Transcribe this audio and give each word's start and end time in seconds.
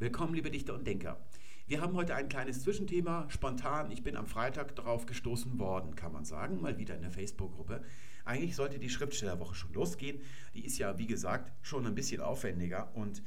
Willkommen, 0.00 0.32
liebe 0.32 0.50
Dichter 0.50 0.72
und 0.72 0.86
Denker. 0.86 1.20
Wir 1.66 1.82
haben 1.82 1.92
heute 1.92 2.14
ein 2.14 2.30
kleines 2.30 2.62
Zwischenthema, 2.62 3.26
spontan. 3.28 3.90
Ich 3.90 4.02
bin 4.02 4.16
am 4.16 4.26
Freitag 4.26 4.74
darauf 4.74 5.04
gestoßen 5.04 5.58
worden, 5.58 5.94
kann 5.94 6.10
man 6.10 6.24
sagen, 6.24 6.62
mal 6.62 6.78
wieder 6.78 6.94
in 6.94 7.02
der 7.02 7.10
Facebook-Gruppe. 7.10 7.82
Eigentlich 8.24 8.56
sollte 8.56 8.78
die 8.78 8.88
Schriftstellerwoche 8.88 9.54
schon 9.54 9.74
losgehen. 9.74 10.22
Die 10.54 10.64
ist 10.64 10.78
ja, 10.78 10.96
wie 10.96 11.06
gesagt, 11.06 11.52
schon 11.60 11.86
ein 11.86 11.94
bisschen 11.94 12.22
aufwendiger 12.22 12.96
und 12.96 13.22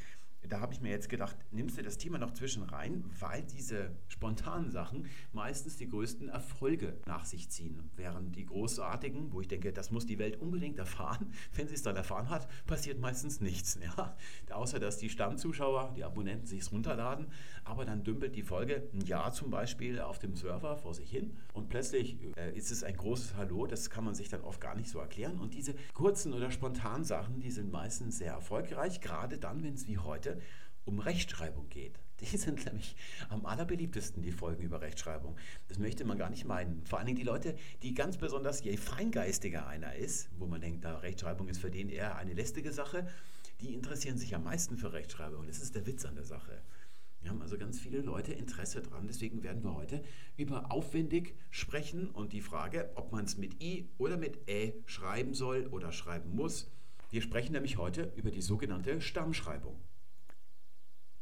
da 0.49 0.59
habe 0.59 0.73
ich 0.73 0.81
mir 0.81 0.89
jetzt 0.89 1.09
gedacht, 1.09 1.37
nimmst 1.51 1.77
du 1.77 1.83
das 1.83 1.97
Thema 1.97 2.17
noch 2.17 2.31
zwischen 2.31 2.63
rein, 2.63 3.03
weil 3.19 3.43
diese 3.43 3.91
spontanen 4.07 4.71
Sachen 4.71 5.05
meistens 5.31 5.77
die 5.77 5.89
größten 5.89 6.29
Erfolge 6.29 6.97
nach 7.05 7.25
sich 7.25 7.49
ziehen. 7.49 7.89
Während 7.95 8.35
die 8.35 8.45
großartigen, 8.45 9.31
wo 9.31 9.41
ich 9.41 9.47
denke, 9.47 9.71
das 9.73 9.91
muss 9.91 10.05
die 10.05 10.19
Welt 10.19 10.39
unbedingt 10.41 10.77
erfahren, 10.79 11.33
wenn 11.55 11.67
sie 11.67 11.75
es 11.75 11.83
dann 11.83 11.95
erfahren 11.95 12.29
hat, 12.29 12.47
passiert 12.65 12.99
meistens 12.99 13.41
nichts. 13.41 13.79
Ja? 13.97 14.15
Außer 14.51 14.79
dass 14.79 14.97
die 14.97 15.09
Stammzuschauer, 15.09 15.93
die 15.97 16.05
Abonnenten 16.05 16.47
sich 16.47 16.61
es 16.61 16.71
runterladen, 16.71 17.27
aber 17.65 17.83
dann 17.85 18.03
dümpelt 18.03 18.35
die 18.35 18.43
Folge 18.43 18.87
ein 18.93 19.01
Jahr 19.01 19.33
zum 19.33 19.49
Beispiel 19.49 19.99
auf 19.99 20.19
dem 20.19 20.35
Server 20.35 20.77
vor 20.77 20.93
sich 20.93 21.09
hin 21.09 21.35
und 21.53 21.69
plötzlich 21.69 22.17
äh, 22.37 22.55
ist 22.55 22.71
es 22.71 22.83
ein 22.83 22.95
großes 22.95 23.35
Hallo, 23.35 23.67
das 23.67 23.89
kann 23.89 24.05
man 24.05 24.15
sich 24.15 24.29
dann 24.29 24.41
oft 24.41 24.61
gar 24.61 24.75
nicht 24.75 24.89
so 24.89 24.99
erklären. 24.99 25.39
Und 25.39 25.53
diese 25.53 25.75
kurzen 25.93 26.33
oder 26.33 26.49
spontanen 26.49 27.03
Sachen, 27.03 27.39
die 27.41 27.51
sind 27.51 27.71
meistens 27.71 28.17
sehr 28.19 28.31
erfolgreich, 28.31 29.01
gerade 29.01 29.37
dann, 29.37 29.63
wenn 29.63 29.73
es 29.73 29.87
wie 29.87 29.97
heute 29.97 30.32
um 30.85 30.99
Rechtschreibung 30.99 31.69
geht. 31.69 31.99
Die 32.19 32.37
sind 32.37 32.65
nämlich 32.65 32.95
am 33.29 33.45
allerbeliebtesten, 33.45 34.21
die 34.21 34.31
Folgen 34.31 34.63
über 34.63 34.81
Rechtschreibung. 34.81 35.35
Das 35.67 35.79
möchte 35.79 36.05
man 36.05 36.17
gar 36.17 36.29
nicht 36.29 36.45
meinen. 36.45 36.85
Vor 36.85 36.99
allen 36.99 37.07
Dingen 37.07 37.17
die 37.17 37.23
Leute, 37.23 37.55
die 37.81 37.93
ganz 37.93 38.17
besonders, 38.17 38.63
je 38.63 38.77
feingeistiger 38.77 39.67
einer 39.67 39.95
ist, 39.95 40.29
wo 40.37 40.45
man 40.45 40.61
denkt, 40.61 40.85
da 40.85 40.97
Rechtschreibung 40.97 41.47
ist 41.47 41.59
für 41.59 41.71
den 41.71 41.89
eher 41.89 42.15
eine 42.15 42.33
lästige 42.33 42.71
Sache, 42.71 43.07
die 43.61 43.73
interessieren 43.73 44.17
sich 44.17 44.35
am 44.35 44.43
meisten 44.43 44.77
für 44.77 44.93
Rechtschreibung. 44.93 45.47
Das 45.47 45.59
ist 45.59 45.75
der 45.75 45.85
Witz 45.85 46.05
an 46.05 46.15
der 46.15 46.25
Sache. 46.25 46.61
Wir 47.21 47.29
haben 47.29 47.41
also 47.41 47.57
ganz 47.57 47.79
viele 47.79 48.01
Leute 48.01 48.33
Interesse 48.33 48.81
dran. 48.81 49.07
Deswegen 49.07 49.43
werden 49.43 49.63
wir 49.63 49.73
heute 49.73 50.03
über 50.35 50.71
aufwendig 50.71 51.35
sprechen 51.51 52.09
und 52.09 52.33
die 52.33 52.41
Frage, 52.41 52.91
ob 52.95 53.13
man 53.13 53.23
es 53.23 53.37
mit 53.37 53.63
I 53.63 53.89
oder 53.97 54.17
mit 54.17 54.49
Ä 54.49 54.73
schreiben 54.85 55.33
soll 55.33 55.67
oder 55.67 55.93
schreiben 55.93 56.35
muss. 56.35 56.69
Wir 57.09 57.21
sprechen 57.21 57.53
nämlich 57.53 57.77
heute 57.77 58.11
über 58.15 58.31
die 58.31 58.41
sogenannte 58.41 58.99
Stammschreibung. 58.99 59.79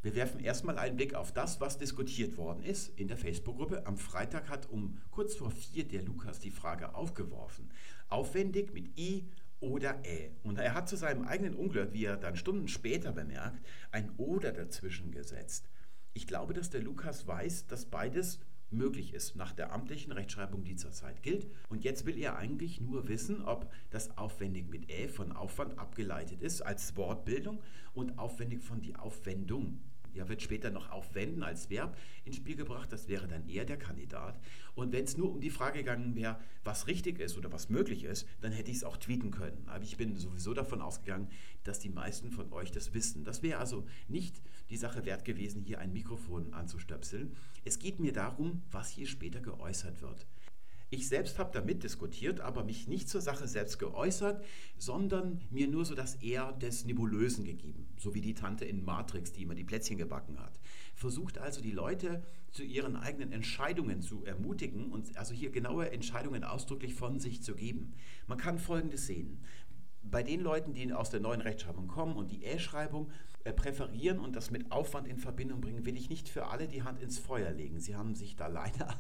Wir 0.04 0.16
werfen 0.16 0.40
erstmal 0.40 0.80
einen 0.80 0.96
Blick 0.96 1.14
auf 1.14 1.32
das, 1.32 1.62
was 1.62 1.78
diskutiert 1.78 2.36
worden 2.36 2.64
ist 2.64 2.88
in 2.98 3.08
der 3.08 3.18
Facebook-Gruppe. 3.18 3.86
Am 3.86 3.98
Freitag 3.98 4.50
hat 4.50 4.68
um 4.68 4.98
kurz 5.12 5.36
vor 5.36 5.52
vier 5.52 5.88
der 5.88 6.02
Lukas 6.02 6.40
die 6.40 6.50
Frage 6.50 6.96
aufgeworfen. 6.96 7.70
Aufwendig 8.10 8.74
mit 8.74 8.98
I 8.98 9.30
oder 9.60 10.04
Ä. 10.04 10.32
Und 10.42 10.58
er 10.58 10.74
hat 10.74 10.90
zu 10.90 10.96
seinem 10.96 11.26
eigenen 11.26 11.54
Unglück, 11.54 11.94
wie 11.94 12.06
er 12.06 12.18
dann 12.18 12.36
Stunden 12.36 12.68
später 12.68 13.12
bemerkt, 13.12 13.64
ein 13.92 14.12
Oder 14.18 14.52
dazwischen 14.52 15.12
gesetzt. 15.12 15.70
Ich 16.14 16.26
glaube, 16.26 16.56
dass 16.56 16.72
der 16.72 16.82
Lukas 16.82 17.28
weiß, 17.28 17.68
dass 17.68 17.86
beides 17.86 18.40
möglich 18.72 19.14
ist 19.14 19.36
nach 19.36 19.54
der 19.54 19.72
amtlichen 19.72 20.12
Rechtschreibung, 20.14 20.64
die 20.64 20.78
zurzeit 20.78 21.22
gilt. 21.22 21.48
Und 21.70 21.84
jetzt 21.84 22.08
will 22.08 22.18
er 22.18 22.38
eigentlich 22.38 22.82
nur 22.82 23.08
wissen, 23.08 23.44
ob 23.44 23.72
das 23.92 24.18
aufwendig 24.18 24.68
mit 24.68 24.90
Ä 24.90 25.08
von 25.10 25.32
Aufwand 25.32 25.78
abgeleitet 25.78 26.42
ist 26.42 26.62
als 26.62 26.96
Wortbildung 26.98 27.62
und 27.94 28.18
aufwendig 28.18 28.64
von 28.64 28.82
die 28.82 28.96
Aufwendung 28.96 29.80
ja, 30.14 30.28
wird 30.30 30.42
später 30.42 30.70
noch 30.70 30.90
aufwenden 30.92 31.44
als 31.44 31.70
Verb 31.70 31.98
ins 32.26 32.36
Spiel 32.36 32.56
gebracht. 32.56 32.92
Das 32.92 33.08
wäre 33.08 33.28
dann 33.28 33.48
eher 33.48 33.66
der 33.66 33.78
Kandidat. 33.78 34.40
Und 34.76 34.92
wenn 34.92 35.06
es 35.06 35.18
nur 35.18 35.32
um 35.32 35.42
die 35.42 35.50
Frage 35.50 35.80
gegangen 35.80 36.16
wäre, 36.16 36.40
was 36.64 36.88
richtig 36.88 37.20
ist 37.20 37.38
oder 37.38 37.52
was 37.52 37.70
möglich 37.70 38.04
ist, 38.04 38.28
dann 38.42 38.52
hätte 38.52 38.72
ich 38.72 38.78
es 38.78 38.84
auch 38.84 38.98
tweeten 38.98 39.32
können. 39.32 39.68
Aber 39.68 39.84
ich 39.84 39.98
bin 39.98 40.16
sowieso 40.16 40.54
davon 40.54 40.82
ausgegangen, 40.82 41.30
dass 41.64 41.80
die 41.80 41.90
meisten 41.90 42.32
von 42.32 42.52
euch 42.54 42.72
das 42.72 42.94
wissen. 42.94 43.24
Das 43.24 43.44
wäre 43.44 43.60
also 43.60 43.86
nicht 44.08 44.42
die 44.70 44.78
Sache 44.78 45.06
wert 45.06 45.26
gewesen, 45.26 45.62
hier 45.62 45.80
ein 45.80 45.94
Mikrofon 45.94 46.54
anzustöpseln. 46.54 47.36
Es 47.64 47.80
geht 47.80 48.00
mir 48.00 48.14
darum, 48.14 48.64
was 48.72 48.90
hier 48.90 49.08
später 49.08 49.42
geäußert 49.42 50.02
wird. 50.02 50.26
Ich 50.94 51.08
selbst 51.08 51.40
habe 51.40 51.52
damit 51.54 51.84
diskutiert, 51.84 52.42
aber 52.42 52.66
mich 52.66 52.86
nicht 52.90 53.08
zur 53.08 53.22
Sache 53.22 53.48
selbst 53.48 53.80
geäußert, 53.80 54.44
sondern 54.78 55.40
mir 55.50 55.70
nur 55.70 55.86
so 55.86 55.96
das 55.96 56.16
Eher 56.16 56.52
des 56.52 56.84
Nebulösen 56.84 57.46
gegeben, 57.46 57.88
so 57.98 58.14
wie 58.14 58.20
die 58.20 58.34
Tante 58.34 58.66
in 58.66 58.84
Matrix, 58.84 59.32
die 59.32 59.44
immer 59.44 59.56
die 59.56 59.64
Plätzchen 59.64 59.98
gebacken 59.98 60.38
hat. 60.38 60.60
Versucht 60.94 61.38
also 61.38 61.62
die 61.62 61.72
Leute 61.72 62.24
zu 62.52 62.64
ihren 62.64 62.98
eigenen 62.98 63.32
Entscheidungen 63.32 64.02
zu 64.02 64.26
ermutigen 64.26 64.92
und 64.92 65.16
also 65.16 65.34
hier 65.34 65.50
genaue 65.50 65.90
Entscheidungen 65.90 66.44
ausdrücklich 66.44 66.94
von 66.94 67.22
sich 67.22 67.42
zu 67.42 67.56
geben. 67.56 67.94
Man 68.28 68.38
kann 68.38 68.60
Folgendes 68.60 69.08
sehen. 69.08 69.46
Bei 70.04 70.24
den 70.24 70.42
Leuten, 70.42 70.74
die 70.74 70.92
aus 70.92 71.10
der 71.10 71.22
neuen 71.22 71.40
Rechtschreibung 71.40 71.88
kommen 71.88 72.18
und 72.18 72.32
die 72.32 72.44
E-Schreibung 72.44 73.12
äh, 73.46 73.54
präferieren 73.54 74.20
und 74.20 74.36
das 74.36 74.52
mit 74.52 74.74
Aufwand 74.74 75.08
in 75.08 75.18
Verbindung 75.18 75.62
bringen, 75.62 75.86
will 75.86 75.96
ich 75.96 76.10
nicht 76.10 76.28
für 76.28 76.48
alle 76.48 76.68
die 76.68 76.84
Hand 76.84 77.00
ins 77.00 77.18
Feuer 77.18 77.52
legen. 77.52 77.80
Sie 77.80 77.96
haben 77.96 78.14
sich 78.14 78.36
da 78.36 78.48
leider 78.48 79.00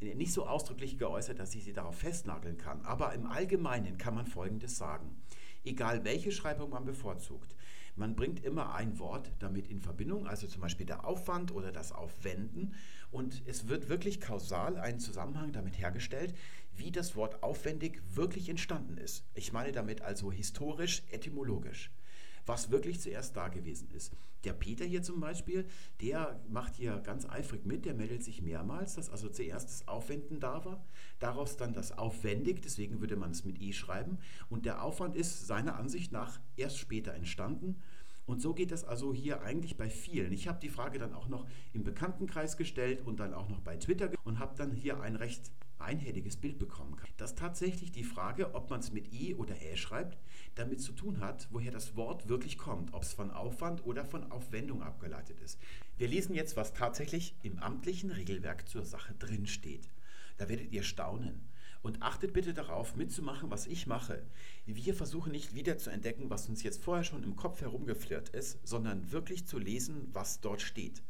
nicht 0.00 0.32
so 0.32 0.46
ausdrücklich 0.46 0.98
geäußert, 0.98 1.38
dass 1.38 1.54
ich 1.54 1.64
sie 1.64 1.72
darauf 1.72 1.96
festnageln 1.96 2.56
kann. 2.56 2.84
Aber 2.84 3.14
im 3.14 3.26
Allgemeinen 3.26 3.98
kann 3.98 4.14
man 4.14 4.26
Folgendes 4.26 4.76
sagen. 4.76 5.16
Egal 5.64 6.04
welche 6.04 6.32
Schreibung 6.32 6.70
man 6.70 6.84
bevorzugt, 6.84 7.54
man 7.96 8.14
bringt 8.14 8.44
immer 8.44 8.74
ein 8.74 9.00
Wort 9.00 9.32
damit 9.40 9.66
in 9.68 9.80
Verbindung, 9.80 10.28
also 10.28 10.46
zum 10.46 10.60
Beispiel 10.60 10.86
der 10.86 11.04
Aufwand 11.04 11.52
oder 11.52 11.72
das 11.72 11.90
Aufwenden. 11.90 12.74
Und 13.10 13.42
es 13.46 13.66
wird 13.66 13.88
wirklich 13.88 14.20
kausal 14.20 14.76
ein 14.76 15.00
Zusammenhang 15.00 15.50
damit 15.52 15.78
hergestellt, 15.78 16.34
wie 16.76 16.92
das 16.92 17.16
Wort 17.16 17.42
aufwendig 17.42 18.00
wirklich 18.14 18.48
entstanden 18.48 18.98
ist. 18.98 19.24
Ich 19.34 19.52
meine 19.52 19.72
damit 19.72 20.00
also 20.02 20.30
historisch, 20.30 21.02
etymologisch 21.10 21.90
was 22.48 22.70
wirklich 22.70 23.00
zuerst 23.00 23.36
da 23.36 23.48
gewesen 23.48 23.90
ist. 23.94 24.12
Der 24.44 24.54
Peter 24.54 24.84
hier 24.84 25.02
zum 25.02 25.20
Beispiel, 25.20 25.66
der 26.00 26.40
macht 26.48 26.74
hier 26.74 26.98
ganz 27.00 27.28
eifrig 27.28 27.66
mit, 27.66 27.84
der 27.84 27.94
meldet 27.94 28.24
sich 28.24 28.40
mehrmals, 28.40 28.94
dass 28.94 29.10
also 29.10 29.28
zuerst 29.28 29.68
das 29.68 29.88
Aufwenden 29.88 30.40
da 30.40 30.64
war, 30.64 30.84
daraus 31.18 31.56
dann 31.56 31.74
das 31.74 31.96
Aufwendig, 31.96 32.62
deswegen 32.62 33.00
würde 33.00 33.16
man 33.16 33.32
es 33.32 33.44
mit 33.44 33.60
E 33.60 33.72
schreiben. 33.72 34.18
Und 34.48 34.64
der 34.64 34.82
Aufwand 34.82 35.14
ist 35.14 35.46
seiner 35.46 35.76
Ansicht 35.76 36.10
nach 36.10 36.40
erst 36.56 36.78
später 36.78 37.14
entstanden. 37.14 37.76
Und 38.26 38.42
so 38.42 38.52
geht 38.54 38.72
das 38.72 38.84
also 38.84 39.14
hier 39.14 39.42
eigentlich 39.42 39.76
bei 39.76 39.88
vielen. 39.88 40.32
Ich 40.32 40.48
habe 40.48 40.60
die 40.60 40.68
Frage 40.68 40.98
dann 40.98 41.14
auch 41.14 41.28
noch 41.28 41.46
im 41.72 41.82
Bekanntenkreis 41.82 42.56
gestellt 42.56 43.00
und 43.04 43.20
dann 43.20 43.32
auch 43.32 43.48
noch 43.48 43.60
bei 43.60 43.76
Twitter 43.76 44.10
und 44.24 44.38
habe 44.38 44.54
dann 44.56 44.72
hier 44.72 45.00
ein 45.00 45.16
recht 45.16 45.50
einhelliges 45.80 46.36
Bild 46.36 46.58
bekommen 46.58 46.96
kann. 46.96 47.08
Dass 47.16 47.34
tatsächlich 47.34 47.92
die 47.92 48.04
Frage, 48.04 48.54
ob 48.54 48.70
man 48.70 48.80
es 48.80 48.92
mit 48.92 49.12
I 49.12 49.34
oder 49.34 49.60
Ä 49.60 49.76
schreibt, 49.76 50.18
damit 50.54 50.80
zu 50.80 50.92
tun 50.92 51.20
hat, 51.20 51.48
woher 51.50 51.70
das 51.70 51.96
Wort 51.96 52.28
wirklich 52.28 52.58
kommt, 52.58 52.92
ob 52.94 53.02
es 53.02 53.12
von 53.12 53.30
Aufwand 53.30 53.84
oder 53.86 54.04
von 54.04 54.30
Aufwendung 54.30 54.82
abgeleitet 54.82 55.40
ist. 55.40 55.58
Wir 55.96 56.08
lesen 56.08 56.34
jetzt, 56.34 56.56
was 56.56 56.74
tatsächlich 56.74 57.34
im 57.42 57.58
amtlichen 57.58 58.10
Regelwerk 58.10 58.68
zur 58.68 58.84
Sache 58.84 59.14
drin 59.14 59.46
steht. 59.46 59.88
Da 60.36 60.48
werdet 60.48 60.72
ihr 60.72 60.82
staunen. 60.82 61.48
Und 61.80 62.02
achtet 62.02 62.32
bitte 62.32 62.54
darauf, 62.54 62.96
mitzumachen, 62.96 63.50
was 63.50 63.66
ich 63.66 63.86
mache. 63.86 64.26
Wir 64.66 64.94
versuchen 64.94 65.30
nicht 65.30 65.54
wieder 65.54 65.78
zu 65.78 65.90
entdecken, 65.90 66.28
was 66.28 66.48
uns 66.48 66.64
jetzt 66.64 66.82
vorher 66.82 67.04
schon 67.04 67.22
im 67.22 67.36
Kopf 67.36 67.60
herumgeflirrt 67.60 68.30
ist, 68.30 68.58
sondern 68.66 69.12
wirklich 69.12 69.46
zu 69.46 69.58
lesen, 69.58 70.08
was 70.12 70.40
dort 70.40 70.60
steht. 70.60 71.02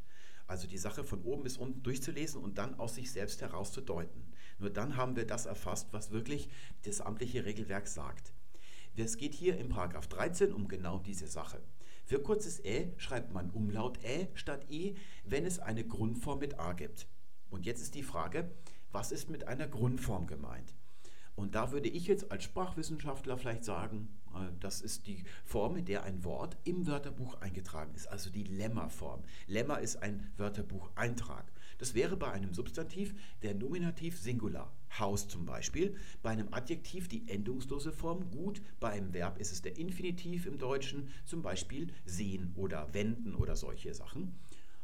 Also 0.47 0.67
die 0.67 0.79
Sache 0.79 1.05
von 1.05 1.23
oben 1.23 1.43
bis 1.43 1.57
unten 1.57 1.83
durchzulesen 1.83 2.43
und 2.43 2.59
dann 2.59 2.79
aus 2.79 2.95
sich 2.95 3.11
selbst 3.11 3.41
heraus 3.41 3.73
zu 3.73 3.81
deuten. 3.81 4.23
Nur 4.59 4.71
dann 4.71 4.97
haben 4.97 5.17
wir 5.17 5.27
das 5.27 5.47
erfasst, 5.47 5.89
was 5.93 6.11
wirklich 6.11 6.49
das 6.85 7.01
amtliche 7.01 7.45
Regelwerk 7.45 7.89
sagt. 7.89 8.33
Es 8.97 9.17
geht 9.17 9.35
hier 9.35 9.57
im 9.59 9.69
Paragraph 9.69 10.09
13 10.09 10.53
um 10.53 10.67
genau 10.67 10.99
diese 10.99 11.29
Sache. 11.29 11.61
Für 12.05 12.21
kurzes 12.21 12.65
Ä 12.65 12.93
schreibt 12.97 13.33
man 13.33 13.51
Umlaut 13.51 14.03
Ä 14.03 14.29
statt 14.35 14.69
I, 14.71 14.97
wenn 15.25 15.47
es 15.47 15.61
eine 15.61 15.85
Grundform 15.85 16.41
mit 16.41 16.59
A 16.59 16.73
gibt. 16.73 17.07
Und 17.51 17.65
jetzt 17.65 17.81
ist 17.81 17.95
die 17.95 18.03
Frage, 18.03 18.51
was 18.91 19.13
ist 19.13 19.31
mit 19.31 19.47
einer 19.47 19.69
Grundform 19.69 20.27
gemeint? 20.27 20.75
Und 21.37 21.55
da 21.55 21.71
würde 21.71 21.89
ich 21.89 22.09
jetzt 22.09 22.33
als 22.33 22.43
Sprachwissenschaftler 22.43 23.39
vielleicht 23.39 23.65
sagen, 23.65 24.09
äh, 24.35 24.51
das 24.59 24.81
ist 24.81 25.07
die 25.07 25.23
Form, 25.45 25.77
in 25.77 25.85
der 25.85 26.03
ein 26.03 26.25
Wort 26.25 26.57
im 26.65 26.89
Wörterbuch 26.89 27.41
eingetragen 27.41 27.95
ist, 27.95 28.09
also 28.09 28.31
die 28.31 28.43
Lemma-Form. 28.43 29.23
Lemma 29.47 29.77
ist 29.77 30.03
ein 30.03 30.33
Wörterbucheintrag. 30.37 31.53
Das 31.79 31.95
wäre 31.95 32.17
bei 32.17 32.31
einem 32.31 32.53
Substantiv 32.53 33.15
der 33.43 33.55
Nominativ 33.55 34.19
Singular, 34.19 34.73
Haus 34.99 35.29
zum 35.29 35.47
Beispiel, 35.47 35.97
bei 36.23 36.31
einem 36.31 36.53
Adjektiv 36.53 37.09
die 37.09 37.29
endungslose 37.29 37.93
Form 37.93 38.31
gut, 38.31 38.61
bei 38.81 38.91
einem 38.91 39.15
Verb 39.15 39.39
ist 39.39 39.53
es 39.53 39.63
der 39.63 39.79
Infinitiv 39.79 40.47
im 40.47 40.59
Deutschen, 40.59 41.09
zum 41.25 41.43
Beispiel 41.43 41.93
sehen 42.05 42.53
oder 42.57 42.93
wenden 42.93 43.35
oder 43.35 43.55
solche 43.55 43.95
Sachen. 43.95 44.39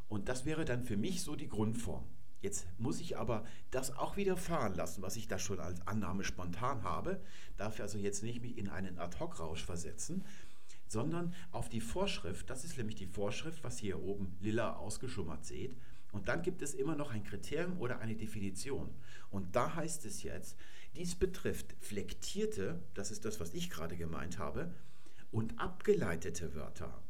Und 0.09 0.29
das 0.29 0.45
wäre 0.45 0.65
dann 0.65 0.85
für 0.85 0.97
mich 0.97 1.23
so 1.23 1.35
die 1.35 1.49
Grundform. 1.49 2.05
Jetzt 2.41 2.67
muss 2.79 3.01
ich 3.01 3.17
aber 3.17 3.45
das 3.71 3.97
auch 3.97 4.19
wieder 4.19 4.37
fahren 4.37 4.75
lassen, 4.75 5.03
was 5.03 5.17
ich 5.17 5.27
da 5.27 5.39
schon 5.39 5.61
als 5.61 5.85
Annahme 5.87 6.25
spontan 6.25 6.83
habe. 6.83 7.21
Darf 7.57 7.81
also 7.81 7.97
jetzt 7.97 8.23
nicht 8.23 8.43
mich 8.43 8.59
in 8.59 8.69
einen 8.69 8.99
Ad-Hoc-Rausch 8.99 9.65
versetzen, 9.65 10.25
sondern 10.87 11.33
auf 11.53 11.71
die 11.71 11.81
Vorschrift, 11.81 12.51
das 12.51 12.65
ist 12.65 12.77
nämlich 12.77 12.97
die 12.97 13.07
Vorschrift, 13.07 13.65
was 13.65 13.83
ihr 13.83 13.99
oben 13.99 14.37
lila 14.41 14.77
ausgeschummert 14.77 15.47
seht. 15.47 15.75
Und 16.15 16.29
dann 16.29 16.43
gibt 16.43 16.63
es 16.63 16.75
immer 16.75 16.95
noch 16.95 17.11
ein 17.11 17.25
Kriterium 17.25 17.81
oder 17.81 17.99
eine 17.99 18.15
Definition. 18.15 18.95
Und 19.31 19.57
da 19.57 19.75
heißt 19.75 20.07
es 20.07 20.23
jetzt, 20.23 20.57
dies 20.95 21.17
betrifft 21.17 21.75
flektierte, 21.81 22.81
das 22.95 23.11
ist 23.11 23.25
das, 23.25 23.41
was 23.41 23.53
ich 23.53 23.69
gerade 23.69 23.97
gemeint 23.97 24.39
habe, 24.39 24.73
und 25.33 25.59
abgeleitete 25.59 26.55
Wörter. 26.55 27.03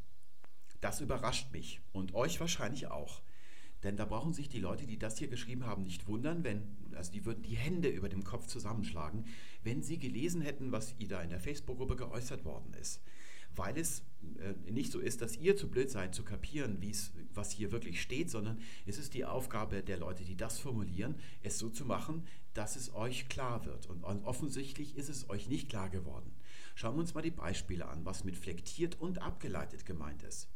Das 0.81 1.03
überrascht 1.03 1.53
mich 1.53 1.83
und 1.93 2.15
euch 2.15 2.41
wahrscheinlich 2.41 2.87
auch. 2.87 3.21
Denn 3.83 3.99
da 3.99 4.07
brauchen 4.07 4.33
sich 4.33 4.49
die 4.49 4.59
Leute, 4.59 4.87
die 4.87 4.99
das 4.99 5.19
hier 5.19 5.29
geschrieben 5.29 5.67
haben, 5.67 5.83
nicht 5.83 6.07
wundern, 6.07 6.43
wenn, 6.43 6.75
also 6.95 7.13
die 7.13 7.27
würden 7.27 7.43
die 7.43 7.57
Hände 7.57 7.89
über 7.89 8.09
dem 8.09 8.25
Kopf 8.25 8.47
zusammenschlagen, 8.47 9.27
wenn 9.63 9.83
sie 9.83 9.99
gelesen 9.99 10.41
hätten, 10.41 10.73
was 10.73 10.95
da 10.99 11.21
in 11.21 11.29
der 11.29 11.41
Facebook-Gruppe 11.41 11.97
geäußert 11.97 12.47
worden 12.47 12.73
ist. 12.81 13.03
Weil 13.55 13.77
es 13.77 14.03
nicht 14.71 14.93
so 14.93 15.01
ist, 15.01 15.23
dass 15.23 15.37
ihr 15.37 15.57
zu 15.57 15.69
blöd 15.69 15.91
seid 15.91 16.15
zu 16.15 16.25
kapieren, 16.25 16.79
was 17.33 17.51
hier 17.51 17.73
wirklich 17.73 18.01
steht, 18.03 18.31
sondern 18.31 18.59
es 18.87 18.99
ist 18.99 19.15
die 19.15 19.25
Aufgabe 19.25 19.83
der 19.83 19.99
Leute, 19.99 20.25
die 20.25 20.37
das 20.37 20.59
formulieren, 20.59 21.17
es 21.43 21.59
so 21.59 21.69
zu 21.69 21.85
machen, 21.85 22.27
dass 22.53 22.77
es 22.77 22.95
euch 22.95 23.29
klar 23.29 23.65
wird. 23.65 23.87
Und 23.87 24.05
offensichtlich 24.05 24.97
ist 24.97 25.09
es 25.09 25.29
euch 25.31 25.49
nicht 25.49 25.69
klar 25.69 25.91
geworden. 25.91 26.31
Schauen 26.75 26.97
wir 26.97 27.01
uns 27.01 27.15
mal 27.15 27.23
die 27.23 27.31
Beispiele 27.31 27.87
an, 27.87 28.05
was 28.05 28.25
mit 28.25 28.37
flektiert 28.37 29.01
und 29.01 29.23
abgeleitet 29.23 29.87
gemeint 29.87 30.23
ist. 30.23 30.49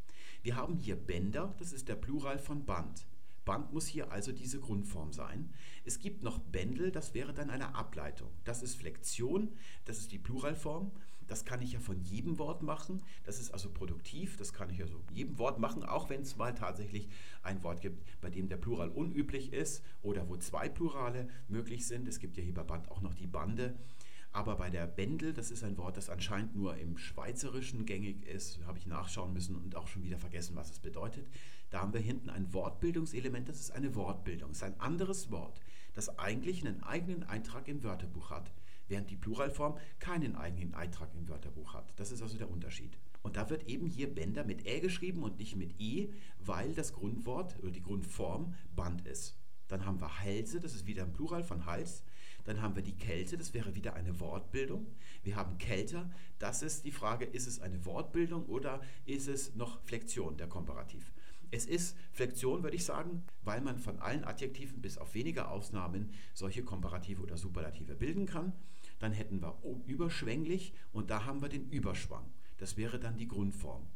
Wir 0.43 0.57
haben 0.57 0.77
hier 0.77 0.97
Bänder, 0.97 1.55
das 1.59 1.73
ist 1.73 1.89
der 1.89 1.97
Plural 1.97 2.39
von 2.39 2.65
Band. 2.65 3.07
Band 3.45 3.73
muss 3.73 3.87
hier 3.87 4.13
also 4.13 4.31
diese 4.31 4.61
Grundform 4.61 5.13
sein. 5.13 5.53
Es 5.85 5.99
gibt 5.99 6.23
noch 6.23 6.39
Bändel, 6.39 6.93
das 6.93 7.15
wäre 7.15 7.33
dann 7.33 7.51
eine 7.51 7.75
Ableitung. 7.75 8.29
Das 8.45 8.63
ist 8.63 8.75
Flexion, 8.75 9.57
das 9.87 9.99
ist 9.99 10.13
die 10.13 10.19
Pluralform. 10.19 10.93
Das 11.29 11.45
kann 11.45 11.63
ich 11.63 11.73
ja 11.73 11.81
von 11.81 12.01
jedem 12.01 12.39
Wort 12.39 12.63
machen. 12.63 13.03
Das 13.25 13.39
ist 13.39 13.53
also 13.53 13.71
produktiv, 13.71 14.37
das 14.37 14.53
kann 14.53 14.71
ich 14.71 14.81
also 14.83 15.01
jedem 15.13 15.39
Wort 15.39 15.59
machen, 15.59 15.85
auch 15.85 16.11
wenn 16.11 16.23
es 16.23 16.37
mal 16.37 16.55
tatsächlich 16.55 17.09
ein 17.43 17.63
Wort 17.63 17.81
gibt, 17.81 18.03
bei 18.21 18.31
dem 18.31 18.49
der 18.49 18.57
Plural 18.57 18.89
unüblich 18.89 19.53
ist 19.53 19.85
oder 20.03 20.29
wo 20.29 20.37
zwei 20.37 20.69
Plurale 20.69 21.29
möglich 21.49 21.87
sind. 21.87 22.09
Es 22.09 22.19
gibt 22.19 22.37
ja 22.37 22.43
hier 22.43 22.55
bei 22.55 22.65
Band 22.65 22.91
auch 22.91 23.03
noch 23.03 23.15
die 23.15 23.27
Bande. 23.27 23.77
Aber 24.33 24.57
bei 24.57 24.69
der 24.69 24.87
Bändel, 24.87 25.33
das 25.33 25.51
ist 25.51 25.65
ein 25.65 25.79
Wort, 25.79 25.97
das 25.97 26.11
anscheinend 26.11 26.55
nur 26.55 26.77
im 26.77 26.99
Schweizerischen 26.99 27.87
gängig 27.87 28.27
ist, 28.27 28.65
habe 28.67 28.79
ich 28.79 28.87
nachschauen 28.87 29.33
müssen 29.33 29.57
und 29.57 29.75
auch 29.75 29.89
schon 29.89 30.03
wieder 30.03 30.19
vergessen, 30.19 30.55
was 30.55 30.71
es 30.71 30.81
bedeutet. 30.81 31.27
Da 31.71 31.81
haben 31.81 31.95
wir 31.95 32.01
hinten 32.01 32.29
ein 32.31 32.53
Wortbildungselement, 32.53 33.49
das 33.49 33.61
ist 33.61 33.71
eine 33.71 33.95
Wortbildung, 33.95 34.51
das 34.51 34.59
ist 34.59 34.65
ein 34.65 34.81
anderes 34.81 35.31
Wort, 35.31 35.61
das 35.95 36.19
eigentlich 36.19 36.65
einen 36.65 36.83
eigenen 36.83 37.23
Eintrag 37.25 37.69
im 37.69 37.83
Wörterbuch 37.83 38.31
hat, 38.31 38.53
während 38.89 39.11
die 39.11 39.17
Pluralform 39.17 39.79
keinen 39.99 40.37
eigenen 40.37 40.75
Eintrag 40.75 41.15
im 41.15 41.29
Wörterbuch 41.29 41.75
hat. 41.75 41.93
Das 41.97 42.13
ist 42.13 42.23
also 42.23 42.39
der 42.39 42.51
Unterschied. 42.51 42.99
Und 43.23 43.37
da 43.37 43.51
wird 43.51 43.69
eben 43.69 43.87
hier 43.87 44.13
Bänder 44.13 44.45
mit 44.45 44.67
Ä 44.67 44.81
geschrieben 44.81 45.23
und 45.23 45.39
nicht 45.39 45.57
mit 45.57 45.75
E, 45.81 46.11
weil 46.39 46.75
das 46.75 46.93
Grundwort 46.93 47.59
oder 47.61 47.71
die 47.71 47.83
Grundform 47.83 48.55
Band 48.75 49.07
ist. 49.07 49.37
Dann 49.69 49.85
haben 49.85 50.01
wir 50.01 50.21
Hälse, 50.21 50.61
das 50.61 50.75
ist 50.75 50.87
wieder 50.87 51.03
ein 51.03 51.13
Plural 51.13 51.45
von 51.45 51.67
Hals. 51.67 52.03
Dann 52.45 52.63
haben 52.63 52.75
wir 52.75 52.83
die 52.83 52.97
Kälte, 52.97 53.37
das 53.37 53.53
wäre 53.53 53.75
wieder 53.75 53.93
eine 53.95 54.19
Wortbildung. 54.21 54.87
Wir 55.23 55.37
haben 55.37 55.59
Kälter, 55.59 56.11
das 56.39 56.63
ist 56.63 56.87
die 56.87 56.93
Frage, 56.93 57.27
ist 57.27 57.47
es 57.47 57.61
eine 57.61 57.85
Wortbildung 57.85 58.47
oder 58.47 58.81
ist 59.05 59.29
es 59.29 59.55
noch 59.55 59.83
Flexion, 59.83 60.39
der 60.39 60.47
Komparativ. 60.47 61.13
Es 61.51 61.67
ist 61.67 61.97
Flexion, 62.13 62.63
würde 62.63 62.77
ich 62.77 62.85
sagen, 62.85 63.25
weil 63.43 63.61
man 63.61 63.79
von 63.79 63.99
allen 63.99 64.25
Adjektiven 64.25 64.81
bis 64.81 64.99
auf 64.99 65.15
wenige 65.15 65.49
Ausnahmen 65.49 66.11
solche 66.35 66.63
Komparative 66.63 67.23
oder 67.23 67.37
Superlative 67.37 67.95
bilden 67.95 68.27
kann. 68.27 68.53
Dann 68.99 69.13
hätten 69.13 69.41
wir 69.41 69.59
überschwänglich 69.87 70.75
und 70.93 71.11
da 71.11 71.25
haben 71.25 71.41
wir 71.43 71.49
den 71.49 71.69
Überschwang. 71.71 72.33
Das 72.59 72.77
wäre 72.77 72.99
dann 72.99 73.17
die 73.17 73.29
Grundform. 73.29 73.87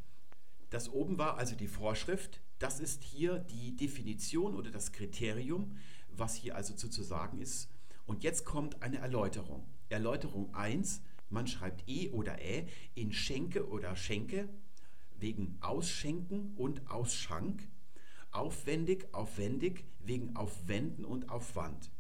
Das 0.70 0.88
oben 0.88 1.18
war 1.18 1.36
also 1.36 1.54
die 1.54 1.68
Vorschrift. 1.68 2.40
Das 2.58 2.80
ist 2.80 3.02
hier 3.02 3.40
die 3.40 3.76
Definition 3.76 4.54
oder 4.54 4.70
das 4.70 4.92
Kriterium, 4.92 5.76
was 6.08 6.34
hier 6.34 6.56
also 6.56 6.74
zu, 6.74 6.88
zu 6.88 7.02
sagen 7.02 7.40
ist. 7.40 7.68
Und 8.06 8.22
jetzt 8.22 8.44
kommt 8.44 8.82
eine 8.82 8.98
Erläuterung. 8.98 9.66
Erläuterung 9.88 10.54
1, 10.54 11.02
man 11.28 11.46
schreibt 11.46 11.88
E 11.88 12.10
oder 12.10 12.40
Ä 12.40 12.66
in 12.94 13.12
Schenke 13.12 13.68
oder 13.68 13.96
Schenke 13.96 14.48
wegen 15.18 15.56
Ausschenken 15.60 16.54
und 16.56 16.90
Ausschank, 16.90 17.68
aufwendig, 18.30 19.08
aufwendig 19.12 19.84
wegen 20.00 20.36
Aufwenden 20.36 21.04
und 21.04 21.28
Aufwand. 21.28 21.90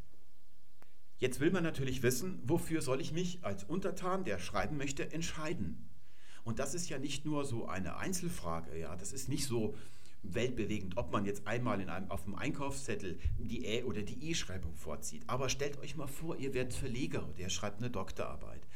Jetzt 1.22 1.38
will 1.38 1.52
man 1.52 1.62
natürlich 1.62 2.02
wissen, 2.02 2.40
wofür 2.42 2.82
soll 2.82 3.00
ich 3.00 3.12
mich 3.12 3.44
als 3.44 3.62
Untertan, 3.62 4.24
der 4.24 4.40
schreiben 4.40 4.76
möchte, 4.76 5.12
entscheiden? 5.12 5.88
Und 6.42 6.58
das 6.58 6.74
ist 6.74 6.88
ja 6.88 6.98
nicht 6.98 7.24
nur 7.24 7.44
so 7.44 7.68
eine 7.68 7.96
Einzelfrage, 7.96 8.76
ja, 8.76 8.96
das 8.96 9.12
ist 9.12 9.28
nicht 9.28 9.46
so 9.46 9.76
weltbewegend, 10.24 10.96
ob 10.96 11.12
man 11.12 11.24
jetzt 11.24 11.46
einmal 11.46 11.80
in 11.80 11.90
einem, 11.90 12.10
auf 12.10 12.24
dem 12.24 12.34
Einkaufszettel 12.34 13.20
die 13.38 13.64
Ä- 13.64 13.84
oder 13.84 14.02
die 14.02 14.30
I-Schreibung 14.30 14.74
vorzieht. 14.74 15.22
Aber 15.28 15.48
stellt 15.48 15.78
euch 15.78 15.94
mal 15.94 16.08
vor, 16.08 16.38
ihr 16.38 16.54
werdet 16.54 16.74
Verleger, 16.74 17.32
der 17.38 17.50
schreibt 17.50 17.78
eine 17.78 17.90
Doktorarbeit. 17.90 18.66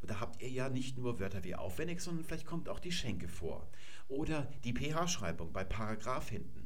Und 0.00 0.10
da 0.10 0.20
habt 0.20 0.40
ihr 0.40 0.48
ja 0.48 0.70
nicht 0.70 0.96
nur 0.96 1.20
Wörter 1.20 1.44
wie 1.44 1.54
aufwendig, 1.54 2.00
sondern 2.00 2.24
vielleicht 2.24 2.46
kommt 2.46 2.70
auch 2.70 2.80
die 2.80 2.92
Schenke 2.92 3.28
vor. 3.28 3.68
Oder 4.08 4.50
die 4.64 4.72
pH-Schreibung 4.72 5.52
bei 5.52 5.64
Paragraph 5.64 6.30
hinten. 6.30 6.59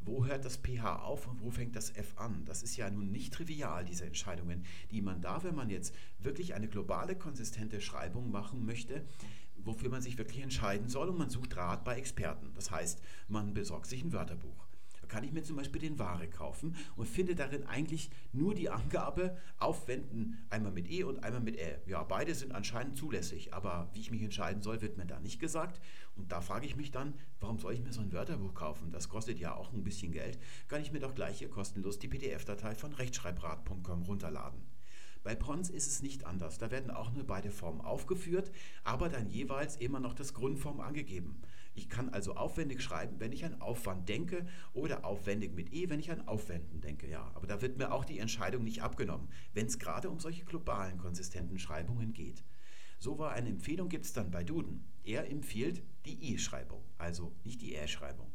Wo 0.00 0.24
hört 0.24 0.44
das 0.44 0.56
pH 0.56 1.02
auf 1.02 1.26
und 1.26 1.42
wo 1.42 1.50
fängt 1.50 1.76
das 1.76 1.90
F 1.90 2.16
an? 2.16 2.44
Das 2.44 2.62
ist 2.62 2.76
ja 2.76 2.90
nun 2.90 3.10
nicht 3.10 3.34
trivial, 3.34 3.84
diese 3.84 4.06
Entscheidungen, 4.06 4.64
die 4.90 5.02
man 5.02 5.20
da, 5.20 5.42
wenn 5.42 5.54
man 5.54 5.70
jetzt 5.70 5.94
wirklich 6.18 6.54
eine 6.54 6.68
globale, 6.68 7.16
konsistente 7.16 7.80
Schreibung 7.80 8.30
machen 8.30 8.64
möchte, 8.64 9.04
wofür 9.56 9.90
man 9.90 10.02
sich 10.02 10.16
wirklich 10.16 10.42
entscheiden 10.42 10.88
soll 10.88 11.08
und 11.08 11.18
man 11.18 11.30
sucht 11.30 11.56
Rat 11.56 11.84
bei 11.84 11.96
Experten. 11.96 12.52
Das 12.54 12.70
heißt, 12.70 13.02
man 13.28 13.54
besorgt 13.54 13.86
sich 13.86 14.02
ein 14.02 14.12
Wörterbuch 14.12 14.68
kann 15.08 15.24
ich 15.24 15.32
mir 15.32 15.42
zum 15.42 15.56
Beispiel 15.56 15.80
den 15.80 15.98
Ware 15.98 16.28
kaufen 16.28 16.76
und 16.96 17.08
finde 17.08 17.34
darin 17.34 17.64
eigentlich 17.64 18.10
nur 18.32 18.54
die 18.54 18.70
Angabe 18.70 19.36
aufwenden, 19.58 20.38
einmal 20.50 20.72
mit 20.72 20.90
E 20.90 21.04
und 21.04 21.24
einmal 21.24 21.40
mit 21.40 21.56
Ä. 21.56 21.78
Ja, 21.86 22.02
beide 22.02 22.34
sind 22.34 22.52
anscheinend 22.52 22.96
zulässig, 22.96 23.54
aber 23.54 23.88
wie 23.92 24.00
ich 24.00 24.10
mich 24.10 24.22
entscheiden 24.22 24.62
soll, 24.62 24.80
wird 24.80 24.96
mir 24.96 25.06
da 25.06 25.20
nicht 25.20 25.40
gesagt. 25.40 25.80
Und 26.16 26.32
da 26.32 26.40
frage 26.40 26.66
ich 26.66 26.76
mich 26.76 26.90
dann, 26.90 27.14
warum 27.40 27.58
soll 27.58 27.74
ich 27.74 27.82
mir 27.82 27.92
so 27.92 28.00
ein 28.00 28.12
Wörterbuch 28.12 28.54
kaufen? 28.54 28.90
Das 28.90 29.08
kostet 29.08 29.38
ja 29.38 29.54
auch 29.54 29.72
ein 29.72 29.84
bisschen 29.84 30.12
Geld. 30.12 30.38
Kann 30.68 30.82
ich 30.82 30.92
mir 30.92 31.00
doch 31.00 31.14
gleich 31.14 31.38
hier 31.38 31.50
kostenlos 31.50 31.98
die 31.98 32.08
PDF-Datei 32.08 32.74
von 32.74 32.92
rechtschreibrat.com 32.92 34.02
runterladen. 34.02 34.78
Bei 35.22 35.34
Pons 35.34 35.68
ist 35.68 35.86
es 35.86 36.02
nicht 36.02 36.24
anders. 36.24 36.58
Da 36.58 36.70
werden 36.70 36.90
auch 36.90 37.12
nur 37.12 37.24
beide 37.24 37.50
Formen 37.50 37.80
aufgeführt, 37.80 38.50
aber 38.84 39.08
dann 39.08 39.28
jeweils 39.28 39.76
immer 39.76 40.00
noch 40.00 40.14
das 40.14 40.32
Grundform 40.32 40.80
angegeben. 40.80 41.42
Ich 41.78 41.88
kann 41.88 42.08
also 42.08 42.34
aufwendig 42.34 42.82
schreiben, 42.82 43.20
wenn 43.20 43.30
ich 43.30 43.44
an 43.44 43.60
Aufwand 43.60 44.08
denke 44.08 44.44
oder 44.72 45.04
aufwendig 45.04 45.54
mit 45.54 45.72
E, 45.72 45.88
wenn 45.88 46.00
ich 46.00 46.10
an 46.10 46.26
Aufwenden 46.26 46.80
denke. 46.80 47.08
Ja, 47.08 47.30
aber 47.34 47.46
da 47.46 47.62
wird 47.62 47.78
mir 47.78 47.92
auch 47.92 48.04
die 48.04 48.18
Entscheidung 48.18 48.64
nicht 48.64 48.82
abgenommen, 48.82 49.28
wenn 49.54 49.66
es 49.66 49.78
gerade 49.78 50.10
um 50.10 50.18
solche 50.18 50.44
globalen, 50.44 50.98
konsistenten 50.98 51.56
Schreibungen 51.60 52.12
geht. 52.12 52.42
So 52.98 53.16
war 53.20 53.30
eine 53.30 53.50
Empfehlung 53.50 53.88
gibt 53.88 54.06
es 54.06 54.12
dann 54.12 54.32
bei 54.32 54.42
Duden. 54.42 54.88
Er 55.04 55.30
empfiehlt 55.30 55.84
die 56.04 56.32
I-Schreibung, 56.32 56.82
also 56.98 57.32
nicht 57.44 57.62
die 57.62 57.76
R-Schreibung. 57.76 58.32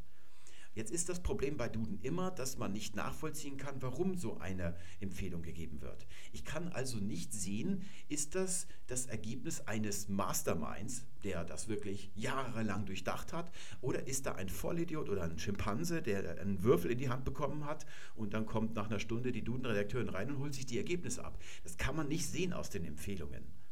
Jetzt 0.76 0.92
ist 0.92 1.10
das 1.10 1.22
Problem 1.22 1.58
bei 1.58 1.70
Duden 1.70 2.00
immer, 2.02 2.32
dass 2.32 2.58
man 2.58 2.72
nicht 2.72 2.96
nachvollziehen 2.96 3.58
kann, 3.58 3.82
warum 3.82 4.18
so 4.18 4.38
eine 4.38 4.76
Empfehlung 5.00 5.44
gegeben 5.44 5.82
wird. 5.82 6.08
Ich 6.32 6.46
kann 6.46 6.70
also 6.70 6.98
nicht 6.98 7.34
sehen, 7.34 7.84
ist 8.10 8.36
das 8.36 8.68
das 8.88 9.06
Ergebnis 9.06 9.62
eines 9.62 10.10
Masterminds, 10.10 11.06
der 11.24 11.46
das 11.46 11.68
wirklich 11.68 12.12
jahrelang 12.16 12.86
durchdacht 12.86 13.34
hat, 13.34 13.52
oder 13.82 14.08
ist 14.08 14.26
da 14.26 14.34
ein 14.34 14.50
Vollidiot 14.50 15.10
oder 15.10 15.24
ein 15.24 15.40
Schimpanse, 15.40 16.02
der 16.02 16.40
einen 16.40 16.64
Würfel 16.64 16.92
in 16.92 16.98
die 16.98 17.10
Hand 17.10 17.24
bekommen 17.24 17.66
hat 17.66 17.86
und 18.16 18.34
dann 18.34 18.46
kommt 18.46 18.76
nach 18.76 18.90
einer 18.90 19.00
Stunde 19.00 19.32
die 19.32 19.44
Duden-Redakteurin 19.44 20.10
rein 20.10 20.32
und 20.32 20.40
holt 20.40 20.54
sich 20.54 20.66
die 20.66 20.78
Ergebnisse 20.78 21.24
ab. 21.24 21.40
Das 21.64 21.78
kann 21.78 21.96
man 21.96 22.08
nicht 22.08 22.28
sehen 22.28 22.54
aus 22.54 22.70
den 22.70 22.84
Empfehlungen. 22.84 23.63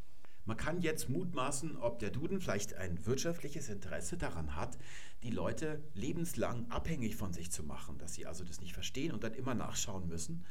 Man 0.46 0.58
kann 0.58 0.82
jetzt 0.82 1.08
mutmaßen, 1.08 1.78
ob 1.78 2.00
der 2.00 2.10
Duden 2.10 2.42
vielleicht 2.42 2.74
ein 2.74 3.06
wirtschaftliches 3.06 3.70
Interesse 3.70 4.18
daran 4.18 4.56
hat, 4.56 4.78
die 5.22 5.30
Leute 5.30 5.84
lebenslang 5.94 6.70
abhängig 6.72 7.16
von 7.16 7.32
sich 7.32 7.52
zu 7.52 7.64
machen, 7.64 8.00
dass 8.00 8.16
sie 8.16 8.26
also 8.26 8.44
das 8.44 8.60
nicht 8.60 8.74
verstehen 8.74 9.12
und 9.12 9.24
dann 9.24 9.36
immer 9.36 9.54
nachschauen 9.54 10.08
müssen. 10.08 10.44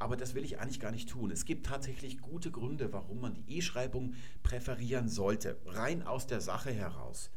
Aber 0.00 0.16
das 0.16 0.34
will 0.34 0.44
ich 0.44 0.58
eigentlich 0.58 0.80
gar 0.80 0.90
nicht 0.90 1.08
tun. 1.08 1.30
Es 1.30 1.44
gibt 1.44 1.66
tatsächlich 1.66 2.20
gute 2.20 2.50
Gründe, 2.50 2.92
warum 2.92 3.20
man 3.20 3.34
die 3.34 3.58
E-Schreibung 3.58 4.14
präferieren 4.42 5.08
sollte, 5.08 5.56
rein 5.66 6.02
aus 6.02 6.26
der 6.26 6.40
Sache 6.40 6.72
heraus. 6.72 7.30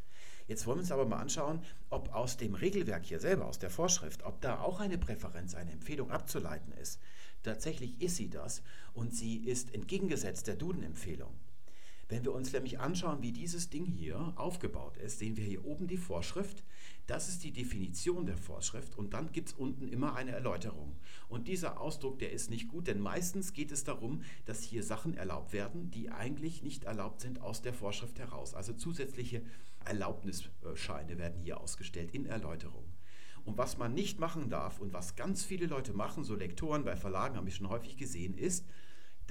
Jetzt 0.48 0.66
wollen 0.66 0.78
wir 0.78 0.82
uns 0.82 0.92
aber 0.92 1.06
mal 1.06 1.20
anschauen, 1.20 1.64
ob 1.90 2.14
aus 2.14 2.38
dem 2.38 2.56
Regelwerk 2.56 3.06
hier 3.06 3.20
selber, 3.20 3.46
aus 3.46 3.60
der 3.60 3.70
Vorschrift, 3.70 4.24
ob 4.24 4.42
da 4.42 4.60
auch 4.60 4.80
eine 4.80 4.98
Präferenz, 4.98 5.56
eine 5.56 5.72
Empfehlung 5.72 6.12
abzuleiten 6.12 6.74
ist. 6.74 7.00
Tatsächlich 7.44 8.02
ist 8.02 8.18
sie 8.18 8.30
das 8.30 8.64
und 8.94 9.16
sie 9.16 9.38
ist 9.38 9.74
entgegengesetzt 9.74 10.48
der 10.48 10.56
Duden-Empfehlung. 10.56 11.34
Wenn 12.12 12.26
wir 12.26 12.34
uns 12.34 12.52
nämlich 12.52 12.78
anschauen, 12.78 13.22
wie 13.22 13.32
dieses 13.32 13.70
Ding 13.70 13.86
hier 13.86 14.34
aufgebaut 14.36 14.98
ist, 14.98 15.20
sehen 15.20 15.38
wir 15.38 15.46
hier 15.46 15.64
oben 15.64 15.88
die 15.88 15.96
Vorschrift. 15.96 16.62
Das 17.08 17.30
ist 17.30 17.42
die 17.46 17.54
Definition 17.54 18.26
der 18.26 18.36
Vorschrift 18.36 18.98
und 18.98 19.14
dann 19.14 19.32
gibt 19.32 19.48
es 19.48 19.54
unten 19.54 19.88
immer 19.88 20.14
eine 20.14 20.32
Erläuterung. 20.32 20.98
Und 21.30 21.48
dieser 21.48 21.80
Ausdruck, 21.80 22.20
der 22.20 22.34
ist 22.34 22.50
nicht 22.50 22.68
gut, 22.68 22.88
denn 22.88 23.00
meistens 23.00 23.54
geht 23.54 23.72
es 23.72 23.86
darum, 23.86 24.24
dass 24.44 24.62
hier 24.62 24.84
Sachen 24.84 25.14
erlaubt 25.14 25.54
werden, 25.54 25.90
die 25.90 26.10
eigentlich 26.10 26.64
nicht 26.64 26.84
erlaubt 26.84 27.22
sind 27.22 27.40
aus 27.40 27.62
der 27.62 27.74
Vorschrift 27.74 28.20
heraus. 28.20 28.56
Also 28.56 28.74
zusätzliche 28.74 29.42
Erlaubnisscheine 29.86 31.18
werden 31.18 31.40
hier 31.40 31.62
ausgestellt 31.62 32.12
in 32.12 32.26
Erläuterung. 32.26 32.84
Und 33.46 33.58
was 33.58 33.78
man 33.78 33.94
nicht 33.94 34.20
machen 34.20 34.50
darf 34.50 34.82
und 34.82 34.92
was 34.92 35.16
ganz 35.16 35.46
viele 35.46 35.68
Leute 35.68 35.94
machen, 35.94 36.26
so 36.26 36.36
Lektoren 36.36 36.84
bei 36.84 36.98
Verlagen 36.98 37.38
habe 37.38 37.48
ich 37.48 37.56
schon 37.56 37.70
häufig 37.70 37.96
gesehen, 37.96 38.38
ist, 38.38 38.66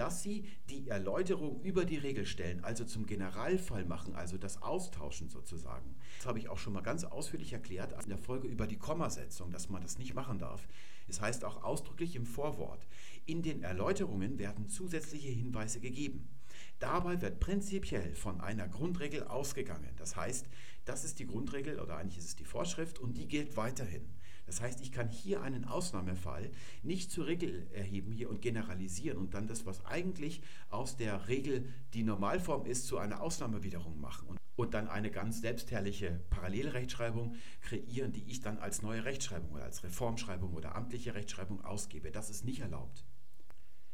dass 0.00 0.22
Sie 0.22 0.46
die 0.70 0.88
Erläuterung 0.88 1.60
über 1.60 1.84
die 1.84 1.98
Regel 1.98 2.24
stellen, 2.24 2.64
also 2.64 2.86
zum 2.86 3.04
Generalfall 3.04 3.84
machen, 3.84 4.14
also 4.14 4.38
das 4.38 4.62
Austauschen 4.62 5.28
sozusagen. 5.28 5.94
Das 6.16 6.26
habe 6.26 6.38
ich 6.38 6.48
auch 6.48 6.56
schon 6.56 6.72
mal 6.72 6.80
ganz 6.80 7.04
ausführlich 7.04 7.52
erklärt 7.52 7.92
in 8.02 8.08
der 8.08 8.16
Folge 8.16 8.48
über 8.48 8.66
die 8.66 8.78
Kommasetzung, 8.78 9.50
dass 9.50 9.68
man 9.68 9.82
das 9.82 9.98
nicht 9.98 10.14
machen 10.14 10.38
darf. 10.38 10.66
Es 11.06 11.20
heißt 11.20 11.44
auch 11.44 11.62
ausdrücklich 11.64 12.16
im 12.16 12.24
Vorwort. 12.24 12.86
In 13.26 13.42
den 13.42 13.62
Erläuterungen 13.62 14.38
werden 14.38 14.70
zusätzliche 14.70 15.28
Hinweise 15.28 15.80
gegeben. 15.80 16.30
Dabei 16.78 17.20
wird 17.20 17.38
prinzipiell 17.38 18.14
von 18.14 18.40
einer 18.40 18.68
Grundregel 18.68 19.24
ausgegangen. 19.24 19.94
Das 19.98 20.16
heißt, 20.16 20.46
das 20.86 21.04
ist 21.04 21.18
die 21.18 21.26
Grundregel 21.26 21.78
oder 21.78 21.98
eigentlich 21.98 22.16
ist 22.16 22.28
es 22.28 22.36
die 22.36 22.44
Vorschrift 22.44 22.98
und 22.98 23.18
die 23.18 23.28
gilt 23.28 23.58
weiterhin. 23.58 24.08
Das 24.50 24.60
heißt, 24.60 24.80
ich 24.80 24.90
kann 24.90 25.08
hier 25.08 25.42
einen 25.42 25.64
Ausnahmefall 25.64 26.50
nicht 26.82 27.12
zur 27.12 27.28
Regel 27.28 27.68
erheben 27.72 28.10
hier 28.10 28.28
und 28.28 28.42
generalisieren 28.42 29.16
und 29.16 29.32
dann 29.32 29.46
das, 29.46 29.64
was 29.64 29.86
eigentlich 29.86 30.42
aus 30.70 30.96
der 30.96 31.28
Regel 31.28 31.68
die 31.94 32.02
Normalform 32.02 32.66
ist, 32.66 32.88
zu 32.88 32.98
einer 32.98 33.20
Ausnahme 33.20 33.62
wiederum 33.62 34.00
machen 34.00 34.26
und, 34.26 34.40
und 34.56 34.74
dann 34.74 34.88
eine 34.88 35.12
ganz 35.12 35.40
selbstherrliche 35.40 36.18
Parallelrechtschreibung 36.30 37.36
kreieren, 37.60 38.10
die 38.10 38.24
ich 38.24 38.40
dann 38.40 38.58
als 38.58 38.82
neue 38.82 39.04
Rechtschreibung 39.04 39.52
oder 39.52 39.62
als 39.66 39.84
Reformschreibung 39.84 40.52
oder 40.52 40.74
amtliche 40.74 41.14
Rechtschreibung 41.14 41.64
ausgebe. 41.64 42.10
Das 42.10 42.28
ist 42.28 42.44
nicht 42.44 42.58
erlaubt 42.58 43.04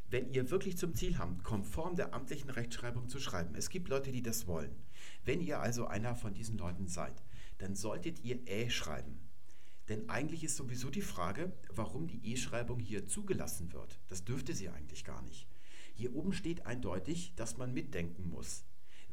wenn 0.08 0.30
ihr 0.30 0.50
wirklich 0.52 0.78
zum 0.78 0.94
Ziel 0.94 1.18
habt, 1.18 1.42
konform 1.42 1.96
der 1.96 2.14
amtlichen 2.14 2.48
Rechtschreibung 2.48 3.08
zu 3.08 3.18
schreiben. 3.18 3.56
Es 3.56 3.70
gibt 3.70 3.88
Leute, 3.88 4.12
die 4.12 4.22
das 4.22 4.46
wollen. 4.46 4.70
Wenn 5.24 5.40
ihr 5.40 5.58
also 5.58 5.86
einer 5.88 6.14
von 6.14 6.32
diesen 6.32 6.56
Leuten 6.56 6.86
seid, 6.86 7.24
dann 7.58 7.74
solltet 7.74 8.22
ihr 8.22 8.46
Ä 8.46 8.70
schreiben. 8.70 9.25
Denn 9.88 10.08
eigentlich 10.08 10.42
ist 10.42 10.56
sowieso 10.56 10.90
die 10.90 11.02
Frage, 11.02 11.52
warum 11.74 12.08
die 12.08 12.32
E-Schreibung 12.32 12.80
hier 12.80 13.06
zugelassen 13.06 13.72
wird. 13.72 14.00
Das 14.08 14.24
dürfte 14.24 14.54
sie 14.54 14.68
eigentlich 14.68 15.04
gar 15.04 15.22
nicht. 15.22 15.46
Hier 15.94 16.14
oben 16.14 16.32
steht 16.32 16.66
eindeutig, 16.66 17.34
dass 17.36 17.56
man 17.56 17.72
mitdenken 17.72 18.28
muss. 18.28 18.64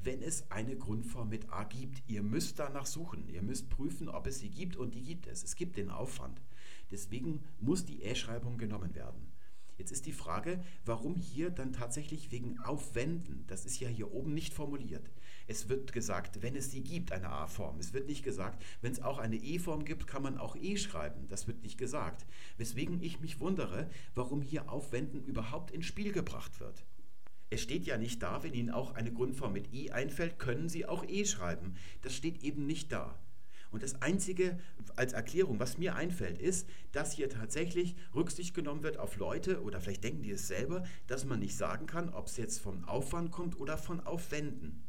Wenn 0.03 0.21
es 0.21 0.51
eine 0.51 0.75
Grundform 0.75 1.29
mit 1.29 1.49
A 1.49 1.63
gibt, 1.63 2.03
ihr 2.07 2.23
müsst 2.23 2.59
danach 2.59 2.85
suchen, 2.85 3.29
ihr 3.29 3.41
müsst 3.41 3.69
prüfen, 3.69 4.09
ob 4.09 4.27
es 4.27 4.39
sie 4.39 4.49
gibt 4.49 4.75
und 4.75 4.95
die 4.95 5.03
gibt 5.03 5.27
es. 5.27 5.43
Es 5.43 5.55
gibt 5.55 5.77
den 5.77 5.89
Aufwand. 5.89 6.41
Deswegen 6.91 7.41
muss 7.59 7.85
die 7.85 8.01
E-Schreibung 8.03 8.57
genommen 8.57 8.95
werden. 8.95 9.31
Jetzt 9.77 9.91
ist 9.91 10.05
die 10.05 10.11
Frage, 10.11 10.63
warum 10.85 11.15
hier 11.15 11.49
dann 11.49 11.73
tatsächlich 11.73 12.31
wegen 12.31 12.59
Aufwenden, 12.59 13.45
das 13.47 13.65
ist 13.65 13.79
ja 13.79 13.87
hier 13.87 14.11
oben 14.11 14.33
nicht 14.33 14.53
formuliert. 14.53 15.09
Es 15.47 15.69
wird 15.69 15.91
gesagt, 15.91 16.41
wenn 16.41 16.55
es 16.55 16.71
sie 16.71 16.81
gibt, 16.81 17.11
eine 17.11 17.29
A-Form. 17.29 17.79
Es 17.79 17.93
wird 17.93 18.07
nicht 18.07 18.23
gesagt, 18.23 18.63
wenn 18.81 18.91
es 18.91 19.01
auch 19.01 19.17
eine 19.17 19.35
E-Form 19.35 19.83
gibt, 19.85 20.07
kann 20.07 20.23
man 20.23 20.37
auch 20.37 20.55
E 20.55 20.77
schreiben. 20.77 21.27
Das 21.27 21.47
wird 21.47 21.61
nicht 21.63 21.77
gesagt. 21.77 22.25
Weswegen 22.57 23.01
ich 23.01 23.19
mich 23.19 23.39
wundere, 23.39 23.89
warum 24.15 24.41
hier 24.41 24.71
Aufwenden 24.71 25.23
überhaupt 25.23 25.71
ins 25.71 25.85
Spiel 25.85 26.11
gebracht 26.11 26.59
wird. 26.59 26.85
Es 27.49 27.61
steht 27.61 27.85
ja 27.85 27.97
nicht 27.97 28.23
da, 28.23 28.41
wenn 28.41 28.53
Ihnen 28.53 28.71
auch 28.71 28.95
eine 28.95 29.13
Grundform 29.13 29.53
mit 29.53 29.73
E 29.73 29.91
einfällt, 29.91 30.39
können 30.39 30.69
Sie 30.69 30.85
auch 30.85 31.03
E 31.07 31.25
schreiben. 31.25 31.75
Das 32.01 32.15
steht 32.15 32.43
eben 32.43 32.65
nicht 32.65 32.91
da. 32.91 33.19
Und 33.69 33.83
das 33.83 34.01
Einzige 34.01 34.59
als 34.95 35.13
Erklärung, 35.13 35.59
was 35.59 35.77
mir 35.77 35.95
einfällt, 35.95 36.37
ist, 36.37 36.69
dass 36.91 37.11
hier 37.11 37.29
tatsächlich 37.29 37.95
Rücksicht 38.13 38.53
genommen 38.53 38.83
wird 38.83 38.97
auf 38.97 39.17
Leute, 39.17 39.61
oder 39.63 39.81
vielleicht 39.81 40.03
denken 40.03 40.23
die 40.23 40.31
es 40.31 40.47
selber, 40.47 40.83
dass 41.07 41.25
man 41.25 41.39
nicht 41.39 41.57
sagen 41.57 41.87
kann, 41.87 42.09
ob 42.09 42.27
es 42.27 42.37
jetzt 42.37 42.59
vom 42.59 42.83
Aufwand 42.85 43.31
kommt 43.31 43.59
oder 43.59 43.77
von 43.77 43.99
Aufwenden 43.99 44.83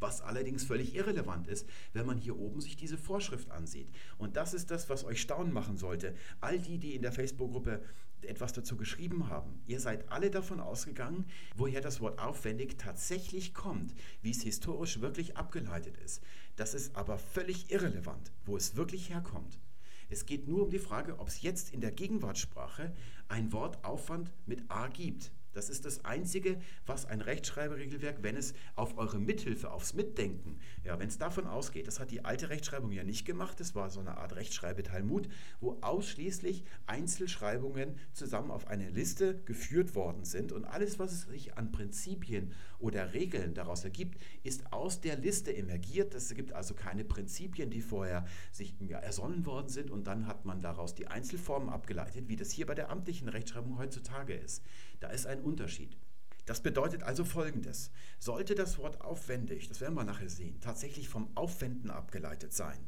was 0.00 0.20
allerdings 0.20 0.64
völlig 0.64 0.94
irrelevant 0.94 1.48
ist, 1.48 1.68
wenn 1.92 2.06
man 2.06 2.18
hier 2.18 2.38
oben 2.38 2.60
sich 2.60 2.76
diese 2.76 2.98
Vorschrift 2.98 3.50
ansieht. 3.50 3.88
Und 4.16 4.36
das 4.36 4.54
ist 4.54 4.70
das, 4.70 4.88
was 4.88 5.04
euch 5.04 5.20
staunen 5.20 5.52
machen 5.52 5.76
sollte. 5.76 6.14
All 6.40 6.58
die, 6.58 6.78
die 6.78 6.94
in 6.94 7.02
der 7.02 7.12
Facebook-Gruppe 7.12 7.82
etwas 8.22 8.52
dazu 8.52 8.76
geschrieben 8.76 9.28
haben, 9.28 9.62
ihr 9.66 9.80
seid 9.80 10.10
alle 10.10 10.30
davon 10.30 10.60
ausgegangen, 10.60 11.26
woher 11.56 11.80
das 11.80 12.00
Wort 12.00 12.18
aufwendig 12.18 12.76
tatsächlich 12.78 13.54
kommt, 13.54 13.94
wie 14.22 14.30
es 14.30 14.42
historisch 14.42 15.00
wirklich 15.00 15.36
abgeleitet 15.36 15.96
ist. 15.98 16.22
Das 16.56 16.74
ist 16.74 16.96
aber 16.96 17.18
völlig 17.18 17.70
irrelevant, 17.70 18.32
wo 18.44 18.56
es 18.56 18.76
wirklich 18.76 19.10
herkommt. 19.10 19.58
Es 20.10 20.26
geht 20.26 20.48
nur 20.48 20.64
um 20.64 20.70
die 20.70 20.78
Frage, 20.78 21.18
ob 21.18 21.28
es 21.28 21.42
jetzt 21.42 21.72
in 21.72 21.80
der 21.80 21.92
Gegenwartssprache 21.92 22.94
ein 23.28 23.52
Wort 23.52 23.84
Aufwand 23.84 24.32
mit 24.46 24.70
A 24.70 24.88
gibt. 24.88 25.30
Das 25.58 25.70
ist 25.70 25.84
das 25.84 26.04
Einzige, 26.04 26.60
was 26.86 27.04
ein 27.04 27.20
Rechtschreiberegelwerk, 27.20 28.22
wenn 28.22 28.36
es 28.36 28.54
auf 28.76 28.96
eure 28.96 29.18
Mithilfe, 29.18 29.72
aufs 29.72 29.92
Mitdenken, 29.92 30.60
ja, 30.84 31.00
wenn 31.00 31.08
es 31.08 31.18
davon 31.18 31.48
ausgeht, 31.48 31.88
das 31.88 31.98
hat 31.98 32.12
die 32.12 32.24
alte 32.24 32.48
Rechtschreibung 32.48 32.92
ja 32.92 33.02
nicht 33.02 33.26
gemacht, 33.26 33.58
das 33.58 33.74
war 33.74 33.90
so 33.90 33.98
eine 33.98 34.18
Art 34.18 34.36
Rechtschreibetalmud, 34.36 35.28
wo 35.60 35.76
ausschließlich 35.80 36.62
Einzelschreibungen 36.86 37.98
zusammen 38.12 38.52
auf 38.52 38.68
eine 38.68 38.88
Liste 38.90 39.42
geführt 39.46 39.96
worden 39.96 40.24
sind 40.24 40.52
und 40.52 40.64
alles, 40.64 41.00
was 41.00 41.10
es 41.10 41.22
sich 41.22 41.58
an 41.58 41.72
Prinzipien 41.72 42.52
oder 42.78 43.12
Regeln 43.12 43.54
daraus 43.54 43.84
ergibt, 43.84 44.20
ist 44.42 44.72
aus 44.72 45.00
der 45.00 45.16
Liste 45.16 45.54
emergiert. 45.54 46.14
Es 46.14 46.32
gibt 46.34 46.52
also 46.52 46.74
keine 46.74 47.04
Prinzipien, 47.04 47.70
die 47.70 47.80
vorher 47.80 48.26
sich 48.52 48.74
ja, 48.80 48.98
ersonnen 48.98 49.46
worden 49.46 49.68
sind 49.68 49.90
und 49.90 50.06
dann 50.06 50.26
hat 50.26 50.44
man 50.44 50.60
daraus 50.60 50.94
die 50.94 51.08
Einzelformen 51.08 51.68
abgeleitet, 51.68 52.28
wie 52.28 52.36
das 52.36 52.50
hier 52.50 52.66
bei 52.66 52.74
der 52.74 52.90
amtlichen 52.90 53.28
Rechtschreibung 53.28 53.78
heutzutage 53.78 54.34
ist. 54.34 54.62
Da 55.00 55.08
ist 55.08 55.26
ein 55.26 55.40
Unterschied. 55.40 55.96
Das 56.48 56.62
bedeutet 56.62 57.02
also 57.02 57.26
Folgendes. 57.26 57.90
Sollte 58.18 58.54
das 58.54 58.78
Wort 58.78 59.02
aufwendig, 59.02 59.68
das 59.68 59.82
werden 59.82 59.94
wir 59.94 60.04
nachher 60.04 60.30
sehen, 60.30 60.60
tatsächlich 60.60 61.08
vom 61.08 61.28
Aufwenden 61.36 61.90
abgeleitet 61.90 62.54
sein, 62.54 62.78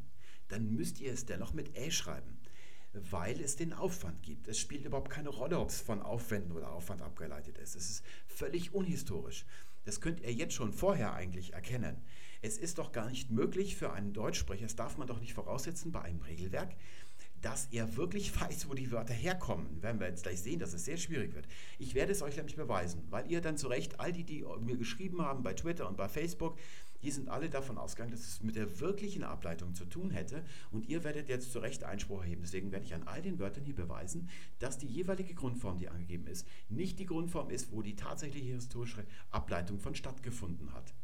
dann 0.48 0.74
müsst 0.74 0.98
ihr 0.98 1.12
es 1.12 1.26
dennoch 1.26 1.52
mit 1.52 1.76
Ä 1.76 1.90
schreiben, 1.90 2.38
weil 2.92 3.38
es 3.40 3.56
den 3.56 3.74
Aufwand 3.74 4.22
gibt. 4.22 4.48
Es 4.48 4.58
spielt 4.58 4.86
überhaupt 4.86 5.10
keine 5.10 5.28
Rolle, 5.28 5.58
ob 5.58 5.68
es 5.68 5.80
von 5.80 6.00
Aufwenden 6.00 6.52
oder 6.52 6.72
Aufwand 6.72 7.02
abgeleitet 7.02 7.58
ist. 7.58 7.76
Es 7.76 7.90
ist 7.90 8.04
völlig 8.26 8.72
unhistorisch. 8.72 9.44
Das 9.84 10.00
könnt 10.00 10.20
ihr 10.20 10.32
jetzt 10.32 10.54
schon 10.54 10.72
vorher 10.72 11.14
eigentlich 11.14 11.52
erkennen. 11.52 11.96
Es 12.42 12.58
ist 12.58 12.78
doch 12.78 12.92
gar 12.92 13.08
nicht 13.10 13.30
möglich 13.30 13.76
für 13.76 13.92
einen 13.92 14.12
Deutschsprecher, 14.12 14.62
das 14.62 14.76
darf 14.76 14.96
man 14.96 15.06
doch 15.06 15.20
nicht 15.20 15.34
voraussetzen 15.34 15.92
bei 15.92 16.02
einem 16.02 16.22
Regelwerk, 16.22 16.74
dass 17.42 17.66
er 17.70 17.96
wirklich 17.96 18.38
weiß, 18.40 18.68
wo 18.68 18.74
die 18.74 18.90
Wörter 18.90 19.14
herkommen. 19.14 19.82
Werden 19.82 20.00
wir 20.00 20.08
jetzt 20.08 20.22
gleich 20.22 20.40
sehen, 20.40 20.58
dass 20.58 20.72
es 20.72 20.84
sehr 20.84 20.96
schwierig 20.96 21.34
wird. 21.34 21.46
Ich 21.78 21.94
werde 21.94 22.12
es 22.12 22.22
euch 22.22 22.36
nämlich 22.36 22.56
beweisen, 22.56 23.06
weil 23.10 23.30
ihr 23.30 23.40
dann 23.40 23.56
zu 23.56 23.68
Recht, 23.68 24.00
all 24.00 24.12
die, 24.12 24.24
die 24.24 24.44
mir 24.60 24.76
geschrieben 24.76 25.22
haben 25.22 25.42
bei 25.42 25.54
Twitter 25.54 25.88
und 25.88 25.96
bei 25.96 26.08
Facebook, 26.08 26.58
die 27.02 27.10
sind 27.10 27.28
alle 27.28 27.50
davon 27.50 27.78
ausgegangen, 27.78 28.12
dass 28.12 28.20
es 28.20 28.42
mit 28.42 28.56
der 28.56 28.80
wirklichen 28.80 29.24
Ableitung 29.24 29.74
zu 29.74 29.84
tun 29.84 30.10
hätte 30.10 30.44
und 30.70 30.88
ihr 30.88 31.04
werdet 31.04 31.28
jetzt 31.28 31.52
zu 31.52 31.58
Recht 31.58 31.84
Einspruch 31.84 32.22
erheben. 32.22 32.42
Deswegen 32.42 32.72
werde 32.72 32.84
ich 32.84 32.94
an 32.94 33.04
all 33.04 33.22
den 33.22 33.38
Wörtern 33.38 33.64
hier 33.64 33.74
beweisen, 33.74 34.28
dass 34.58 34.78
die 34.78 34.86
jeweilige 34.86 35.34
Grundform, 35.34 35.78
die 35.78 35.88
angegeben 35.88 36.26
ist, 36.26 36.46
nicht 36.68 36.98
die 36.98 37.06
Grundform 37.06 37.50
ist, 37.50 37.72
wo 37.72 37.82
die 37.82 37.96
tatsächliche 37.96 38.52
historische 38.52 39.04
Ableitung 39.30 39.78
von 39.78 39.94
stattgefunden 39.94 40.72
hat. 40.72 40.94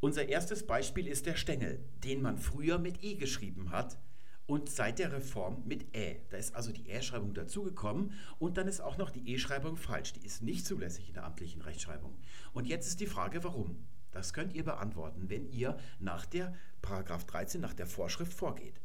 Unser 0.00 0.28
erstes 0.28 0.66
Beispiel 0.66 1.06
ist 1.06 1.26
der 1.26 1.36
Stängel, 1.36 1.78
den 2.02 2.22
man 2.22 2.36
früher 2.36 2.78
mit 2.78 3.04
E 3.04 3.14
geschrieben 3.14 3.70
hat 3.70 3.98
und 4.46 4.68
seit 4.68 4.98
der 4.98 5.12
Reform 5.12 5.62
mit 5.64 5.94
Ä. 5.96 6.20
Da 6.30 6.36
ist 6.36 6.54
also 6.54 6.72
die 6.72 6.90
Ä-Schreibung 6.90 7.34
dazugekommen 7.34 8.12
und 8.40 8.56
dann 8.56 8.66
ist 8.66 8.80
auch 8.80 8.98
noch 8.98 9.10
die 9.10 9.32
E-Schreibung 9.32 9.76
falsch. 9.76 10.12
Die 10.14 10.26
ist 10.26 10.42
nicht 10.42 10.66
zulässig 10.66 11.08
in 11.08 11.14
der 11.14 11.24
amtlichen 11.24 11.62
Rechtschreibung. 11.62 12.18
Und 12.52 12.66
jetzt 12.66 12.88
ist 12.88 13.00
die 13.00 13.06
Frage, 13.06 13.44
warum? 13.44 13.86
Das 14.12 14.32
könnt 14.32 14.54
ihr 14.54 14.64
beantworten, 14.64 15.28
wenn 15.28 15.50
ihr 15.50 15.78
nach 15.98 16.26
der 16.26 16.54
Paragraph 16.82 17.24
13, 17.24 17.60
nach 17.60 17.74
der 17.74 17.86
Vorschrift 17.86 18.32
vorgeht. 18.32 18.80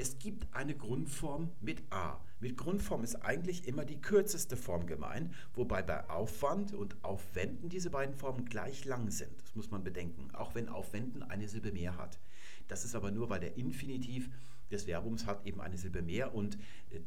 Es 0.00 0.20
gibt 0.20 0.46
eine 0.54 0.76
Grundform 0.76 1.50
mit 1.60 1.82
A. 1.90 2.20
Mit 2.38 2.56
Grundform 2.56 3.02
ist 3.02 3.16
eigentlich 3.16 3.66
immer 3.66 3.84
die 3.84 4.00
kürzeste 4.00 4.56
Form 4.56 4.86
gemeint, 4.86 5.34
wobei 5.54 5.82
bei 5.82 6.08
Aufwand 6.08 6.72
und 6.72 7.02
Aufwenden 7.02 7.68
diese 7.68 7.90
beiden 7.90 8.14
Formen 8.14 8.44
gleich 8.44 8.84
lang 8.84 9.10
sind. 9.10 9.42
Das 9.42 9.56
muss 9.56 9.72
man 9.72 9.82
bedenken, 9.82 10.32
auch 10.36 10.54
wenn 10.54 10.68
Aufwenden 10.68 11.24
eine 11.24 11.48
Silbe 11.48 11.72
mehr 11.72 11.96
hat. 11.96 12.20
Das 12.68 12.84
ist 12.84 12.94
aber 12.94 13.10
nur, 13.10 13.28
weil 13.28 13.40
der 13.40 13.56
Infinitiv 13.56 14.30
des 14.70 14.84
Verbums 14.84 15.26
hat 15.26 15.44
eben 15.44 15.60
eine 15.60 15.76
Silbe 15.76 16.00
mehr 16.00 16.32
und 16.32 16.58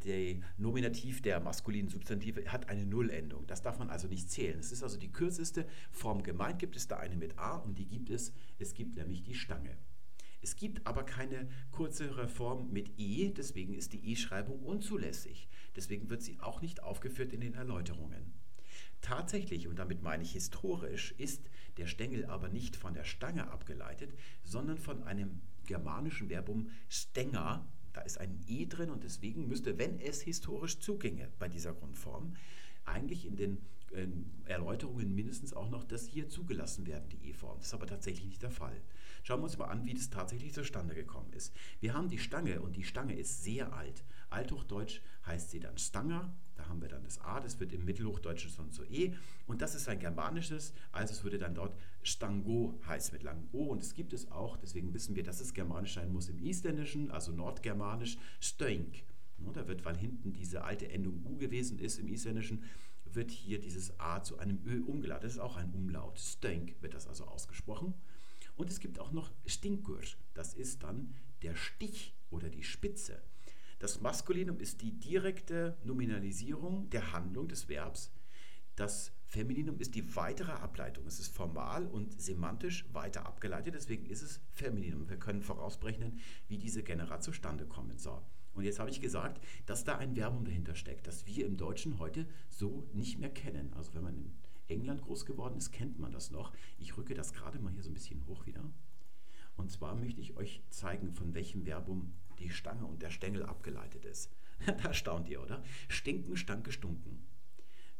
der 0.04 0.42
Nominativ 0.58 1.22
der 1.22 1.40
maskulinen 1.40 1.90
Substantive 1.90 2.52
hat 2.52 2.68
eine 2.68 2.86
Nullendung. 2.86 3.48
Das 3.48 3.62
darf 3.62 3.80
man 3.80 3.90
also 3.90 4.10
nicht 4.10 4.30
zählen. 4.30 4.60
Es 4.60 4.74
ist 4.74 4.84
also 4.84 4.98
die 4.98 5.14
kürzeste 5.14 5.66
Form 5.92 6.24
gemeint. 6.24 6.60
Gibt 6.60 6.76
es 6.76 6.90
da 6.90 6.98
eine 6.98 7.16
mit 7.16 7.40
A 7.40 7.56
und 7.56 7.78
die 7.78 7.86
gibt 7.88 8.10
es. 8.10 8.34
Es 8.60 8.74
gibt 8.74 8.98
nämlich 8.98 9.24
die 9.24 9.36
Stange. 9.36 9.78
Es 10.42 10.56
gibt 10.56 10.86
aber 10.88 11.04
keine 11.04 11.48
kürzere 11.72 12.28
Form 12.28 12.72
mit 12.72 12.98
E, 12.98 13.30
deswegen 13.30 13.74
ist 13.74 13.94
die 13.94 14.12
E-Schreibung 14.12 14.60
unzulässig. 14.64 15.48
Deswegen 15.76 16.10
wird 16.10 16.22
sie 16.24 16.40
auch 16.40 16.62
nicht 16.62 16.84
aufgeführt 16.84 17.32
in 17.32 17.42
den 17.42 17.54
Erläuterungen. 17.54 18.34
Tatsächlich, 19.02 19.68
und 19.68 19.78
damit 19.78 20.04
meine 20.04 20.24
ich 20.24 20.34
historisch, 20.34 21.14
ist 21.18 21.50
der 21.78 21.88
Stängel 21.88 22.26
aber 22.26 22.50
nicht 22.50 22.76
von 22.76 22.94
der 22.94 23.04
Stange 23.04 23.50
abgeleitet, 23.50 24.14
sondern 24.44 24.78
von 24.78 25.04
einem 25.04 25.42
germanischen 25.66 26.30
Verbum 26.30 26.70
stenger. 26.90 27.68
Da 27.94 28.02
ist 28.02 28.20
ein 28.20 28.40
E 28.48 28.66
drin 28.66 28.90
und 28.90 29.04
deswegen 29.04 29.48
müsste, 29.48 29.78
wenn 29.78 30.00
es 30.00 30.22
historisch 30.22 30.80
zuginge 30.80 31.30
bei 31.40 31.50
dieser 31.50 31.74
Grundform, 31.74 32.36
eigentlich 32.86 33.26
in 33.26 33.36
den 33.36 33.58
äh, 33.92 34.08
Erläuterungen 34.46 35.14
mindestens 35.14 35.54
auch 35.54 35.70
noch 35.70 35.84
das 35.84 36.06
hier 36.06 36.30
zugelassen 36.30 36.86
werden, 36.88 37.10
die 37.10 37.30
E-Form. 37.30 37.58
Das 37.58 37.68
ist 37.68 37.74
aber 37.74 37.88
tatsächlich 37.88 38.26
nicht 38.26 38.42
der 38.42 38.52
Fall. 38.52 38.82
Schauen 39.24 39.42
wir 39.42 39.46
uns 39.46 39.58
mal 39.58 39.66
an, 39.66 39.86
wie 39.86 39.94
das 39.94 40.10
tatsächlich 40.10 40.54
zustande 40.54 40.96
gekommen 40.96 41.32
ist. 41.34 41.54
Wir 41.80 41.94
haben 41.94 42.10
die 42.10 42.18
Stange 42.18 42.62
und 42.62 42.76
die 42.76 42.84
Stange 42.84 43.16
ist 43.16 43.44
sehr 43.44 43.74
alt. 43.74 44.04
Althochdeutsch 44.30 45.02
heißt 45.26 45.52
sie 45.52 45.60
dann 45.60 45.78
Stanger. 45.78 46.34
Da 46.56 46.68
haben 46.68 46.82
wir 46.82 46.90
dann 46.90 47.04
das 47.04 47.20
A, 47.20 47.40
das 47.40 47.60
wird 47.60 47.74
im 47.74 47.86
Mittelhochdeutschen 47.86 48.52
schon 48.52 48.72
zu 48.72 48.84
E 48.86 49.16
und 49.48 49.62
das 49.64 49.74
ist 49.74 49.90
ein 49.90 50.00
germanisches, 50.00 50.74
also 50.92 51.12
es 51.12 51.24
würde 51.24 51.40
dann 51.40 51.56
dort 51.56 51.76
Stango 52.04 52.80
heißen 52.86 53.14
mit 53.14 53.24
langem 53.24 53.48
O 53.52 53.66
und 53.66 53.82
es 53.82 53.96
gibt 53.96 54.14
es 54.14 54.32
auch, 54.32 54.58
deswegen 54.58 54.94
wissen 54.94 55.16
wir, 55.16 55.24
dass 55.24 55.42
es 55.42 55.56
germanisch 55.56 55.96
sein 55.96 56.14
muss 56.14 56.30
im 56.30 56.38
Isländischen, 56.38 57.10
also 57.10 57.32
nordgermanisch, 57.32 58.18
Stönk. 58.40 59.04
Da 59.54 59.68
wird, 59.68 59.86
weil 59.86 59.98
hinten 59.98 60.34
diese 60.34 60.64
alte 60.64 60.88
Endung 60.90 61.26
U 61.26 61.36
gewesen 61.38 61.80
ist 61.80 61.98
im 61.98 62.08
Isländischen, 62.08 62.64
wird 63.06 63.32
hier 63.32 63.60
dieses 63.60 64.00
A 64.00 64.22
zu 64.22 64.38
einem 64.38 64.60
Ö 64.66 64.84
umgeladen. 64.84 65.24
Das 65.24 65.34
ist 65.34 65.40
auch 65.40 65.58
ein 65.58 65.72
Umlaut. 65.74 66.20
Stönk 66.20 66.80
wird 66.82 66.94
das 66.94 67.08
also 67.08 67.26
ausgesprochen. 67.26 67.96
Und 68.62 68.70
es 68.70 68.80
gibt 68.80 69.00
auch 69.00 69.12
noch 69.12 69.32
Stinkur. 69.48 70.02
Das 70.36 70.54
ist 70.54 70.84
dann 70.84 71.16
der 71.42 71.56
Stich 71.56 72.14
oder 72.30 72.48
die 72.48 72.62
Spitze. 72.62 73.20
Das 73.80 74.02
Maskulinum 74.02 74.60
ist 74.60 74.84
die 74.84 75.00
direkte 75.00 75.76
Nominalisierung 75.84 76.88
der 76.92 77.12
Handlung 77.12 77.48
des 77.48 77.70
Verbs. 77.70 78.12
Das 78.76 79.14
Femininum 79.26 79.80
ist 79.80 79.96
die 79.96 80.16
weitere 80.16 80.52
Ableitung. 80.52 81.08
Es 81.08 81.20
ist 81.20 81.34
formal 81.34 81.88
und 81.88 82.22
semantisch 82.22 82.86
weiter 82.94 83.26
abgeleitet, 83.26 83.74
deswegen 83.74 84.06
ist 84.06 84.22
es 84.22 84.42
Femininum. 84.52 85.10
Wir 85.10 85.18
können 85.18 85.42
vorausberechnen, 85.42 86.20
wie 86.48 86.60
diese 86.60 86.84
Genera 86.84 87.20
zustande 87.20 87.66
kommen 87.66 87.98
soll. 87.98 88.22
Und 88.54 88.64
jetzt 88.64 88.78
habe 88.78 88.92
ich 88.92 89.02
gesagt, 89.02 89.44
dass 89.66 89.86
da 89.86 89.98
ein 89.98 90.14
Verbum 90.14 90.46
dahinter 90.46 90.76
steckt, 90.76 91.08
das 91.08 91.26
wir 91.26 91.48
im 91.48 91.58
Deutschen 91.58 91.98
heute 91.98 92.28
so 92.48 92.88
nicht 92.94 93.18
mehr 93.18 93.32
kennen. 93.32 93.74
Also 93.74 93.96
wenn 93.96 94.04
man 94.04 94.34
England 94.72 95.02
groß 95.02 95.26
geworden 95.26 95.58
ist, 95.58 95.72
kennt 95.72 96.00
man 96.00 96.12
das 96.12 96.32
noch. 96.32 96.54
Ich 96.80 96.98
rücke 96.98 97.14
das 97.14 97.34
gerade 97.34 97.60
mal 97.60 97.72
hier 97.72 97.84
so 97.84 97.90
ein 97.90 97.94
bisschen 97.94 98.26
hoch 98.28 98.46
wieder. 98.46 98.64
Und 99.56 99.70
zwar 99.70 99.96
möchte 99.96 100.22
ich 100.22 100.38
euch 100.38 100.64
zeigen, 100.70 101.14
von 101.14 101.34
welchem 101.34 101.64
Verbum 101.66 102.14
die 102.40 102.50
Stange 102.50 102.86
und 102.86 103.02
der 103.02 103.12
Stängel 103.12 103.44
abgeleitet 103.44 104.06
ist. 104.06 104.32
da 104.84 104.94
staunt 104.94 105.30
ihr, 105.30 105.42
oder? 105.42 105.64
Stinken, 105.88 106.38
stank, 106.38 106.64
gestunken. 106.64 107.24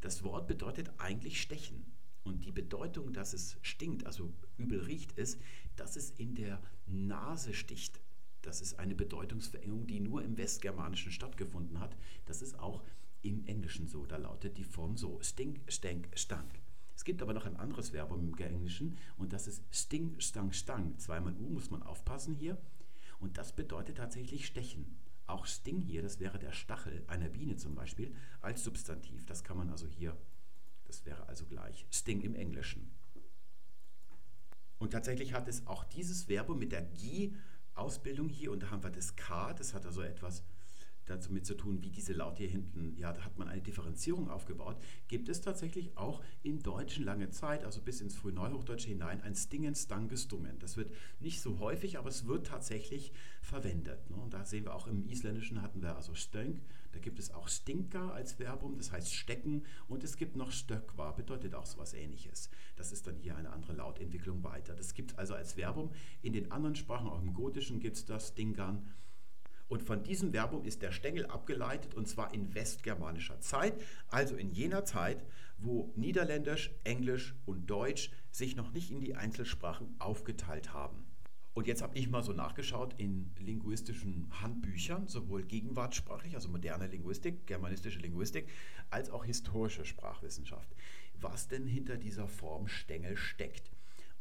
Das 0.00 0.24
Wort 0.24 0.48
bedeutet 0.48 0.90
eigentlich 0.98 1.40
stechen. 1.40 1.84
Und 2.24 2.44
die 2.44 2.52
Bedeutung, 2.52 3.12
dass 3.12 3.32
es 3.32 3.58
stinkt, 3.62 4.06
also 4.06 4.32
übel 4.56 4.80
riecht, 4.80 5.12
ist, 5.12 5.40
dass 5.76 5.96
es 5.96 6.10
in 6.10 6.34
der 6.34 6.62
Nase 6.86 7.52
sticht. 7.52 8.00
Das 8.42 8.60
ist 8.60 8.78
eine 8.78 8.94
Bedeutungsverengung, 8.94 9.86
die 9.86 10.00
nur 10.00 10.22
im 10.22 10.36
Westgermanischen 10.36 11.12
stattgefunden 11.12 11.80
hat. 11.80 11.96
Das 12.26 12.42
ist 12.42 12.58
auch 12.58 12.82
im 13.22 13.44
Englischen 13.46 13.86
so. 13.88 14.06
Da 14.06 14.16
lautet 14.16 14.56
die 14.56 14.64
Form 14.64 14.96
so: 14.96 15.20
stink, 15.22 15.60
stank, 15.68 16.08
stank. 16.16 16.61
Es 16.94 17.04
gibt 17.04 17.22
aber 17.22 17.32
noch 17.32 17.46
ein 17.46 17.56
anderes 17.56 17.90
Verbum 17.90 18.20
im 18.20 18.38
Englischen 18.38 18.96
und 19.16 19.32
das 19.32 19.46
ist 19.46 19.62
sting, 19.70 20.14
stang, 20.18 20.52
stang. 20.52 20.98
Zweimal 20.98 21.34
U 21.36 21.48
muss 21.50 21.70
man 21.70 21.82
aufpassen 21.82 22.34
hier. 22.34 22.58
Und 23.18 23.38
das 23.38 23.54
bedeutet 23.54 23.98
tatsächlich 23.98 24.46
stechen. 24.46 24.96
Auch 25.26 25.46
Sting 25.46 25.80
hier, 25.80 26.02
das 26.02 26.18
wäre 26.18 26.38
der 26.38 26.52
Stachel 26.52 27.04
einer 27.06 27.28
Biene 27.28 27.56
zum 27.56 27.74
Beispiel, 27.74 28.14
als 28.40 28.64
Substantiv. 28.64 29.24
Das 29.26 29.44
kann 29.44 29.56
man 29.56 29.70
also 29.70 29.86
hier, 29.86 30.16
das 30.84 31.06
wäre 31.06 31.28
also 31.28 31.46
gleich 31.46 31.86
Sting 31.90 32.20
im 32.20 32.34
Englischen. 32.34 32.90
Und 34.78 34.90
tatsächlich 34.90 35.32
hat 35.32 35.46
es 35.46 35.66
auch 35.68 35.84
dieses 35.84 36.24
Verbum 36.24 36.58
mit 36.58 36.72
der 36.72 36.82
G-Ausbildung 36.82 38.28
hier 38.28 38.50
und 38.50 38.64
da 38.64 38.70
haben 38.70 38.82
wir 38.82 38.90
das 38.90 39.14
K, 39.14 39.54
das 39.54 39.74
hat 39.74 39.86
also 39.86 40.02
etwas 40.02 40.42
damit 41.06 41.46
zu 41.46 41.54
tun, 41.54 41.82
wie 41.82 41.90
diese 41.90 42.12
Laute 42.12 42.38
hier 42.38 42.50
hinten, 42.50 42.96
ja, 42.96 43.12
da 43.12 43.24
hat 43.24 43.38
man 43.38 43.48
eine 43.48 43.60
Differenzierung 43.60 44.30
aufgebaut, 44.30 44.76
gibt 45.08 45.28
es 45.28 45.40
tatsächlich 45.40 45.96
auch 45.96 46.22
im 46.42 46.62
Deutschen 46.62 47.04
lange 47.04 47.30
Zeit, 47.30 47.64
also 47.64 47.80
bis 47.80 48.00
ins 48.00 48.14
Frühneuhochdeutsche 48.14 48.88
hinein, 48.88 49.20
ein 49.22 49.34
Stingen, 49.34 49.74
Stang, 49.74 50.08
Gestungen. 50.08 50.58
Das 50.58 50.76
wird 50.76 50.92
nicht 51.20 51.40
so 51.40 51.58
häufig, 51.58 51.98
aber 51.98 52.08
es 52.08 52.26
wird 52.26 52.46
tatsächlich 52.46 53.12
verwendet. 53.40 54.10
Ne? 54.10 54.16
Und 54.16 54.34
da 54.34 54.44
sehen 54.44 54.64
wir 54.64 54.74
auch 54.74 54.86
im 54.86 55.08
Isländischen 55.08 55.62
hatten 55.62 55.82
wir 55.82 55.96
also 55.96 56.14
Stönk, 56.14 56.60
da 56.92 56.98
gibt 56.98 57.18
es 57.18 57.32
auch 57.32 57.48
Stinka 57.48 58.10
als 58.10 58.34
Verbum, 58.34 58.76
das 58.76 58.92
heißt 58.92 59.12
stecken 59.12 59.64
und 59.88 60.04
es 60.04 60.16
gibt 60.16 60.36
noch 60.36 60.52
Stöckwa, 60.52 61.12
bedeutet 61.12 61.54
auch 61.54 61.66
so 61.66 61.78
was 61.78 61.94
ähnliches. 61.94 62.50
Das 62.76 62.92
ist 62.92 63.06
dann 63.06 63.16
hier 63.16 63.36
eine 63.36 63.50
andere 63.50 63.72
Lautentwicklung 63.72 64.44
weiter. 64.44 64.74
Das 64.74 64.92
gibt 64.94 65.18
also 65.18 65.34
als 65.34 65.54
Verbum 65.54 65.90
in 66.20 66.34
den 66.34 66.52
anderen 66.52 66.76
Sprachen, 66.76 67.08
auch 67.08 67.22
im 67.22 67.32
Gotischen 67.32 67.80
gibt 67.80 67.96
es 67.96 68.04
das, 68.04 68.28
Stingern, 68.28 68.86
und 69.72 69.82
von 69.82 70.02
diesem 70.02 70.32
Verbum 70.32 70.66
ist 70.66 70.82
der 70.82 70.92
Stängel 70.92 71.24
abgeleitet 71.24 71.94
und 71.94 72.06
zwar 72.06 72.34
in 72.34 72.54
westgermanischer 72.54 73.40
Zeit, 73.40 73.72
also 74.08 74.36
in 74.36 74.50
jener 74.50 74.84
Zeit, 74.84 75.24
wo 75.56 75.90
Niederländisch, 75.96 76.74
Englisch 76.84 77.34
und 77.46 77.70
Deutsch 77.70 78.10
sich 78.30 78.54
noch 78.54 78.72
nicht 78.72 78.90
in 78.90 79.00
die 79.00 79.14
Einzelsprachen 79.14 79.96
aufgeteilt 79.98 80.74
haben. 80.74 81.06
Und 81.54 81.66
jetzt 81.66 81.80
habe 81.80 81.96
ich 81.96 82.10
mal 82.10 82.22
so 82.22 82.34
nachgeschaut 82.34 82.92
in 82.98 83.30
linguistischen 83.38 84.28
Handbüchern, 84.42 85.08
sowohl 85.08 85.42
gegenwartssprachlich, 85.42 86.34
also 86.34 86.50
moderne 86.50 86.88
Linguistik, 86.88 87.46
germanistische 87.46 88.00
Linguistik, 88.00 88.50
als 88.90 89.08
auch 89.08 89.24
historische 89.24 89.86
Sprachwissenschaft, 89.86 90.68
was 91.14 91.48
denn 91.48 91.66
hinter 91.66 91.96
dieser 91.96 92.28
Form 92.28 92.68
Stängel 92.68 93.16
steckt. 93.16 93.70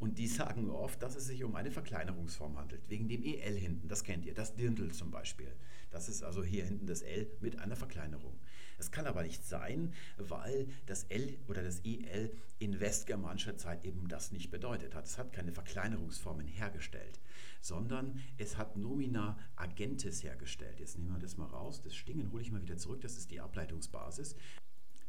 Und 0.01 0.17
die 0.17 0.25
sagen 0.25 0.71
oft, 0.71 1.03
dass 1.03 1.15
es 1.15 1.27
sich 1.27 1.43
um 1.43 1.53
eine 1.53 1.69
Verkleinerungsform 1.69 2.57
handelt, 2.57 2.81
wegen 2.89 3.07
dem 3.07 3.23
EL 3.23 3.55
hinten, 3.55 3.87
das 3.87 4.03
kennt 4.03 4.25
ihr, 4.25 4.33
das 4.33 4.55
Dirndl 4.55 4.91
zum 4.91 5.11
Beispiel. 5.11 5.53
Das 5.91 6.09
ist 6.09 6.23
also 6.23 6.43
hier 6.43 6.65
hinten 6.65 6.87
das 6.87 7.03
L 7.03 7.27
mit 7.39 7.59
einer 7.59 7.75
Verkleinerung. 7.75 8.39
Das 8.77 8.89
kann 8.89 9.05
aber 9.05 9.21
nicht 9.21 9.45
sein, 9.45 9.93
weil 10.17 10.67
das 10.87 11.03
L 11.03 11.37
oder 11.47 11.61
das 11.61 11.81
EL 11.81 12.35
in 12.57 12.79
westgermanischer 12.79 13.57
Zeit 13.57 13.85
eben 13.85 14.07
das 14.07 14.31
nicht 14.31 14.49
bedeutet 14.49 14.95
hat. 14.95 15.05
Es 15.05 15.19
hat 15.19 15.33
keine 15.33 15.51
Verkleinerungsformen 15.51 16.47
hergestellt, 16.47 17.19
sondern 17.61 18.19
es 18.39 18.57
hat 18.57 18.77
Nomina 18.77 19.37
Agentes 19.55 20.23
hergestellt. 20.23 20.79
Jetzt 20.79 20.97
nehmen 20.97 21.13
wir 21.13 21.19
das 21.19 21.37
mal 21.37 21.45
raus. 21.45 21.79
Das 21.83 21.93
Stingen 21.93 22.31
hole 22.31 22.41
ich 22.41 22.51
mal 22.51 22.63
wieder 22.63 22.77
zurück. 22.77 23.01
Das 23.01 23.17
ist 23.17 23.29
die 23.29 23.39
Ableitungsbasis. 23.39 24.35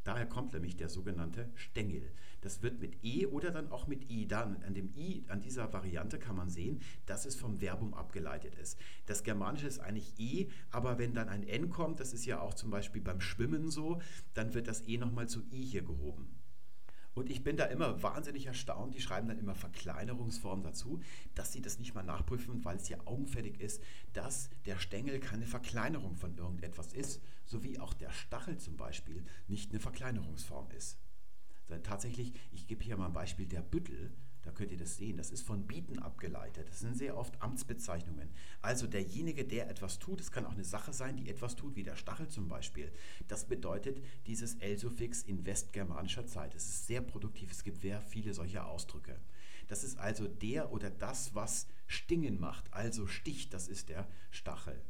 Daher 0.05 0.27
kommt 0.27 0.53
nämlich 0.53 0.77
der 0.77 0.89
sogenannte 0.89 1.51
Stängel. 1.55 2.13
Das 2.41 2.63
wird 2.63 2.81
mit 2.81 3.05
E 3.05 3.27
oder 3.27 3.51
dann 3.53 3.71
auch 3.71 3.87
mit 3.87 4.11
I. 4.11 4.27
Dann 4.27 4.63
an 4.65 4.75
dem 4.75 4.93
I, 4.97 5.25
an 5.29 5.41
dieser 5.41 5.73
Variante 5.73 6.19
kann 6.19 6.37
man 6.37 6.51
sehen, 6.51 6.81
dass 7.07 7.25
es 7.25 7.37
vom 7.37 7.61
Verbum 7.61 7.95
abgeleitet 7.95 8.57
ist. 8.57 8.79
Das 9.07 9.23
Germanische 9.23 9.69
ist 9.69 9.79
eigentlich 9.79 10.15
E, 10.19 10.49
aber 10.71 10.99
wenn 10.99 11.15
dann 11.15 11.29
ein 11.29 11.45
N 11.45 11.71
kommt, 11.71 12.01
das 12.01 12.13
ist 12.13 12.27
ja 12.27 12.41
auch 12.41 12.55
zum 12.55 12.71
Beispiel 12.71 13.01
beim 13.01 13.21
Schwimmen 13.21 13.71
so, 13.71 14.01
dann 14.35 14.55
wird 14.55 14.67
das 14.67 14.87
E 14.89 14.99
nochmal 14.99 15.29
zu 15.29 15.43
I 15.53 15.65
hier 15.65 15.83
gehoben. 15.83 16.42
Und 17.15 17.29
ich 17.29 17.45
bin 17.45 17.57
da 17.57 17.67
immer 17.67 18.03
wahnsinnig 18.03 18.47
erstaunt. 18.47 18.95
Die 18.95 19.01
schreiben 19.01 19.29
dann 19.29 19.39
immer 19.39 19.55
Verkleinerungsform 19.55 20.63
dazu, 20.63 21.01
dass 21.35 21.53
sie 21.53 21.61
das 21.61 21.79
nicht 21.79 21.95
mal 21.95 22.03
nachprüfen, 22.03 22.65
weil 22.65 22.77
es 22.77 22.89
ja 22.89 22.99
augenfällig 23.05 23.61
ist, 23.61 23.83
dass 24.13 24.49
der 24.65 24.79
Stängel 24.79 25.21
keine 25.21 25.47
Verkleinerung 25.47 26.17
von 26.17 26.37
irgendetwas 26.37 26.93
ist, 26.93 27.23
sowie 27.45 27.79
auch 27.79 27.93
der 27.93 28.11
Stachel 28.11 28.57
zum 28.59 28.77
Beispiel 28.77 29.25
nicht 29.47 29.71
eine 29.71 29.81
Verkleinerungsform 29.81 30.71
ist. 30.71 30.99
Tatsächlich, 31.85 32.35
ich 32.51 32.67
gebe 32.67 32.85
hier 32.85 32.97
mal 32.97 33.07
ein 33.07 33.13
Beispiel, 33.13 33.47
der 33.47 33.63
Büttel, 33.63 34.13
da 34.43 34.51
könnt 34.51 34.73
ihr 34.73 34.79
das 34.79 34.97
sehen, 34.97 35.17
das 35.17 35.31
ist 35.31 35.47
von 35.47 35.67
Bieten 35.67 35.99
abgeleitet. 35.99 36.69
Das 36.69 36.81
sind 36.81 36.97
sehr 36.97 37.17
oft 37.17 37.41
Amtsbezeichnungen. 37.41 38.29
Also 38.61 38.87
derjenige, 38.87 39.45
der 39.45 39.71
etwas 39.71 39.99
tut, 39.99 40.21
es 40.21 40.33
kann 40.33 40.47
auch 40.47 40.53
eine 40.53 40.65
Sache 40.65 40.93
sein, 40.93 41.17
die 41.17 41.29
etwas 41.29 41.55
tut, 41.55 41.77
wie 41.77 41.83
der 41.83 41.97
Stachel 41.97 42.29
zum 42.29 42.49
Beispiel. 42.49 42.91
Das 43.29 43.47
bedeutet 43.47 44.03
dieses 44.27 44.57
L-Suffix 44.57 45.23
in 45.23 45.47
westgermanischer 45.47 46.27
Zeit. 46.27 46.55
Es 46.55 46.69
ist 46.69 46.87
sehr 46.87 47.01
produktiv, 47.01 47.53
es 47.53 47.63
gibt 47.63 47.81
sehr 47.81 48.01
viele 48.01 48.35
solcher 48.35 48.67
Ausdrücke. 48.67 49.19
Das 49.69 49.85
ist 49.85 49.99
also 49.99 50.27
der 50.27 50.73
oder 50.73 50.91
das, 50.91 51.35
was 51.35 51.69
Stingen 51.87 52.41
macht, 52.41 52.73
also 52.73 53.07
sticht, 53.07 53.55
das 53.55 53.69
ist 53.69 53.89
der 53.89 54.09
Stachel. 54.31 54.81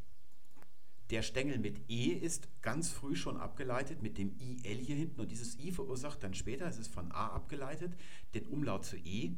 Der 1.12 1.20
Stängel 1.20 1.59
mit 1.59 1.90
E 1.90 2.07
ist 2.07 2.48
ganz 2.62 2.90
früh 2.90 3.14
schon 3.14 3.37
abgeleitet 3.37 4.03
mit 4.03 4.16
dem 4.16 4.35
IL 4.38 4.79
hier 4.79 4.96
hinten. 4.96 5.20
Und 5.20 5.31
dieses 5.31 5.59
I 5.59 5.70
verursacht 5.70 6.22
dann 6.22 6.33
später, 6.33 6.66
es 6.66 6.79
ist 6.79 6.90
von 6.90 7.12
A 7.12 7.27
abgeleitet, 7.27 7.92
den 8.33 8.46
Umlaut 8.46 8.87
zu 8.87 8.96
E 8.96 9.33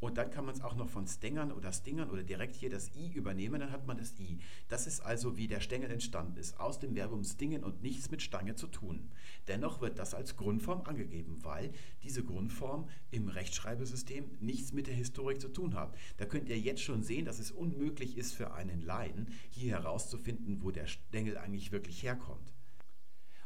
und 0.00 0.16
dann 0.16 0.30
kann 0.30 0.46
man 0.46 0.54
es 0.54 0.62
auch 0.62 0.74
noch 0.74 0.88
von 0.88 1.06
Stängern 1.06 1.52
oder 1.52 1.72
Stingern 1.72 2.10
oder 2.10 2.22
direkt 2.22 2.56
hier 2.56 2.70
das 2.70 2.90
I 2.96 3.12
übernehmen, 3.12 3.60
dann 3.60 3.70
hat 3.70 3.86
man 3.86 3.98
das 3.98 4.18
I. 4.18 4.38
Das 4.68 4.86
ist 4.86 5.00
also, 5.00 5.36
wie 5.36 5.46
der 5.46 5.60
Stängel 5.60 5.90
entstanden 5.90 6.38
ist, 6.38 6.58
aus 6.58 6.78
dem 6.78 6.94
Verbum 6.94 7.22
stingen 7.22 7.62
und 7.62 7.82
nichts 7.82 8.10
mit 8.10 8.22
Stange 8.22 8.54
zu 8.54 8.66
tun. 8.66 9.10
Dennoch 9.46 9.82
wird 9.82 9.98
das 9.98 10.14
als 10.14 10.36
Grundform 10.36 10.82
angegeben, 10.82 11.38
weil 11.42 11.70
diese 12.02 12.24
Grundform 12.24 12.88
im 13.10 13.28
Rechtschreibesystem 13.28 14.24
nichts 14.40 14.72
mit 14.72 14.86
der 14.86 14.94
Historik 14.94 15.40
zu 15.40 15.48
tun 15.48 15.74
hat. 15.74 15.94
Da 16.16 16.24
könnt 16.24 16.48
ihr 16.48 16.58
jetzt 16.58 16.82
schon 16.82 17.02
sehen, 17.02 17.26
dass 17.26 17.38
es 17.38 17.50
unmöglich 17.50 18.16
ist 18.16 18.32
für 18.32 18.54
einen 18.54 18.80
Laien, 18.80 19.28
hier 19.50 19.72
herauszufinden, 19.72 20.62
wo 20.62 20.70
der 20.70 20.86
Stängel 20.86 21.36
eigentlich 21.36 21.72
wirklich 21.72 22.02
herkommt. 22.02 22.54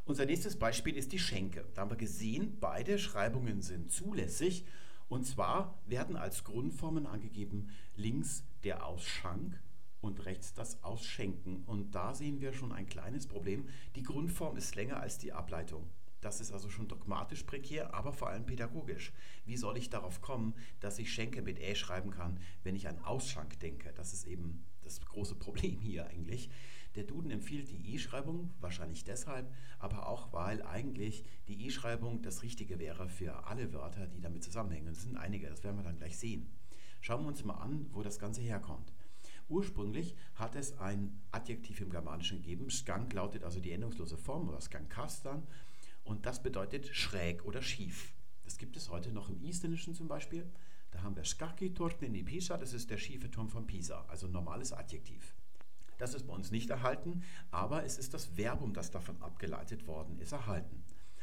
Unser 0.04 0.26
nächstes 0.26 0.56
Beispiel 0.56 0.96
ist 0.96 1.12
die 1.12 1.18
Schenke. 1.18 1.64
Da 1.74 1.80
haben 1.80 1.90
wir 1.90 1.96
gesehen, 1.96 2.58
beide 2.60 2.98
Schreibungen 2.98 3.62
sind 3.62 3.90
zulässig 3.90 4.66
und 5.14 5.22
zwar 5.22 5.78
werden 5.86 6.16
als 6.16 6.42
Grundformen 6.42 7.06
angegeben 7.06 7.68
links 7.94 8.42
der 8.64 8.84
Ausschank 8.84 9.62
und 10.00 10.24
rechts 10.26 10.54
das 10.54 10.82
Ausschenken. 10.82 11.62
Und 11.66 11.94
da 11.94 12.16
sehen 12.16 12.40
wir 12.40 12.52
schon 12.52 12.72
ein 12.72 12.88
kleines 12.88 13.28
Problem. 13.28 13.68
Die 13.94 14.02
Grundform 14.02 14.56
ist 14.56 14.74
länger 14.74 14.98
als 14.98 15.18
die 15.18 15.32
Ableitung. 15.32 15.88
Das 16.20 16.40
ist 16.40 16.50
also 16.50 16.68
schon 16.68 16.88
dogmatisch 16.88 17.44
prekär, 17.44 17.94
aber 17.94 18.12
vor 18.12 18.28
allem 18.28 18.44
pädagogisch. 18.44 19.12
Wie 19.44 19.56
soll 19.56 19.76
ich 19.76 19.88
darauf 19.88 20.20
kommen, 20.20 20.52
dass 20.80 20.98
ich 20.98 21.12
Schenke 21.12 21.42
mit 21.42 21.60
Ä 21.60 21.76
schreiben 21.76 22.10
kann, 22.10 22.40
wenn 22.64 22.74
ich 22.74 22.88
an 22.88 22.98
Ausschank 22.98 23.60
denke? 23.60 23.92
Das 23.94 24.14
ist 24.14 24.26
eben 24.26 24.66
das 24.82 25.00
große 25.00 25.36
Problem 25.36 25.78
hier 25.78 26.08
eigentlich. 26.08 26.50
Der 26.96 27.04
Duden 27.04 27.30
empfiehlt 27.30 27.70
die 27.70 27.94
I-Schreibung, 27.94 28.50
wahrscheinlich 28.60 29.02
deshalb, 29.02 29.52
aber 29.80 30.08
auch, 30.08 30.32
weil 30.32 30.62
eigentlich 30.62 31.24
die 31.48 31.66
I-Schreibung 31.66 32.22
das 32.22 32.42
Richtige 32.42 32.78
wäre 32.78 33.08
für 33.08 33.46
alle 33.46 33.72
Wörter, 33.72 34.06
die 34.06 34.20
damit 34.20 34.44
zusammenhängen. 34.44 34.88
Es 34.88 35.02
sind 35.02 35.16
einige, 35.16 35.48
das 35.48 35.64
werden 35.64 35.76
wir 35.76 35.82
dann 35.82 35.96
gleich 35.96 36.16
sehen. 36.16 36.46
Schauen 37.00 37.22
wir 37.22 37.28
uns 37.28 37.44
mal 37.44 37.54
an, 37.54 37.86
wo 37.92 38.02
das 38.02 38.18
Ganze 38.18 38.42
herkommt. 38.42 38.92
Ursprünglich 39.48 40.14
hat 40.36 40.54
es 40.54 40.78
ein 40.78 41.20
Adjektiv 41.32 41.80
im 41.80 41.90
Germanischen 41.90 42.38
gegeben. 42.38 42.70
Skank 42.70 43.12
lautet 43.12 43.44
also 43.44 43.60
die 43.60 43.72
endungslose 43.72 44.16
Form 44.16 44.48
oder 44.48 44.60
Skankastan 44.60 45.42
und 46.04 46.26
das 46.26 46.42
bedeutet 46.42 46.86
schräg 46.94 47.44
oder 47.44 47.60
schief. 47.60 48.14
Das 48.44 48.56
gibt 48.56 48.76
es 48.76 48.88
heute 48.88 49.10
noch 49.10 49.28
im 49.28 49.42
Isländischen 49.42 49.94
zum 49.94 50.08
Beispiel. 50.08 50.50
Da 50.92 51.02
haben 51.02 51.16
wir 51.16 51.24
Skakitorten 51.24 52.14
in 52.14 52.24
Pisa, 52.24 52.56
das 52.56 52.72
ist 52.72 52.88
der 52.90 52.98
schiefe 52.98 53.30
Turm 53.30 53.48
von 53.48 53.66
Pisa, 53.66 54.04
also 54.06 54.28
normales 54.28 54.72
Adjektiv. 54.72 55.34
Das 55.98 56.14
ist 56.14 56.26
bei 56.26 56.34
uns 56.34 56.50
nicht 56.50 56.70
erhalten, 56.70 57.22
aber 57.50 57.84
es 57.84 57.98
ist 57.98 58.14
das 58.14 58.26
Verbum, 58.26 58.72
das 58.72 58.90
davon 58.90 59.20
abgeleitet 59.22 59.86
worden 59.86 60.18
ist, 60.18 60.32
erhalten. 60.32 60.82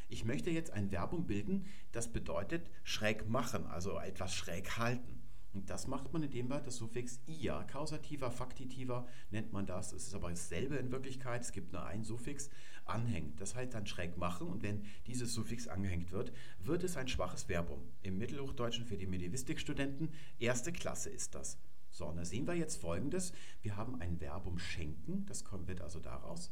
Ich 0.10 0.26
möchte 0.26 0.50
jetzt 0.50 0.72
ein 0.72 0.90
Verbum 0.90 1.26
bilden, 1.26 1.66
das 1.92 2.12
bedeutet 2.12 2.70
schräg 2.84 3.30
machen, 3.30 3.66
also 3.68 3.98
etwas 4.00 4.34
schräg 4.34 4.78
halten. 4.78 5.22
Und 5.54 5.70
das 5.70 5.88
macht 5.88 6.14
man, 6.14 6.24
indem 6.24 6.48
man 6.48 6.64
das 6.64 6.78
Suffix 6.78 7.20
ia, 7.28 7.64
kausativer, 7.66 8.32
faktitiver 8.32 9.06
nennt 9.32 9.52
man 9.52 9.66
das. 9.66 9.92
Es 9.92 10.08
ist 10.08 10.16
aber 10.16 10.30
dasselbe 10.30 10.78
in 10.78 10.92
Wirklichkeit. 10.92 11.42
Es 11.42 11.52
gibt 11.52 11.74
nur 11.74 11.84
ein 11.86 12.06
Suffix, 12.06 12.50
anhängt. 12.86 13.40
Das 13.40 13.56
heißt 13.56 13.74
dann 13.74 13.88
schräg 13.88 14.18
machen 14.18 14.48
und 14.48 14.64
wenn 14.64 14.86
dieses 15.08 15.34
Suffix 15.34 15.68
angehängt 15.68 16.12
wird, 16.12 16.32
wird 16.60 16.84
es 16.84 16.98
ein 16.98 17.08
schwaches 17.08 17.44
Verbum. 17.44 17.82
Im 18.04 18.18
Mittelhochdeutschen 18.18 18.86
für 18.86 18.98
die 18.98 19.08
Medivistikstudenten 19.08 20.10
erste 20.40 20.72
Klasse 20.72 21.10
ist 21.10 21.36
das. 21.36 21.58
So, 21.92 22.06
und 22.06 22.18
da 22.18 22.26
sehen 22.26 22.48
wir 22.48 22.56
jetzt 22.56 22.82
folgendes. 22.82 23.34
Wir 23.62 23.76
haben 23.76 24.00
ein 24.02 24.18
Verbum 24.18 24.60
schenken, 24.60 25.26
das 25.28 25.44
kommt, 25.44 25.68
wird 25.68 25.82
also 25.82 26.00
daraus. 26.00 26.52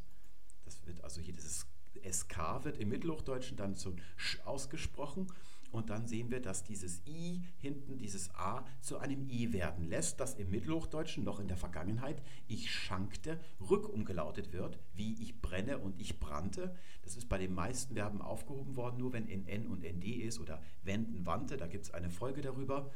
Das 0.66 0.86
wird 0.86 1.04
also 1.04 1.22
hier 1.22 1.34
dieses 1.34 1.66
SK 2.10 2.64
wird 2.64 2.78
im 2.78 2.90
Mittelhochdeutschen 2.90 3.58
dann 3.58 3.76
so 3.76 3.96
sch 4.16 4.40
ausgesprochen 4.46 5.28
und 5.72 5.90
dann 5.90 6.08
sehen 6.08 6.32
wir, 6.32 6.42
dass 6.42 6.64
dieses 6.64 7.06
I 7.06 7.44
hinten, 7.60 7.98
dieses 7.98 8.34
A, 8.34 8.66
zu 8.82 8.98
einem 8.98 9.30
I 9.30 9.54
werden 9.54 9.88
lässt, 9.88 10.20
das 10.20 10.34
im 10.34 10.50
Mittelhochdeutschen 10.50 11.24
noch 11.24 11.40
in 11.40 11.48
der 11.48 11.58
Vergangenheit 11.58 12.22
ich 12.48 12.72
schankte, 12.72 13.40
rückumgelautet 13.70 14.52
wird, 14.52 14.80
wie 14.94 15.22
ich 15.22 15.42
brenne 15.42 15.78
und 15.78 16.00
ich 16.00 16.20
brannte. 16.20 16.76
Das 17.04 17.16
ist 17.16 17.30
bei 17.30 17.38
den 17.38 17.54
meisten 17.54 17.96
Verben 17.96 18.22
aufgehoben 18.22 18.76
worden, 18.76 18.98
nur 18.98 19.14
wenn 19.14 19.28
NN 19.28 19.68
und 19.68 19.84
ND 19.84 20.06
ist 20.06 20.40
oder 20.40 20.62
wenden, 20.84 21.26
wandte, 21.26 21.58
da 21.58 21.68
gibt 21.68 21.86
es 21.86 21.92
eine 21.92 22.10
Folge 22.10 22.42
darüber. 22.42 22.92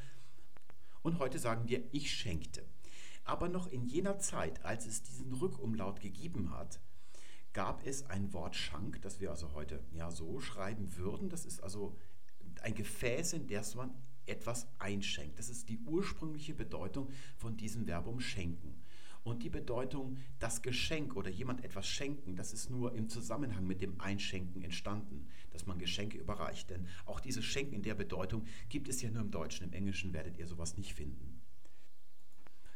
Und 1.03 1.19
heute 1.19 1.37
sagen 1.37 1.67
wir, 1.67 1.83
ich 1.91 2.11
schenkte. 2.11 2.65
Aber 3.25 3.49
noch 3.49 3.67
in 3.67 3.85
jener 3.85 4.19
Zeit, 4.19 4.65
als 4.65 4.85
es 4.85 5.03
diesen 5.03 5.33
Rückumlaut 5.33 5.99
gegeben 5.99 6.51
hat, 6.51 6.79
gab 7.53 7.85
es 7.85 8.09
ein 8.09 8.33
Wort 8.33 8.55
Schank, 8.55 9.01
das 9.01 9.19
wir 9.19 9.29
also 9.29 9.53
heute 9.53 9.83
ja 9.91 10.09
so 10.11 10.39
schreiben 10.39 10.95
würden. 10.97 11.29
Das 11.29 11.45
ist 11.45 11.61
also 11.61 11.95
ein 12.61 12.73
Gefäß, 12.73 13.33
in 13.33 13.47
das 13.47 13.75
man 13.75 13.93
etwas 14.25 14.67
einschenkt. 14.79 15.37
Das 15.37 15.49
ist 15.49 15.69
die 15.69 15.79
ursprüngliche 15.79 16.53
Bedeutung 16.53 17.11
von 17.37 17.55
diesem 17.57 17.85
Verbum 17.85 18.19
schenken. 18.19 18.82
Und 19.23 19.43
die 19.43 19.49
Bedeutung, 19.49 20.17
das 20.39 20.61
Geschenk 20.61 21.15
oder 21.15 21.29
jemand 21.29 21.63
etwas 21.63 21.87
schenken, 21.87 22.35
das 22.35 22.51
ist 22.51 22.69
nur 22.69 22.93
im 22.93 23.07
Zusammenhang 23.07 23.65
mit 23.65 23.81
dem 23.81 23.99
Einschenken 24.01 24.61
entstanden, 24.61 25.27
dass 25.51 25.65
man 25.65 25.79
Geschenke 25.79 26.17
überreicht. 26.17 26.69
Denn 26.69 26.87
auch 27.05 27.21
dieses 27.21 27.45
Schenken 27.45 27.75
in 27.75 27.83
der 27.83 27.95
Bedeutung 27.95 28.45
gibt 28.67 28.89
es 28.89 29.01
ja 29.01 29.09
nur 29.09 29.21
im 29.21 29.31
Deutschen. 29.31 29.65
Im 29.65 29.73
Englischen 29.73 30.13
werdet 30.13 30.37
ihr 30.37 30.47
sowas 30.47 30.75
nicht 30.77 30.93
finden. 30.93 31.41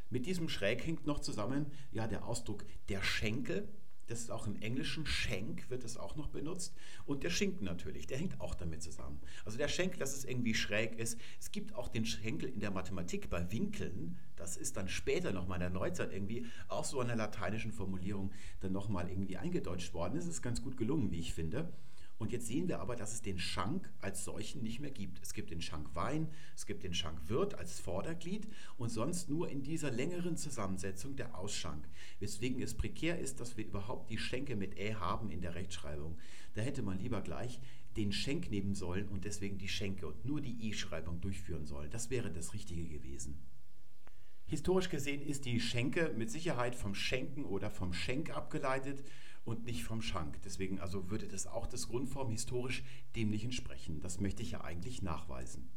Mit 0.09 0.25
diesem 0.25 0.47
Schräg 0.47 0.85
hängt 0.85 1.05
noch 1.05 1.19
zusammen 1.19 1.65
ja, 1.91 2.07
der 2.07 2.25
Ausdruck 2.25 2.65
der 2.87 3.03
Schenkel, 3.03 3.67
das 4.07 4.21
ist 4.21 4.31
auch 4.31 4.47
im 4.47 4.55
Englischen, 4.61 5.05
Schenk 5.05 5.69
wird 5.69 5.83
es 5.83 5.97
auch 5.97 6.15
noch 6.15 6.29
benutzt. 6.29 6.73
Und 7.05 7.23
der 7.23 7.29
Schinken 7.29 7.65
natürlich, 7.65 8.07
der 8.07 8.17
hängt 8.17 8.39
auch 8.39 8.55
damit 8.55 8.81
zusammen. 8.81 9.19
Also 9.45 9.57
der 9.57 9.67
Schenkel, 9.67 9.99
dass 9.99 10.15
es 10.15 10.25
irgendwie 10.25 10.53
schräg 10.53 10.97
ist. 10.97 11.19
Es 11.39 11.51
gibt 11.51 11.75
auch 11.75 11.89
den 11.89 12.05
Schenkel 12.05 12.49
in 12.49 12.59
der 12.59 12.71
Mathematik 12.71 13.29
bei 13.29 13.51
Winkeln. 13.51 14.17
Das 14.35 14.55
ist 14.57 14.77
dann 14.77 14.87
später 14.87 15.33
nochmal 15.33 15.57
in 15.57 15.61
der 15.61 15.69
Neuzeit 15.69 16.13
irgendwie 16.13 16.45
auch 16.67 16.85
so 16.85 16.99
einer 16.99 17.15
lateinischen 17.15 17.71
Formulierung 17.71 18.31
dann 18.61 18.71
nochmal 18.71 19.09
irgendwie 19.09 19.37
eingedeutscht 19.37 19.93
worden. 19.93 20.15
Das 20.15 20.27
ist 20.27 20.41
ganz 20.41 20.61
gut 20.61 20.77
gelungen, 20.77 21.11
wie 21.11 21.19
ich 21.19 21.33
finde. 21.33 21.71
Und 22.19 22.31
jetzt 22.31 22.47
sehen 22.47 22.67
wir 22.67 22.79
aber, 22.79 22.95
dass 22.95 23.13
es 23.13 23.21
den 23.21 23.37
Schank 23.37 23.91
als 24.01 24.25
solchen 24.25 24.63
nicht 24.63 24.79
mehr 24.79 24.91
gibt. 24.91 25.21
Es 25.21 25.33
gibt 25.33 25.51
den 25.51 25.61
Schank 25.61 25.95
Wein, 25.95 26.29
es 26.55 26.65
gibt 26.65 26.83
den 26.83 26.93
Schank 26.93 27.29
Wirt 27.29 27.53
als 27.55 27.79
Vorderglied 27.79 28.47
und 28.77 28.89
sonst 28.89 29.29
nur 29.29 29.49
in 29.49 29.61
dieser 29.61 29.91
längeren 29.91 30.35
Zusammensetzung 30.35 31.15
der 31.15 31.37
Ausschank. 31.37 31.87
Weswegen 32.19 32.61
es 32.61 32.73
prekär 32.73 33.19
ist, 33.19 33.39
dass 33.39 33.55
wir 33.55 33.65
überhaupt 33.65 34.09
die 34.09 34.17
Schenke 34.17 34.55
mit 34.55 34.77
Ä 34.77 34.95
haben 34.95 35.29
in 35.29 35.41
der 35.41 35.53
Rechtschreibung. 35.53 36.17
Da 36.55 36.61
hätte 36.61 36.81
man 36.81 36.97
lieber 36.97 37.21
gleich 37.21 37.59
den 37.97 38.11
Schenk 38.11 38.49
nehmen 38.49 38.73
sollen 38.73 39.07
und 39.09 39.25
deswegen 39.25 39.57
die 39.57 39.67
Schenke 39.67 40.07
und 40.07 40.25
nur 40.25 40.41
die 40.41 40.69
I-Schreibung 40.69 41.21
durchführen 41.21 41.65
sollen. 41.65 41.89
Das 41.89 42.09
wäre 42.09 42.31
das 42.31 42.53
Richtige 42.53 42.87
gewesen. 42.87 43.37
Historisch 44.45 44.89
gesehen 44.89 45.21
ist 45.21 45.45
die 45.45 45.59
Schenke 45.59 46.13
mit 46.15 46.31
Sicherheit 46.31 46.73
vom 46.73 46.95
Schenken 46.95 47.43
oder 47.43 47.69
vom 47.69 47.93
Schenk 47.93 48.29
abgeleitet 48.29 49.03
und 49.47 49.63
nicht 49.63 49.85
vom 49.85 50.01
Schank. 50.01 50.41
Deswegen 50.43 50.79
also 50.79 51.09
würde 51.09 51.27
das 51.27 51.47
auch 51.47 51.67
das 51.67 51.87
Grundform 51.87 52.31
historisch 52.31 52.83
dem 53.15 53.29
nicht 53.29 53.45
entsprechen. 53.45 54.01
Das 54.01 54.19
möchte 54.19 54.43
ich 54.43 54.51
ja 54.51 54.61
eigentlich 54.61 55.01
nachweisen. 55.01 55.69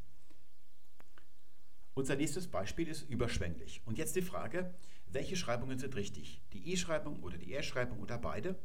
Unser 1.95 2.17
nächstes 2.17 2.49
Beispiel 2.49 2.89
ist 2.89 3.09
überschwänglich. 3.09 3.81
Und 3.85 3.97
jetzt 3.97 4.17
die 4.17 4.23
Frage, 4.23 4.75
welche 5.07 5.37
Schreibungen 5.37 5.79
sind 5.79 5.95
richtig? 5.95 6.43
Die 6.53 6.73
I-Schreibung 6.73 7.23
oder 7.23 7.39
die 7.39 7.53
Ä-Schreibung 7.55 8.01
oder 8.01 8.19
beide? 8.19 8.59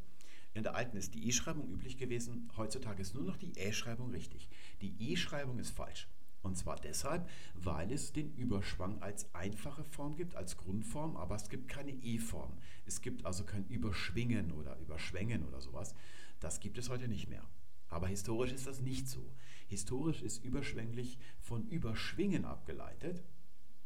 In 0.56 0.64
der 0.64 0.76
alten 0.76 0.98
ist 0.98 1.14
die 1.14 1.28
I-Schreibung 1.28 1.70
üblich 1.70 1.98
gewesen, 1.98 2.50
heutzutage 2.58 3.02
ist 3.02 3.14
nur 3.14 3.26
noch 3.26 3.38
die 3.38 3.54
Ä-Schreibung 3.58 4.10
richtig. 4.10 4.50
Die 4.82 4.96
I-Schreibung 5.12 5.60
ist 5.60 5.72
falsch. 5.72 6.08
Und 6.46 6.56
zwar 6.56 6.76
deshalb, 6.76 7.28
weil 7.56 7.92
es 7.92 8.14
den 8.14 8.32
Überschwang 8.36 9.02
als 9.02 9.34
einfache 9.34 9.84
Form 9.84 10.16
gibt, 10.16 10.36
als 10.36 10.58
Grundform, 10.58 11.18
aber 11.18 11.36
es 11.36 11.50
gibt 11.50 11.68
keine 11.68 11.92
E-Form. 11.92 12.54
Es 12.86 13.02
gibt 13.02 13.26
also 13.26 13.44
kein 13.46 13.66
Überschwingen 13.66 14.52
oder 14.52 14.78
Überschwängen 14.78 15.44
oder 15.44 15.60
sowas. 15.60 15.96
Das 16.40 16.60
gibt 16.60 16.78
es 16.78 16.90
heute 16.90 17.08
nicht 17.08 17.30
mehr. 17.30 17.44
Aber 17.90 18.08
historisch 18.08 18.54
ist 18.54 18.68
das 18.68 18.80
nicht 18.80 19.08
so. 19.08 19.34
Historisch 19.66 20.22
ist 20.22 20.44
überschwänglich 20.46 21.18
von 21.40 21.68
Überschwingen 21.68 22.46
abgeleitet. 22.46 23.24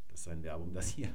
Das 0.10 0.22
ist 0.22 0.28
ein 0.28 0.44
Verbum, 0.44 0.74
das 0.74 0.98
ihr 0.98 1.14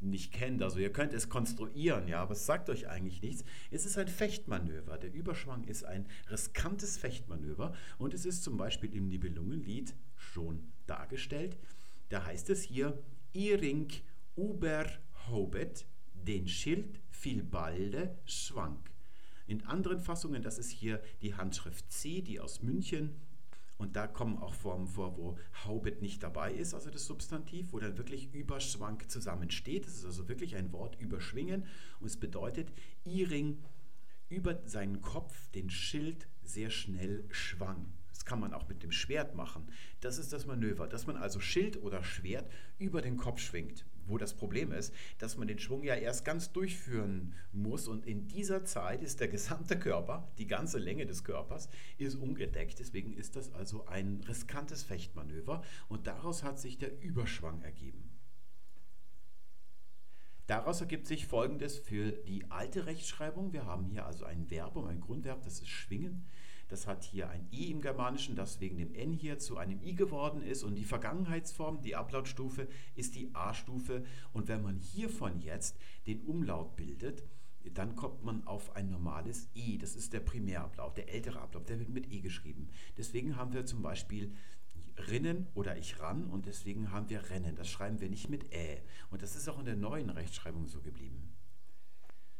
nicht 0.00 0.32
kennt. 0.32 0.62
Also 0.62 0.78
ihr 0.78 0.92
könnt 0.92 1.14
es 1.14 1.28
konstruieren, 1.28 2.06
ja, 2.06 2.22
aber 2.22 2.32
es 2.32 2.46
sagt 2.46 2.70
euch 2.70 2.88
eigentlich 2.88 3.22
nichts. 3.22 3.44
Es 3.72 3.86
ist 3.86 3.98
ein 3.98 4.06
Fechtmanöver. 4.06 4.98
Der 4.98 5.12
Überschwang 5.12 5.64
ist 5.64 5.84
ein 5.84 6.06
riskantes 6.30 6.96
Fechtmanöver 6.96 7.74
und 7.98 8.14
es 8.14 8.24
ist 8.24 8.44
zum 8.44 8.56
Beispiel 8.56 8.94
im 8.94 9.08
Nibelungenlied 9.08 9.96
schon 10.14 10.72
dargestellt. 10.86 11.56
Da 12.08 12.24
heißt 12.24 12.50
es 12.50 12.62
hier, 12.62 12.98
Iring 13.32 13.90
uber 14.36 14.86
hobet, 15.28 15.86
den 16.14 16.48
Schild 16.48 17.00
viel 17.10 17.42
balde 17.42 18.16
schwank. 18.24 18.90
In 19.46 19.64
anderen 19.64 20.00
Fassungen, 20.00 20.42
das 20.42 20.58
ist 20.58 20.70
hier 20.70 21.00
die 21.22 21.34
Handschrift 21.34 21.90
C, 21.92 22.20
die 22.20 22.40
aus 22.40 22.62
München 22.62 23.20
und 23.78 23.96
da 23.96 24.06
kommen 24.06 24.38
auch 24.38 24.54
Formen 24.54 24.86
vor, 24.86 25.16
wo 25.16 25.38
Haubet 25.64 26.00
nicht 26.00 26.22
dabei 26.22 26.52
ist, 26.52 26.74
also 26.74 26.90
das 26.90 27.06
Substantiv, 27.06 27.72
wo 27.72 27.78
dann 27.78 27.98
wirklich 27.98 28.32
Überschwank 28.32 29.10
zusammensteht. 29.10 29.86
Das 29.86 29.94
ist 29.94 30.04
also 30.04 30.28
wirklich 30.28 30.56
ein 30.56 30.72
Wort 30.72 30.98
überschwingen 30.98 31.66
und 32.00 32.06
es 32.06 32.16
bedeutet, 32.16 32.72
Iring 33.04 33.62
über 34.28 34.60
seinen 34.66 35.02
Kopf 35.02 35.48
den 35.50 35.70
Schild 35.70 36.26
sehr 36.42 36.70
schnell 36.70 37.24
schwang. 37.30 37.92
Kann 38.26 38.40
man 38.40 38.52
auch 38.52 38.68
mit 38.68 38.82
dem 38.82 38.90
Schwert 38.90 39.36
machen. 39.36 39.68
Das 40.00 40.18
ist 40.18 40.32
das 40.32 40.46
Manöver, 40.46 40.88
dass 40.88 41.06
man 41.06 41.16
also 41.16 41.40
Schild 41.40 41.80
oder 41.82 42.02
Schwert 42.02 42.50
über 42.76 43.00
den 43.00 43.16
Kopf 43.16 43.40
schwingt. 43.40 43.86
Wo 44.08 44.18
das 44.18 44.34
Problem 44.34 44.72
ist, 44.72 44.92
dass 45.18 45.36
man 45.36 45.48
den 45.48 45.58
Schwung 45.58 45.82
ja 45.84 45.94
erst 45.94 46.24
ganz 46.24 46.52
durchführen 46.52 47.34
muss 47.52 47.88
und 47.88 48.04
in 48.04 48.28
dieser 48.28 48.64
Zeit 48.64 49.02
ist 49.02 49.20
der 49.20 49.28
gesamte 49.28 49.78
Körper, 49.78 50.28
die 50.38 50.46
ganze 50.46 50.78
Länge 50.78 51.06
des 51.06 51.24
Körpers, 51.24 51.68
ist 51.98 52.16
ungedeckt. 52.16 52.78
Deswegen 52.78 53.14
ist 53.14 53.36
das 53.36 53.52
also 53.52 53.86
ein 53.86 54.20
riskantes 54.28 54.82
Fechtmanöver 54.82 55.62
und 55.88 56.06
daraus 56.08 56.42
hat 56.42 56.58
sich 56.58 56.78
der 56.78 57.00
Überschwang 57.00 57.62
ergeben. 57.62 58.10
Daraus 60.48 60.80
ergibt 60.80 61.06
sich 61.06 61.26
Folgendes 61.26 61.78
für 61.78 62.10
die 62.12 62.50
alte 62.50 62.86
Rechtschreibung. 62.86 63.52
Wir 63.52 63.66
haben 63.66 63.84
hier 63.84 64.06
also 64.06 64.24
ein 64.24 64.46
Verbum, 64.46 64.86
ein 64.86 65.00
Grundverb, 65.00 65.42
das 65.42 65.60
ist 65.60 65.68
schwingen. 65.68 66.26
Das 66.68 66.86
hat 66.86 67.04
hier 67.04 67.30
ein 67.30 67.46
i 67.52 67.70
im 67.70 67.80
Germanischen, 67.80 68.34
das 68.34 68.60
wegen 68.60 68.78
dem 68.78 68.94
n 68.94 69.12
hier 69.12 69.38
zu 69.38 69.56
einem 69.56 69.80
i 69.82 69.94
geworden 69.94 70.42
ist. 70.42 70.64
Und 70.64 70.74
die 70.74 70.84
Vergangenheitsform, 70.84 71.80
die 71.82 71.96
Ablautstufe, 71.96 72.68
ist 72.94 73.14
die 73.14 73.30
a-Stufe. 73.34 74.04
Und 74.32 74.48
wenn 74.48 74.62
man 74.62 74.78
hiervon 74.78 75.40
jetzt 75.40 75.78
den 76.06 76.22
Umlaut 76.22 76.76
bildet, 76.76 77.22
dann 77.74 77.96
kommt 77.96 78.24
man 78.24 78.46
auf 78.46 78.74
ein 78.76 78.90
normales 78.90 79.48
i. 79.54 79.78
Das 79.78 79.96
ist 79.96 80.12
der 80.12 80.20
Primärablauf, 80.20 80.94
der 80.94 81.12
ältere 81.12 81.40
Ablauf, 81.40 81.64
der 81.64 81.78
wird 81.78 81.88
mit 81.88 82.10
i 82.12 82.20
geschrieben. 82.20 82.68
Deswegen 82.96 83.36
haben 83.36 83.52
wir 83.52 83.66
zum 83.66 83.82
Beispiel 83.82 84.32
rinnen 85.08 85.46
oder 85.54 85.76
ich 85.76 86.00
ran 86.00 86.26
und 86.26 86.46
deswegen 86.46 86.90
haben 86.90 87.10
wir 87.10 87.30
rennen. 87.30 87.54
Das 87.54 87.68
schreiben 87.68 88.00
wir 88.00 88.08
nicht 88.08 88.28
mit 88.28 88.52
ä. 88.52 88.82
Und 89.10 89.22
das 89.22 89.36
ist 89.36 89.48
auch 89.48 89.58
in 89.58 89.66
der 89.66 89.76
neuen 89.76 90.10
Rechtschreibung 90.10 90.66
so 90.66 90.80
geblieben. 90.80 91.35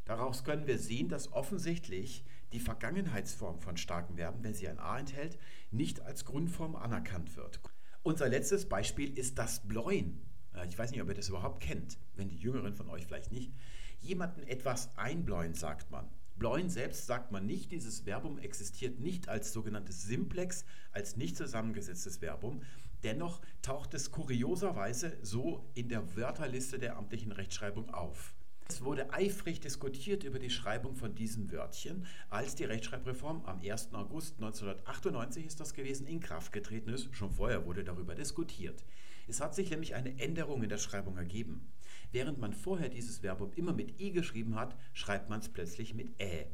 Daraus 0.07 0.45
können 0.45 0.67
wir 0.67 0.79
sehen, 0.79 1.09
dass 1.09 1.33
offensichtlich 1.33 2.25
die 2.53 2.61
Vergangenheitsform 2.61 3.61
von 3.61 3.77
starken 3.77 4.17
Verben, 4.17 4.43
wenn 4.43 4.55
sie 4.55 4.69
ein 4.69 4.79
A 4.79 4.99
enthält, 4.99 5.37
nicht 5.73 6.01
als 6.01 6.25
Grundform 6.25 6.77
anerkannt 6.77 7.37
wird. 7.37 7.61
Unser 8.05 8.29
letztes 8.29 8.69
Beispiel 8.69 9.19
ist 9.19 9.37
das 9.37 9.67
Bläuen. 9.67 10.23
Ich 10.69 10.79
weiß 10.79 10.93
nicht, 10.93 11.03
ob 11.03 11.09
ihr 11.09 11.15
das 11.15 11.29
überhaupt 11.29 11.61
kennt, 11.61 11.99
wenn 12.15 12.29
die 12.29 12.39
Jüngeren 12.39 12.73
von 12.73 12.89
euch 12.89 13.05
vielleicht 13.05 13.33
nicht. 13.33 13.53
Jemanden 14.01 14.45
etwas 14.45 14.97
einbläuen, 14.97 15.55
sagt 15.55 15.91
man. 15.91 16.09
Bläuen 16.37 16.71
selbst 16.71 17.07
sagt 17.07 17.33
man 17.33 17.45
nicht, 17.45 17.73
dieses 17.73 18.01
Verbum 18.01 18.39
existiert 18.39 19.01
nicht 19.01 19.29
als 19.29 19.53
sogenanntes 19.53 20.05
Simplex, 20.05 20.65
als 20.93 21.17
nicht 21.17 21.37
zusammengesetztes 21.37 22.19
Verbum. 22.19 22.63
Dennoch 23.03 23.41
taucht 23.61 23.93
es 23.95 24.13
kurioserweise 24.13 25.19
so 25.23 25.69
in 25.75 25.89
der 25.89 26.15
Wörterliste 26.15 26.79
der 26.79 26.97
amtlichen 26.97 27.33
Rechtschreibung 27.33 27.93
auf. 27.93 28.36
Es 28.69 28.83
wurde 28.83 29.13
eifrig 29.13 29.61
diskutiert 29.61 30.25
über 30.25 30.41
die 30.41 30.51
Schreibung 30.51 30.97
von 30.97 31.15
diesem 31.15 31.53
Wörtchen, 31.53 32.05
als 32.29 32.57
die 32.57 32.65
Rechtschreibreform 32.65 33.45
am 33.45 33.61
1. 33.61 33.95
August 33.95 34.37
1998 34.37 35.47
ist 35.47 35.61
das 35.61 35.73
gewesen, 35.73 36.07
in 36.09 36.21
Kraft 36.21 36.53
getreten 36.53 36.91
ist. 36.91 37.15
Schon 37.15 37.31
vorher 37.31 37.65
wurde 37.65 37.85
darüber 37.85 38.17
diskutiert. 38.17 38.85
Es 39.29 39.41
hat 39.41 39.55
sich 39.55 39.71
nämlich 39.71 39.95
eine 39.95 40.19
Änderung 40.19 40.65
in 40.65 40.69
der 40.69 40.79
Schreibung 40.79 41.17
ergeben. 41.17 41.73
Während 42.11 42.39
man 42.39 42.53
vorher 42.53 42.89
dieses 42.89 43.19
Verbum 43.19 43.53
immer 43.55 43.73
mit 43.73 44.01
i 44.01 44.11
geschrieben 44.11 44.57
hat, 44.57 44.77
schreibt 44.93 45.31
man 45.31 45.41
es 45.41 45.49
plötzlich 45.49 45.95
mit 45.95 46.21
ä. 46.21 46.47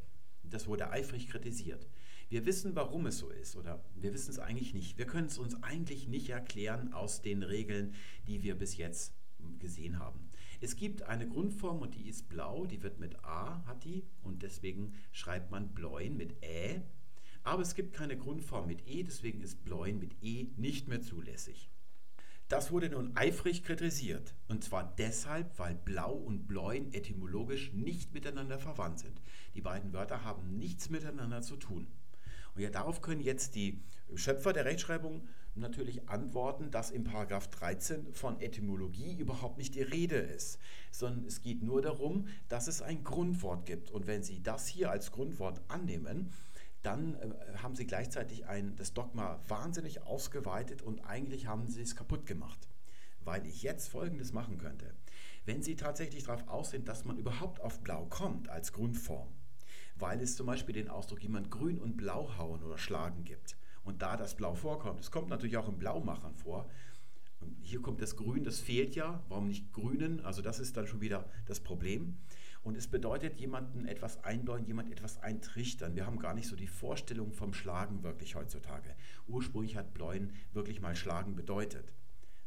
Das 0.43 0.67
wurde 0.67 0.91
eifrig 0.91 1.29
kritisiert. 1.29 1.89
Wir 2.29 2.45
wissen, 2.45 2.75
warum 2.75 3.07
es 3.07 3.19
so 3.19 3.31
ist, 3.31 3.57
oder 3.57 3.85
wir 3.95 4.13
wissen 4.13 4.31
es 4.31 4.39
eigentlich 4.39 4.75
nicht. 4.75 4.99
Wir 4.99 5.07
können 5.07 5.29
es 5.29 5.39
uns 5.39 5.63
eigentlich 5.63 6.09
nicht 6.09 6.29
erklären 6.29 6.93
aus 6.93 7.23
den 7.23 7.43
Regeln, 7.43 7.95
die 8.27 8.43
wir 8.43 8.55
bis 8.55 8.77
jetzt 8.77 9.15
gesehen 9.59 9.99
haben. 9.99 10.31
Es 10.63 10.77
gibt 10.77 11.03
eine 11.03 11.29
Grundform 11.29 11.81
und 11.81 11.97
die 11.97 12.09
ist 12.09 12.29
blau, 12.29 12.67
die 12.67 12.85
wird 12.85 13.01
mit 13.01 13.25
A, 13.25 13.65
hat 13.67 13.83
die, 13.83 14.05
und 14.23 14.45
deswegen 14.45 14.95
schreibt 15.11 15.51
man 15.51 15.75
Bläuen 15.75 16.17
mit 16.17 16.41
Ä. 16.41 16.83
Aber 17.43 17.63
es 17.63 17.75
gibt 17.75 17.95
keine 17.95 18.17
Grundform 18.17 18.69
mit 18.69 18.87
E, 18.87 19.03
deswegen 19.03 19.41
ist 19.41 19.65
Bläuen 19.65 19.99
mit 19.99 20.23
E 20.23 20.47
nicht 20.57 20.87
mehr 20.87 21.03
zulässig. 21.03 21.69
Das 22.47 22.71
wurde 22.71 22.91
nun 22.91 23.11
eifrig 23.17 23.65
kritisiert. 23.65 24.37
Und 24.47 24.63
zwar 24.63 24.95
deshalb, 24.99 25.59
weil 25.59 25.75
Blau 25.75 26.13
und 26.13 26.47
Bläuen 26.47 26.95
etymologisch 26.95 27.73
nicht 27.73 28.15
miteinander 28.15 28.61
verwandt 28.61 29.01
sind. 29.01 29.21
Die 29.57 29.63
beiden 29.63 29.93
Wörter 29.93 30.23
haben 30.23 30.59
nichts 30.59 30.91
miteinander 30.91 31.43
zu 31.43 31.57
tun. 31.57 31.89
Und 32.55 32.63
ja, 32.63 32.71
darauf 32.71 33.01
können 33.01 33.21
jetzt 33.21 33.57
die 33.57 33.83
Schöpfer 34.15 34.53
der 34.53 34.65
Rechtschreibung 34.65 35.27
natürlich 35.55 36.09
antworten, 36.09 36.71
dass 36.71 36.91
im 36.91 37.05
Paragraph 37.05 37.49
13 37.49 38.13
von 38.15 38.41
Etymologie 38.41 39.15
überhaupt 39.17 39.59
nicht 39.59 39.75
die 39.75 39.83
Rede 39.83 40.17
ist, 40.17 40.59
sondern 40.91 41.25
es 41.27 41.43
geht 41.43 41.63
nur 41.63 41.83
darum, 41.83 42.27
dass 42.49 42.69
es 42.69 42.83
ein 42.83 43.05
Grundwort 43.05 43.67
gibt. 43.67 43.91
Und 43.91 44.07
wenn 44.07 44.23
Sie 44.23 44.43
das 44.43 44.67
hier 44.67 44.91
als 44.91 45.13
Grundwort 45.13 45.61
annehmen, 45.69 46.33
dann 46.83 47.15
äh, 47.15 47.59
haben 47.63 47.77
Sie 47.77 47.87
gleichzeitig 47.87 48.47
ein, 48.47 48.77
das 48.77 48.95
Dogma 48.95 49.41
wahnsinnig 49.49 50.03
ausgeweitet 50.03 50.83
und 50.83 51.01
eigentlich 51.01 51.47
haben 51.47 51.69
Sie 51.69 51.83
es 51.83 51.97
kaputt 51.97 52.27
gemacht. 52.27 52.69
Weil 53.25 53.47
ich 53.47 53.63
jetzt 53.63 53.89
Folgendes 53.89 54.33
machen 54.33 54.59
könnte. 54.59 54.95
Wenn 55.45 55.63
Sie 55.63 55.77
tatsächlich 55.77 56.25
darauf 56.25 56.49
aus 56.49 56.71
sind, 56.71 56.89
dass 56.89 57.05
man 57.05 57.19
überhaupt 57.19 57.61
auf 57.61 57.81
Blau 57.81 58.07
kommt 58.07 58.49
als 58.49 58.73
Grundform, 58.73 59.29
weil 59.97 60.21
es 60.21 60.37
zum 60.37 60.47
Beispiel 60.47 60.75
den 60.75 60.89
Ausdruck 60.89 61.23
jemand 61.23 61.51
grün 61.51 61.79
und 61.79 61.97
blau 61.97 62.37
hauen 62.37 62.63
oder 62.63 62.79
schlagen 62.79 63.25
gibt, 63.25 63.57
und 63.85 64.03
da 64.03 64.17
das 64.17 64.37
Blau 64.37 64.55
vorkommt, 64.55 65.01
es 65.01 65.11
kommt 65.11 65.29
natürlich 65.29 65.57
auch 65.57 65.69
im 65.69 65.79
Blaumachern 65.79 66.35
vor, 66.35 66.69
und 67.43 67.57
hier 67.61 67.83
kommt 67.83 68.01
das 68.01 68.17
Grün, 68.17 68.45
das 68.45 68.61
fehlt 68.61 68.95
ja, 68.95 69.23
warum 69.29 69.49
nicht 69.49 69.73
Grünen? 69.73 70.21
Also 70.21 70.43
das 70.43 70.61
ist 70.61 70.77
dann 70.77 70.87
schon 70.87 71.01
wieder 71.01 71.29
das 71.47 71.61
Problem. 71.61 72.19
Und 72.63 72.77
es 72.77 72.87
bedeutet 72.87 73.41
jemanden 73.41 73.87
etwas 73.87 74.23
einbläuen, 74.23 74.65
jemand 74.65 74.93
etwas 74.93 75.21
eintrichtern. 75.21 75.97
Wir 75.97 76.07
haben 76.07 76.21
gar 76.21 76.35
nicht 76.35 76.47
so 76.47 76.55
die 76.55 76.69
Vorstellung 76.69 77.33
vom 77.33 77.53
Schlagen 77.53 78.05
wirklich 78.05 78.37
heutzutage. 78.37 78.95
Ursprünglich 79.27 79.77
hat 79.77 79.95
Bläuen 79.95 80.33
wirklich 80.53 80.81
mal 80.81 80.95
Schlagen 80.95 81.35
bedeutet. 81.35 81.93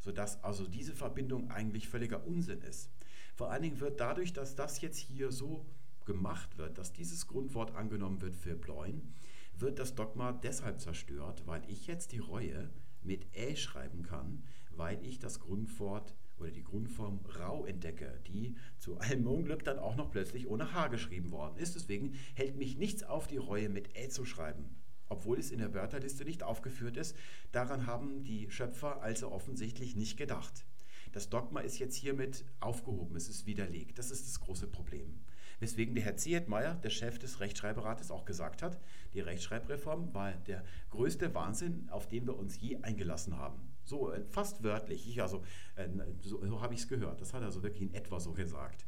Sodass 0.00 0.42
also 0.42 0.66
diese 0.66 0.94
Verbindung 0.94 1.50
eigentlich 1.50 1.88
völliger 1.88 2.26
Unsinn 2.26 2.62
ist. 2.62 2.90
Vor 3.34 3.50
allen 3.50 3.62
Dingen 3.62 3.80
wird 3.80 4.00
dadurch, 4.00 4.32
dass 4.32 4.54
das 4.54 4.80
jetzt 4.80 4.98
hier 4.98 5.30
so 5.30 5.66
gemacht 6.06 6.56
wird, 6.56 6.78
dass 6.78 6.94
dieses 6.94 7.26
Grundwort 7.26 7.74
angenommen 7.74 8.22
wird 8.22 8.36
für 8.36 8.56
Bläuen, 8.56 9.12
wird 9.60 9.78
das 9.78 9.94
Dogma 9.94 10.32
deshalb 10.32 10.80
zerstört, 10.80 11.46
weil 11.46 11.62
ich 11.68 11.86
jetzt 11.86 12.12
die 12.12 12.18
Reue 12.18 12.70
mit 13.02 13.26
Ä 13.36 13.56
schreiben 13.56 14.02
kann, 14.02 14.42
weil 14.70 15.04
ich 15.04 15.18
das 15.18 15.40
Grundwort 15.40 16.14
oder 16.38 16.50
die 16.50 16.64
Grundform 16.64 17.20
rau 17.38 17.64
entdecke, 17.64 18.20
die 18.26 18.56
zu 18.78 18.98
allem 18.98 19.26
Unglück 19.26 19.64
dann 19.64 19.78
auch 19.78 19.96
noch 19.96 20.10
plötzlich 20.10 20.46
ohne 20.48 20.72
H 20.72 20.88
geschrieben 20.88 21.30
worden 21.30 21.56
ist. 21.56 21.74
Deswegen 21.74 22.14
hält 22.34 22.56
mich 22.56 22.76
nichts 22.76 23.02
auf, 23.02 23.26
die 23.26 23.38
Reue 23.38 23.68
mit 23.68 23.96
Ä 23.96 24.08
zu 24.08 24.24
schreiben, 24.24 24.76
obwohl 25.08 25.38
es 25.38 25.50
in 25.50 25.58
der 25.58 25.72
Wörterliste 25.72 26.24
nicht 26.24 26.42
aufgeführt 26.42 26.96
ist. 26.96 27.16
Daran 27.52 27.86
haben 27.86 28.24
die 28.24 28.50
Schöpfer 28.50 29.02
also 29.02 29.32
offensichtlich 29.32 29.96
nicht 29.96 30.16
gedacht. 30.16 30.66
Das 31.12 31.30
Dogma 31.30 31.60
ist 31.60 31.78
jetzt 31.78 31.96
hiermit 31.96 32.44
aufgehoben, 32.60 33.16
es 33.16 33.28
ist 33.28 33.46
widerlegt. 33.46 33.98
Das 33.98 34.10
ist 34.10 34.26
das 34.26 34.40
große 34.40 34.66
Problem. 34.66 35.20
Weswegen 35.58 35.94
der 35.94 36.04
Herr 36.04 36.16
Zietmeier, 36.16 36.74
der 36.74 36.90
Chef 36.90 37.18
des 37.18 37.40
Rechtschreiberates, 37.40 38.10
auch 38.10 38.24
gesagt 38.24 38.62
hat, 38.62 38.78
die 39.14 39.20
Rechtschreibreform 39.20 40.12
war 40.12 40.32
der 40.32 40.64
größte 40.90 41.34
Wahnsinn, 41.34 41.88
auf 41.90 42.08
den 42.08 42.26
wir 42.26 42.36
uns 42.36 42.60
je 42.60 42.78
eingelassen 42.82 43.38
haben. 43.38 43.74
So 43.84 44.12
äh, 44.12 44.22
fast 44.30 44.62
wörtlich, 44.62 45.08
ich 45.08 45.22
also, 45.22 45.42
äh, 45.76 45.88
so, 46.20 46.44
so 46.44 46.60
habe 46.60 46.74
ich 46.74 46.80
es 46.80 46.88
gehört. 46.88 47.20
Das 47.20 47.32
hat 47.32 47.42
er 47.42 47.50
so 47.50 47.62
wirklich 47.62 47.82
in 47.82 47.94
etwa 47.94 48.20
so 48.20 48.32
gesagt. 48.32 48.84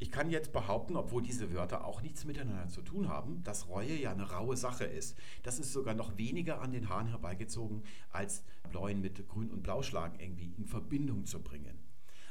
Ich 0.00 0.12
kann 0.12 0.30
jetzt 0.30 0.52
behaupten, 0.52 0.96
obwohl 0.96 1.22
diese 1.22 1.52
Wörter 1.52 1.84
auch 1.84 2.02
nichts 2.02 2.24
miteinander 2.24 2.68
zu 2.68 2.82
tun 2.82 3.08
haben, 3.08 3.42
dass 3.42 3.68
Reue 3.68 4.00
ja 4.00 4.12
eine 4.12 4.30
raue 4.30 4.56
Sache 4.56 4.84
ist. 4.84 5.18
Das 5.42 5.58
ist 5.58 5.72
sogar 5.72 5.94
noch 5.94 6.16
weniger 6.16 6.60
an 6.60 6.70
den 6.70 6.88
Haaren 6.88 7.08
herbeigezogen, 7.08 7.82
als 8.10 8.44
Bläuen 8.70 9.00
mit 9.00 9.28
Grün- 9.28 9.50
und 9.50 9.64
Blauschlagen 9.64 10.20
irgendwie 10.20 10.54
in 10.56 10.66
Verbindung 10.66 11.26
zu 11.26 11.42
bringen. 11.42 11.87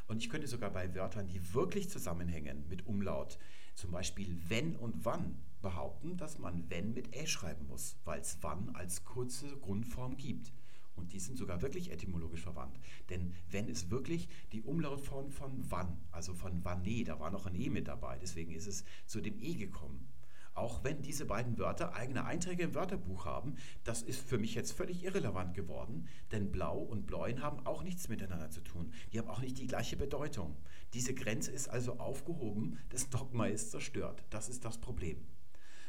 Und 0.08 0.24
ich 0.24 0.30
könnte 0.30 0.48
sogar 0.48 0.72
bei 0.72 0.94
Wörtern, 0.96 1.28
die 1.28 1.54
wirklich 1.54 1.90
zusammenhängen 1.90 2.68
mit 2.70 2.88
Umlaut, 2.88 3.38
zum 3.76 3.92
Beispiel 3.92 4.38
wenn 4.48 4.76
und 4.76 5.06
wann, 5.06 5.38
behaupten, 5.62 6.18
dass 6.18 6.40
man 6.40 6.70
wenn 6.70 6.94
mit 6.94 7.16
ä 7.16 7.26
schreiben 7.26 7.68
muss, 7.68 7.98
weil 8.06 8.22
es 8.22 8.38
wann 8.42 8.70
als 8.76 9.04
kurze 9.06 9.58
Grundform 9.58 10.18
gibt. 10.18 10.54
Und 10.96 11.14
die 11.14 11.20
sind 11.20 11.38
sogar 11.38 11.62
wirklich 11.62 11.92
etymologisch 11.92 12.42
verwandt. 12.42 12.80
Denn 13.10 13.34
wenn 13.52 13.68
ist 13.68 13.92
wirklich 13.92 14.28
die 14.52 14.64
Umlautform 14.64 15.32
von 15.32 15.52
wann, 15.70 15.98
also 16.12 16.34
von 16.34 16.64
wanne, 16.64 17.04
da 17.04 17.20
war 17.20 17.30
noch 17.30 17.46
ein 17.46 17.56
E 17.56 17.70
mit 17.70 17.88
dabei, 17.88 18.18
deswegen 18.20 18.54
ist 18.54 18.68
es 18.68 18.84
zu 19.06 19.22
dem 19.22 19.40
E 19.40 19.54
gekommen. 19.54 20.08
Auch 20.58 20.84
wenn 20.84 21.04
diese 21.04 21.26
beiden 21.26 21.60
Wörter 21.60 21.94
eigene 21.94 22.26
Einträge 22.26 22.64
im 22.64 22.74
Wörterbuch 22.74 23.26
haben, 23.26 23.58
das 23.84 24.02
ist 24.02 24.20
für 24.20 24.40
mich 24.40 24.56
jetzt 24.56 24.72
völlig 24.72 25.04
irrelevant 25.04 25.54
geworden, 25.54 26.08
denn 26.32 26.52
Blau 26.52 26.80
und 26.80 27.06
Bläuen 27.06 27.44
haben 27.44 27.64
auch 27.68 27.84
nichts 27.84 28.10
miteinander 28.10 28.50
zu 28.50 28.62
tun. 28.62 28.92
Die 29.14 29.20
haben 29.20 29.30
auch 29.30 29.40
nicht 29.40 29.60
die 29.60 29.68
gleiche 29.68 29.98
Bedeutung. 29.98 30.58
Diese 30.96 31.14
Grenze 31.14 31.52
ist 31.52 31.68
also 31.68 32.00
aufgehoben, 32.00 32.80
das 32.90 33.12
Dogma 33.12 33.46
ist 33.46 33.70
zerstört. 33.70 34.24
Das 34.32 34.50
ist 34.50 34.66
das 34.66 34.80
Problem. 34.80 35.28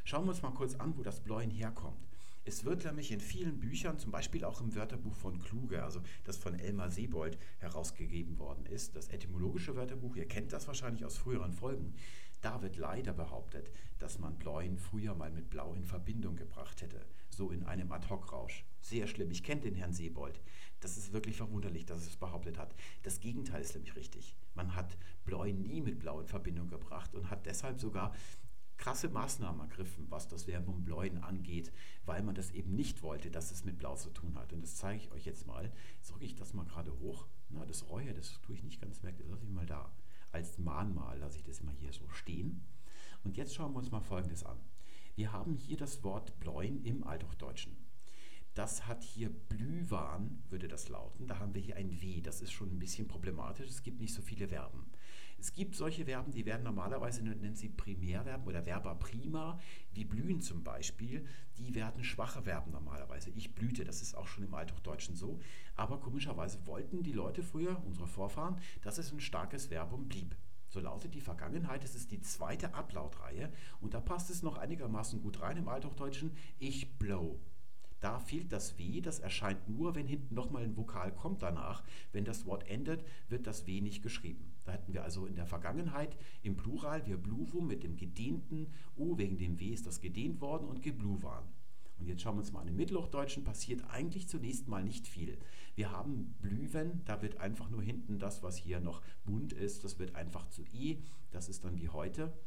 Schauen 0.05 0.27
wir 0.27 0.31
uns 0.31 0.43
mal 0.43 0.51
kurz 0.53 0.75
an, 0.75 0.99
wo 0.99 1.03
das 1.03 1.21
Bläuen 1.21 1.51
herkommt. 1.51 2.07
Es 2.49 2.65
wird 2.65 2.85
nämlich 2.85 3.11
in 3.11 3.21
vielen 3.21 3.61
Büchern, 3.61 3.99
zum 3.99 4.11
Beispiel 4.11 4.43
auch 4.43 4.63
im 4.63 4.75
Wörterbuch 4.75 5.15
von 5.15 5.39
Kluge, 5.39 5.83
also 5.83 6.01
das 6.25 6.39
von 6.39 6.59
Elmar 6.59 6.91
Sebold 6.91 7.39
herausgegeben 7.59 8.39
worden 8.39 8.65
ist, 8.65 8.97
das 8.97 9.09
etymologische 9.09 9.77
Wörterbuch, 9.77 10.17
ihr 10.17 10.27
kennt 10.27 10.55
das 10.55 10.67
wahrscheinlich 10.67 11.05
aus 11.05 11.19
früheren 11.19 11.53
Folgen, 11.53 11.95
da 12.41 12.63
wird 12.63 12.77
leider 12.77 13.13
behauptet, 13.13 13.73
dass 13.99 14.19
man 14.19 14.39
Bläuen 14.39 14.79
früher 14.79 15.15
mal 15.15 15.31
mit 15.31 15.51
Blau 15.51 15.75
in 15.75 15.85
Verbindung 15.85 16.37
gebracht 16.37 16.83
hätte, 16.83 17.05
so 17.31 17.51
in 17.51 17.65
einem 17.65 17.91
Ad-Hoc-Rausch. 17.91 18.65
Sehr 18.81 19.07
schlimm, 19.07 19.31
ich 19.31 19.43
kenne 19.43 19.63
den 19.63 19.75
Herrn 19.75 19.93
Sebold. 19.93 20.41
Das 20.81 20.97
ist 20.97 21.13
wirklich 21.13 21.37
verwunderlich, 21.37 21.85
dass 21.87 22.03
er 22.03 22.09
es 22.09 22.17
behauptet 22.17 22.59
hat. 22.59 22.75
Das 23.03 23.21
Gegenteil 23.21 23.61
ist 23.61 23.75
nämlich 23.75 23.97
richtig. 23.97 24.37
Man 24.55 24.75
hat 24.75 24.97
Bläuen 25.25 25.63
nie 25.63 25.81
mit 25.81 25.99
Blau 25.99 26.21
in 26.21 26.29
Verbindung 26.29 26.69
gebracht 26.69 27.15
und 27.15 27.31
hat 27.31 27.47
deshalb 27.47 27.81
sogar 27.81 28.15
krasse 28.79 29.09
Maßnahmen 29.09 29.61
ergriffen, 29.61 30.07
was 30.09 30.29
das 30.29 30.45
Verbum 30.45 30.85
bläuen 30.85 31.19
angeht, 31.19 31.73
weil 32.07 32.23
man 32.23 32.37
das 32.37 32.53
eben 32.53 32.75
nicht 32.75 33.03
wollte, 33.03 33.31
dass 33.31 33.51
es 33.51 33.65
mit 33.65 33.77
Blau 33.77 33.97
zu 33.97 34.11
tun 34.11 34.39
hat. 34.39 34.53
Und 34.53 34.63
das 34.63 34.77
zeige 34.77 35.03
ich 35.03 35.11
euch 35.11 35.27
jetzt 35.27 35.47
mal. 35.47 35.71
Jetzt 35.97 36.15
ich 36.21 36.37
das 36.37 36.55
mal 36.55 36.65
gerade 36.65 36.97
hoch. 37.01 37.27
Na, 37.51 37.67
das 37.67 37.89
Reue, 37.89 38.15
das 38.15 38.41
tue 38.43 38.55
ich 38.55 38.63
nicht 38.63 38.81
ganz 38.81 39.03
weg, 39.03 39.17
das 39.19 39.27
lasse 39.27 39.45
ich 39.45 39.51
mal 39.51 39.67
da. 39.67 39.91
Als 40.33 40.59
Mahnmal 40.59 41.19
lasse 41.19 41.39
ich 41.39 41.45
das 41.45 41.61
immer 41.61 41.73
hier 41.73 41.93
so 41.93 42.09
stehen. 42.09 42.65
Und 43.25 43.37
jetzt 43.37 43.55
schauen 43.55 43.73
wir 43.73 43.79
uns 43.79 43.91
mal 43.91 44.01
Folgendes 44.01 44.45
an. 44.45 44.59
Wir 45.15 45.33
haben 45.33 45.57
hier 45.57 45.77
das 45.77 46.05
Wort 46.05 46.39
bläuen 46.39 46.85
im 46.85 47.05
Althochdeutschen. 47.05 47.77
Das 48.55 48.87
hat 48.87 49.05
hier 49.05 49.31
Blühwan, 49.31 50.43
würde 50.49 50.69
das 50.69 50.89
lauten. 50.89 51.27
Da 51.27 51.39
haben 51.39 51.55
wir 51.55 51.63
hier 51.63 51.77
ein 51.77 52.01
W. 52.01 52.21
Das 52.21 52.41
ist 52.41 52.53
schon 52.53 52.75
ein 52.75 52.79
bisschen 52.79 53.07
problematisch. 53.07 53.69
Es 53.69 53.83
gibt 53.83 54.01
nicht 54.01 54.15
so 54.15 54.23
viele 54.23 54.49
Verben. 54.49 54.91
Es 55.41 55.53
gibt 55.53 55.77
solche 55.77 56.05
Verben, 56.05 56.33
die 56.33 56.45
werden 56.47 56.65
normalerweise, 56.65 57.23
nennen 57.23 57.55
sie 57.55 57.69
Primärverben 57.69 58.45
oder 58.47 58.65
Verba 58.65 58.95
prima, 58.95 59.61
wie 59.93 60.05
blühen 60.05 60.41
zum 60.41 60.65
Beispiel. 60.65 61.25
Die 61.59 61.77
werden 61.77 62.03
schwache 62.03 62.43
Verben 62.43 62.73
normalerweise. 62.73 63.31
Ich 63.31 63.55
blühte, 63.55 63.85
das 63.85 64.03
ist 64.03 64.17
auch 64.17 64.27
schon 64.27 64.45
im 64.45 64.55
Althochdeutschen 64.55 65.15
so. 65.15 65.39
Aber 65.77 66.01
komischerweise 66.01 66.67
wollten 66.67 67.05
die 67.05 67.13
Leute 67.13 67.45
früher, 67.45 67.81
unsere 67.87 68.09
Vorfahren, 68.09 68.61
dass 68.83 68.99
es 68.99 69.13
ein 69.13 69.21
starkes 69.21 69.67
Verbum 69.67 70.09
blieb. 70.09 70.37
So 70.71 70.81
lautet 70.81 71.15
die 71.15 71.21
Vergangenheit, 71.21 71.85
es 71.85 71.95
ist 71.95 72.11
die 72.11 72.21
zweite 72.21 72.75
Ablautreihe 72.75 73.51
und 73.81 73.95
da 73.95 74.01
passt 74.01 74.31
es 74.31 74.43
noch 74.43 74.59
einigermaßen 74.59 75.23
gut 75.23 75.41
rein 75.41 75.57
im 75.57 75.69
Althochdeutschen. 75.69 76.37
Ich 76.59 76.99
blow. 76.99 77.41
Da 78.01 78.21
fehlt 78.21 78.53
das 78.53 78.79
W, 78.79 79.01
das 79.01 79.19
erscheint 79.19 79.69
nur, 79.69 79.95
wenn 79.95 80.07
hinten 80.07 80.35
nochmal 80.35 80.65
ein 80.65 80.77
Vokal 80.77 81.13
kommt 81.13 81.43
danach. 81.43 81.85
Wenn 82.13 82.25
das 82.25 82.45
Wort 82.45 82.69
endet, 82.69 83.05
wird 83.29 83.47
das 83.47 83.67
W 83.67 83.81
nicht 83.81 84.03
geschrieben. 84.03 84.53
Da 84.69 84.75
hätten 84.75 84.93
wir 84.93 85.03
also 85.03 85.25
in 85.25 85.35
der 85.35 85.47
Vergangenheit 85.47 86.15
im 86.43 86.55
Plural 86.55 87.07
wir 87.07 87.17
bluvum 87.17 87.67
mit 87.67 87.83
dem 87.83 87.97
gedehnten 87.97 88.71
U, 88.99 89.17
wegen 89.17 89.39
dem 89.39 89.59
W 89.59 89.71
ist 89.73 89.87
das 89.87 90.03
gedehnt 90.03 90.43
worden 90.43 90.69
und 90.69 90.83
gebluwan. 90.83 91.43
Und 91.99 92.07
jetzt 92.07 92.21
schauen 92.21 92.37
wir 92.37 92.41
uns 92.41 92.53
mal 92.53 92.61
an. 92.61 92.69
Im 92.69 92.77
Mittelhochdeutschen 92.77 93.45
passiert 93.45 93.83
eigentlich 93.89 94.29
zunächst 94.29 94.69
mal 94.69 94.85
nicht 94.85 95.09
viel. 95.09 95.39
Wir 95.75 95.91
haben 95.91 96.37
Blüwen, 96.43 97.01
da 97.07 97.23
wird 97.23 97.39
einfach 97.39 97.71
nur 97.71 97.83
hinten 97.83 98.19
das, 98.19 98.43
was 98.43 98.59
hier 98.59 98.79
noch 98.79 99.01
bunt 99.25 99.55
ist, 99.55 99.85
das 99.85 99.99
wird 99.99 100.15
einfach 100.15 100.47
zu 100.51 100.63
I, 100.67 101.03
das 101.31 101.49
ist 101.49 101.65
dann 101.65 101.79
wie 101.79 101.89
heute. 101.89 102.39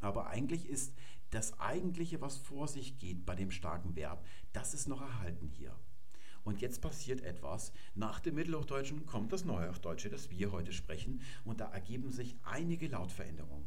Aber 0.00 0.26
eigentlich 0.26 0.68
ist 0.68 0.92
das 1.30 1.60
Eigentliche, 1.60 2.20
was 2.20 2.36
vor 2.36 2.66
sich 2.66 2.98
geht 2.98 3.24
bei 3.24 3.36
dem 3.36 3.52
starken 3.52 3.94
Verb, 3.94 4.26
das 4.52 4.74
ist 4.74 4.88
noch 4.88 5.02
erhalten 5.02 5.46
hier. 5.46 5.78
Und 6.44 6.60
jetzt 6.60 6.82
passiert 6.82 7.22
etwas. 7.22 7.72
Nach 7.94 8.20
dem 8.20 8.34
Mittelhochdeutschen 8.34 9.06
kommt 9.06 9.32
das 9.32 9.44
Neuhochdeutsche, 9.44 10.10
das 10.10 10.30
wir 10.30 10.52
heute 10.52 10.72
sprechen, 10.72 11.22
und 11.44 11.60
da 11.60 11.70
ergeben 11.70 12.10
sich 12.10 12.36
einige 12.42 12.88
Lautveränderungen. 12.88 13.66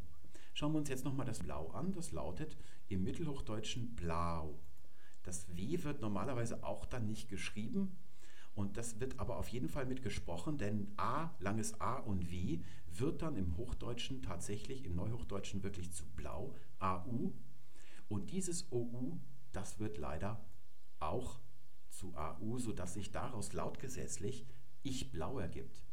Schauen 0.53 0.73
wir 0.73 0.79
uns 0.79 0.89
jetzt 0.89 1.05
nochmal 1.05 1.25
das 1.25 1.39
Blau 1.39 1.69
an. 1.69 1.91
Das 1.91 2.11
lautet 2.11 2.57
im 2.87 3.03
Mittelhochdeutschen 3.03 3.95
Blau. 3.95 4.59
Das 5.23 5.55
W 5.55 5.83
wird 5.83 6.01
normalerweise 6.01 6.63
auch 6.63 6.85
dann 6.85 7.05
nicht 7.05 7.29
geschrieben. 7.29 7.97
Und 8.55 8.77
das 8.77 8.99
wird 8.99 9.19
aber 9.19 9.37
auf 9.37 9.49
jeden 9.49 9.69
Fall 9.69 9.85
mitgesprochen, 9.85 10.57
denn 10.57 10.91
A, 10.97 11.29
langes 11.39 11.79
A 11.79 11.97
und 11.97 12.31
W 12.31 12.59
wird 12.91 13.21
dann 13.21 13.35
im 13.35 13.55
Hochdeutschen 13.55 14.23
tatsächlich, 14.23 14.83
im 14.83 14.95
Neuhochdeutschen 14.95 15.61
wirklich 15.61 15.91
zu 15.91 16.05
Blau, 16.15 16.55
AU. 16.79 17.33
Und 18.09 18.31
dieses 18.31 18.71
OU, 18.71 19.19
das 19.51 19.79
wird 19.79 19.99
leider 19.99 20.43
auch 20.99 21.39
zu 21.97 22.15
AU, 22.15 22.59
sodass 22.59 22.93
sich 22.93 23.11
daraus 23.11 23.53
lautgesetzlich 23.53 24.45
ich 24.83 25.11
blau 25.11 25.39
ergibt. 25.39 25.83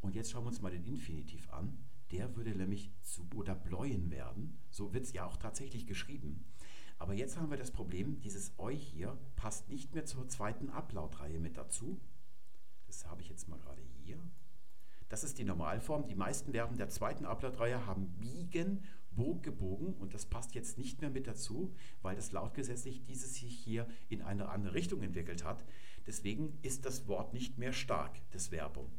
Und 0.00 0.14
jetzt 0.14 0.30
schauen 0.30 0.44
wir 0.44 0.48
uns 0.48 0.60
mal 0.60 0.70
den 0.70 0.84
Infinitiv 0.84 1.50
an. 1.52 1.78
Der 2.10 2.36
würde 2.36 2.54
nämlich 2.54 2.90
zu 3.02 3.28
oder 3.34 3.54
bläuen 3.54 4.10
werden. 4.10 4.58
So 4.70 4.92
wird 4.92 5.04
es 5.04 5.12
ja 5.12 5.26
auch 5.26 5.36
tatsächlich 5.36 5.86
geschrieben. 5.86 6.44
Aber 6.98 7.14
jetzt 7.14 7.38
haben 7.38 7.50
wir 7.50 7.58
das 7.58 7.70
Problem, 7.70 8.20
dieses 8.20 8.58
Eu 8.58 8.70
hier 8.70 9.18
passt 9.36 9.68
nicht 9.68 9.94
mehr 9.94 10.04
zur 10.04 10.26
zweiten 10.28 10.70
Ablautreihe 10.70 11.38
mit 11.38 11.56
dazu. 11.56 12.00
Das 12.86 13.06
habe 13.06 13.22
ich 13.22 13.28
jetzt 13.28 13.48
mal 13.48 13.58
gerade 13.58 13.82
hier. 13.82 14.18
Das 15.08 15.22
ist 15.22 15.38
die 15.38 15.44
Normalform. 15.44 16.06
Die 16.06 16.14
meisten 16.14 16.52
Verben 16.52 16.76
der 16.76 16.88
zweiten 16.88 17.24
Ablautreihe 17.24 17.86
haben 17.86 18.08
biegen, 18.18 18.84
bog, 19.10 19.42
gebogen 19.42 19.94
und 19.94 20.14
das 20.14 20.26
passt 20.26 20.54
jetzt 20.54 20.78
nicht 20.78 21.00
mehr 21.00 21.10
mit 21.10 21.26
dazu, 21.26 21.74
weil 22.02 22.16
das 22.16 22.32
lautgesetzlich 22.32 23.04
dieses 23.04 23.34
sich 23.34 23.58
hier 23.58 23.88
in 24.08 24.22
eine 24.22 24.48
andere 24.48 24.74
Richtung 24.74 25.02
entwickelt 25.02 25.44
hat. 25.44 25.64
Deswegen 26.06 26.58
ist 26.62 26.84
das 26.84 27.06
Wort 27.08 27.34
nicht 27.34 27.58
mehr 27.58 27.72
stark, 27.72 28.16
das 28.30 28.48
Verbum. 28.48 28.90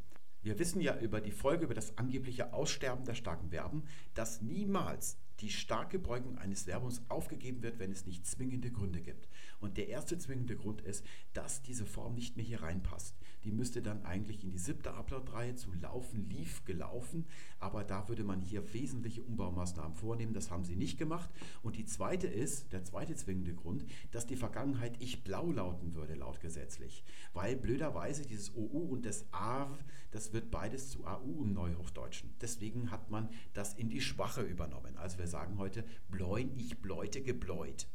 Wir 0.42 0.58
wissen 0.58 0.80
ja 0.80 0.98
über 0.98 1.20
die 1.20 1.32
Folge 1.32 1.66
über 1.66 1.74
das 1.74 1.98
angebliche 1.98 2.54
Aussterben 2.54 3.04
der 3.04 3.16
starken 3.16 3.50
Verben, 3.50 3.84
dass 4.14 4.42
niemals 4.42 5.18
die 5.42 5.50
starke 5.50 6.00
Beugung 6.00 6.38
eines 6.38 6.64
Verbums 6.64 7.02
aufgegeben 7.10 7.62
wird, 7.62 7.80
wenn 7.80 7.92
es 7.92 8.06
nicht 8.06 8.26
zwingende 8.26 8.72
Gründe 8.72 9.02
gibt. 9.02 9.28
Und 9.60 9.78
der 9.78 9.90
erste 9.90 10.18
zwingende 10.18 10.56
Grund 10.56 10.82
ist, 10.82 11.06
dass 11.34 11.62
diese 11.62 11.86
Form 11.86 12.16
nicht 12.16 12.38
mehr 12.38 12.46
hier 12.46 12.62
reinpasst. 12.62 13.16
Die 13.44 13.52
müsste 13.52 13.82
dann 13.82 14.04
eigentlich 14.06 14.44
in 14.44 14.52
die 14.52 14.58
siebte 14.58 14.94
Ablautreihe 14.94 15.56
zu 15.56 15.72
laufen, 15.74 16.30
lief, 16.30 16.66
gelaufen. 16.66 17.26
Aber 17.60 17.84
da 17.84 18.08
würde 18.10 18.24
man 18.24 18.42
hier 18.42 18.74
wesentliche 18.74 19.22
Umbaumaßnahmen 19.22 19.96
vornehmen. 19.96 20.34
Das 20.34 20.52
haben 20.52 20.66
sie 20.66 20.76
nicht 20.76 20.98
gemacht. 20.98 21.30
Und 21.62 21.78
die 21.78 21.86
zweite 21.86 22.28
ist, 22.28 22.74
der 22.74 22.84
zweite 22.84 23.16
zwingende 23.16 23.54
Grund, 23.54 23.86
dass 24.12 24.28
die 24.28 24.36
Vergangenheit 24.36 25.02
ich 25.02 25.24
blau 25.24 25.52
lauten 25.52 25.96
würde, 25.96 26.16
laut 26.16 26.42
gesetzlich. 26.42 27.04
Weil 27.34 27.56
blöderweise 27.56 28.26
dieses 28.26 28.56
OU 28.56 28.90
und 28.92 29.06
das 29.06 29.26
AW, 29.32 29.78
das 30.12 30.34
wird 30.34 30.52
beides 30.52 30.90
zu 30.90 31.06
AU 31.06 31.44
im 31.44 31.54
Neuhochdeutschen. 31.54 32.34
Deswegen 32.42 32.92
hat 32.92 33.10
man 33.10 33.30
das 33.54 33.74
in 33.74 33.90
die 33.90 34.02
Schwache 34.02 34.42
übernommen. 34.42 34.98
Also 34.98 35.18
wir 35.18 35.28
sagen 35.28 35.58
heute 35.58 35.86
bläuen, 36.10 36.52
ich 36.58 36.82
bläute, 36.82 37.22
gebläut. 37.22 37.88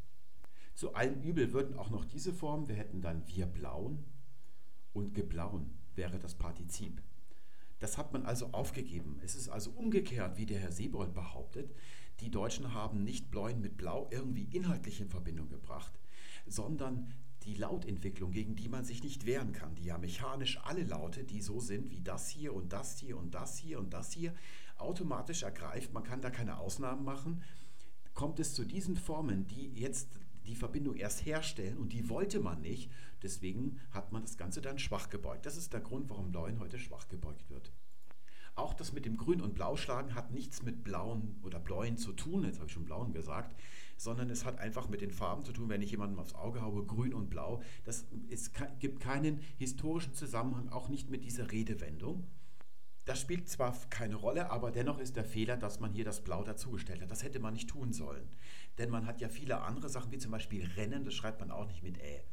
Zu 0.74 0.94
allen 0.94 1.22
Übel 1.22 1.52
würden 1.52 1.76
auch 1.76 1.90
noch 1.90 2.04
diese 2.04 2.32
Formen, 2.32 2.68
wir 2.68 2.74
hätten 2.74 3.00
dann 3.00 3.26
wir 3.28 3.46
blauen 3.46 4.04
und 4.94 5.14
geblauen 5.14 5.70
wäre 5.94 6.18
das 6.18 6.34
Partizip. 6.34 7.02
Das 7.80 7.98
hat 7.98 8.12
man 8.12 8.24
also 8.24 8.46
aufgegeben. 8.52 9.20
Es 9.22 9.34
ist 9.34 9.48
also 9.48 9.70
umgekehrt, 9.72 10.38
wie 10.38 10.46
der 10.46 10.60
Herr 10.60 10.72
Sebold 10.72 11.12
behauptet. 11.12 11.74
Die 12.20 12.30
Deutschen 12.30 12.72
haben 12.72 13.04
nicht 13.04 13.30
Bläuen 13.30 13.60
mit 13.60 13.76
Blau 13.76 14.08
irgendwie 14.10 14.44
inhaltlich 14.44 15.00
in 15.00 15.10
Verbindung 15.10 15.48
gebracht, 15.50 15.92
sondern 16.46 17.12
die 17.42 17.54
Lautentwicklung, 17.54 18.30
gegen 18.30 18.56
die 18.56 18.68
man 18.68 18.84
sich 18.84 19.02
nicht 19.02 19.26
wehren 19.26 19.52
kann, 19.52 19.74
die 19.74 19.84
ja 19.84 19.98
mechanisch 19.98 20.58
alle 20.64 20.84
Laute, 20.84 21.24
die 21.24 21.42
so 21.42 21.60
sind 21.60 21.90
wie 21.90 22.00
das 22.00 22.28
hier 22.28 22.54
und 22.54 22.72
das 22.72 22.98
hier 22.98 23.18
und 23.18 23.34
das 23.34 23.58
hier 23.58 23.78
und 23.78 23.92
das 23.92 24.12
hier, 24.12 24.32
automatisch 24.78 25.42
ergreift. 25.42 25.92
Man 25.92 26.04
kann 26.04 26.22
da 26.22 26.30
keine 26.30 26.58
Ausnahmen 26.58 27.04
machen. 27.04 27.42
Kommt 28.14 28.40
es 28.40 28.54
zu 28.54 28.64
diesen 28.64 28.96
Formen, 28.96 29.46
die 29.46 29.72
jetzt 29.74 30.08
die 30.46 30.56
Verbindung 30.56 30.96
erst 30.96 31.24
herstellen 31.24 31.78
und 31.78 31.92
die 31.92 32.08
wollte 32.08 32.40
man 32.40 32.60
nicht. 32.60 32.90
Deswegen 33.22 33.80
hat 33.90 34.12
man 34.12 34.22
das 34.22 34.36
Ganze 34.36 34.60
dann 34.60 34.78
schwach 34.78 35.10
gebeugt. 35.10 35.46
Das 35.46 35.56
ist 35.56 35.72
der 35.72 35.80
Grund, 35.80 36.10
warum 36.10 36.32
Blauen 36.32 36.58
heute 36.60 36.78
schwach 36.78 37.08
gebeugt 37.08 37.50
wird. 37.50 37.72
Auch 38.56 38.74
das 38.74 38.92
mit 38.92 39.04
dem 39.04 39.16
Grün- 39.16 39.40
und 39.40 39.54
Blauschlagen 39.56 40.14
hat 40.14 40.30
nichts 40.30 40.62
mit 40.62 40.84
Blauen 40.84 41.40
oder 41.42 41.58
Bläuen 41.58 41.96
zu 41.96 42.12
tun, 42.12 42.44
jetzt 42.44 42.58
habe 42.58 42.68
ich 42.68 42.72
schon 42.72 42.84
Blauen 42.84 43.12
gesagt, 43.12 43.60
sondern 43.96 44.30
es 44.30 44.44
hat 44.44 44.58
einfach 44.58 44.88
mit 44.88 45.00
den 45.00 45.10
Farben 45.10 45.44
zu 45.44 45.52
tun, 45.52 45.68
wenn 45.68 45.82
ich 45.82 45.90
jemandem 45.90 46.20
aufs 46.20 46.34
Auge 46.34 46.62
haue, 46.62 46.84
grün 46.84 47.14
und 47.14 47.30
blau. 47.30 47.62
Das 47.84 48.06
ist, 48.28 48.52
gibt 48.78 49.00
keinen 49.00 49.40
historischen 49.58 50.14
Zusammenhang, 50.14 50.68
auch 50.68 50.88
nicht 50.88 51.10
mit 51.10 51.24
dieser 51.24 51.50
Redewendung. 51.50 52.28
Das 53.04 53.20
spielt 53.20 53.50
zwar 53.50 53.76
keine 53.90 54.14
Rolle, 54.14 54.50
aber 54.50 54.70
dennoch 54.70 54.98
ist 54.98 55.16
der 55.16 55.26
Fehler, 55.26 55.58
dass 55.58 55.78
man 55.78 55.92
hier 55.92 56.06
das 56.06 56.24
Blau 56.24 56.42
dazugestellt 56.42 57.02
hat. 57.02 57.10
Das 57.10 57.22
hätte 57.22 57.38
man 57.38 57.52
nicht 57.52 57.68
tun 57.68 57.92
sollen. 57.92 58.30
Denn 58.78 58.88
man 58.88 59.06
hat 59.06 59.20
ja 59.20 59.28
viele 59.28 59.60
andere 59.60 59.90
Sachen, 59.90 60.10
wie 60.10 60.18
zum 60.18 60.30
Beispiel 60.30 60.64
Rennen, 60.76 61.04
das 61.04 61.12
schreibt 61.12 61.40
man 61.40 61.50
auch 61.50 61.66
nicht 61.66 61.82
mit 61.82 61.98
Ä. 61.98 62.24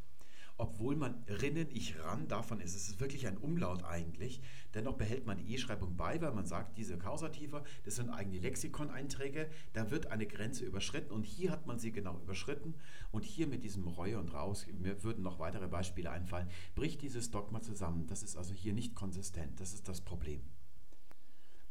Obwohl 0.58 0.96
man 0.96 1.24
Rinnen, 1.28 1.68
ich 1.72 2.00
ran, 2.00 2.28
davon 2.28 2.62
ist 2.62 2.76
es 2.76 3.00
wirklich 3.00 3.28
ein 3.28 3.38
Umlaut 3.38 3.84
eigentlich. 3.84 4.42
Dennoch 4.74 4.96
behält 4.96 5.26
man 5.26 5.40
die 5.40 5.54
E-Schreibung 5.54 5.98
bei, 5.98 6.22
weil 6.22 6.34
man 6.34 6.46
sagt, 6.46 6.78
diese 6.78 6.98
Kausative, 6.98 7.64
das 7.84 7.96
sind 7.96 8.10
eigene 8.10 8.40
Lexikoneinträge, 8.40 9.50
da 9.74 9.92
wird 9.92 10.08
eine 10.08 10.28
Grenze 10.28 10.64
überschritten 10.64 11.12
und 11.12 11.26
hier 11.26 11.52
hat 11.52 11.66
man 11.66 11.80
sie 11.80 11.92
genau 11.92 12.18
überschritten. 12.20 12.76
Und 13.12 13.26
hier 13.26 13.48
mit 13.48 13.64
diesem 13.64 13.88
Reue 13.88 14.20
und 14.20 14.34
Raus, 14.34 14.68
mir 14.72 15.04
würden 15.04 15.24
noch 15.24 15.40
weitere 15.40 15.68
Beispiele 15.68 16.12
einfallen, 16.12 16.48
bricht 16.76 17.02
dieses 17.02 17.32
Dogma 17.32 17.62
zusammen. 17.62 18.08
Das 18.08 18.24
ist 18.24 18.38
also 18.38 18.54
hier 18.54 18.74
nicht 18.74 18.96
konsistent, 18.96 19.60
das 19.60 19.74
ist 19.74 19.90
das 19.90 20.00
Problem. 20.00 20.42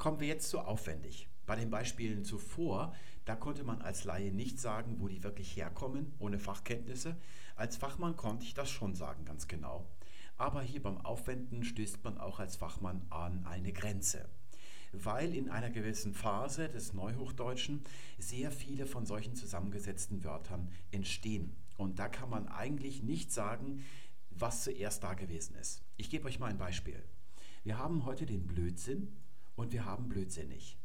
Kommen 0.01 0.19
wir 0.19 0.29
jetzt 0.29 0.49
zu 0.49 0.61
aufwendig. 0.61 1.29
Bei 1.45 1.57
den 1.57 1.69
Beispielen 1.69 2.25
zuvor, 2.25 2.95
da 3.27 3.37
konnte 3.37 3.65
man 3.65 3.83
als 3.83 4.05
Laie 4.05 4.33
nicht 4.33 4.59
sagen, 4.59 4.97
wo 4.99 5.09
die 5.09 5.23
wirklich 5.23 5.55
herkommen, 5.55 6.15
ohne 6.19 6.39
Fachkenntnisse. 6.39 7.19
Als 7.55 7.77
Fachmann 7.77 8.17
konnte 8.17 8.47
ich 8.47 8.55
das 8.55 8.71
schon 8.71 8.95
sagen, 8.95 9.27
ganz 9.27 9.47
genau. 9.47 9.87
Aber 10.39 10.63
hier 10.63 10.83
beim 10.83 10.97
Aufwenden 11.05 11.65
stößt 11.65 12.03
man 12.03 12.17
auch 12.17 12.41
als 12.41 12.57
Fachmann 12.57 13.05
an 13.11 13.45
eine 13.45 13.75
Grenze. 13.75 14.27
Weil 14.93 15.35
in 15.35 15.51
einer 15.51 15.69
gewissen 15.69 16.15
Phase 16.15 16.71
des 16.71 16.95
Neuhochdeutschen 16.95 17.85
sehr 18.19 18.51
viele 18.51 18.87
von 18.87 19.05
solchen 19.05 19.35
zusammengesetzten 19.35 20.25
Wörtern 20.25 20.73
entstehen. 20.93 21.55
Und 21.77 21.99
da 21.99 22.09
kann 22.09 22.31
man 22.31 22.49
eigentlich 22.49 23.03
nicht 23.03 23.33
sagen, 23.33 23.85
was 24.31 24.65
zuerst 24.65 25.05
da 25.05 25.13
gewesen 25.13 25.57
ist. 25.57 25.83
Ich 25.99 26.09
gebe 26.09 26.27
euch 26.27 26.39
mal 26.39 26.49
ein 26.49 26.57
Beispiel. 26.57 27.05
Wir 27.65 27.77
haben 27.77 28.07
heute 28.07 28.25
den 28.25 28.47
Blödsinn, 28.47 29.20
und 29.61 29.73
wir 29.73 29.85
haben 29.85 30.09
blödsinnig. 30.09 30.79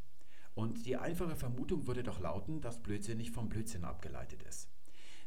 Und 0.53 0.85
die 0.85 0.97
einfache 0.97 1.37
Vermutung 1.37 1.87
würde 1.87 2.03
doch 2.03 2.19
lauten, 2.19 2.59
dass 2.59 2.83
blödsinnig 2.83 3.31
vom 3.31 3.47
Blödsinn 3.47 3.85
abgeleitet 3.85 4.43
ist. 4.43 4.69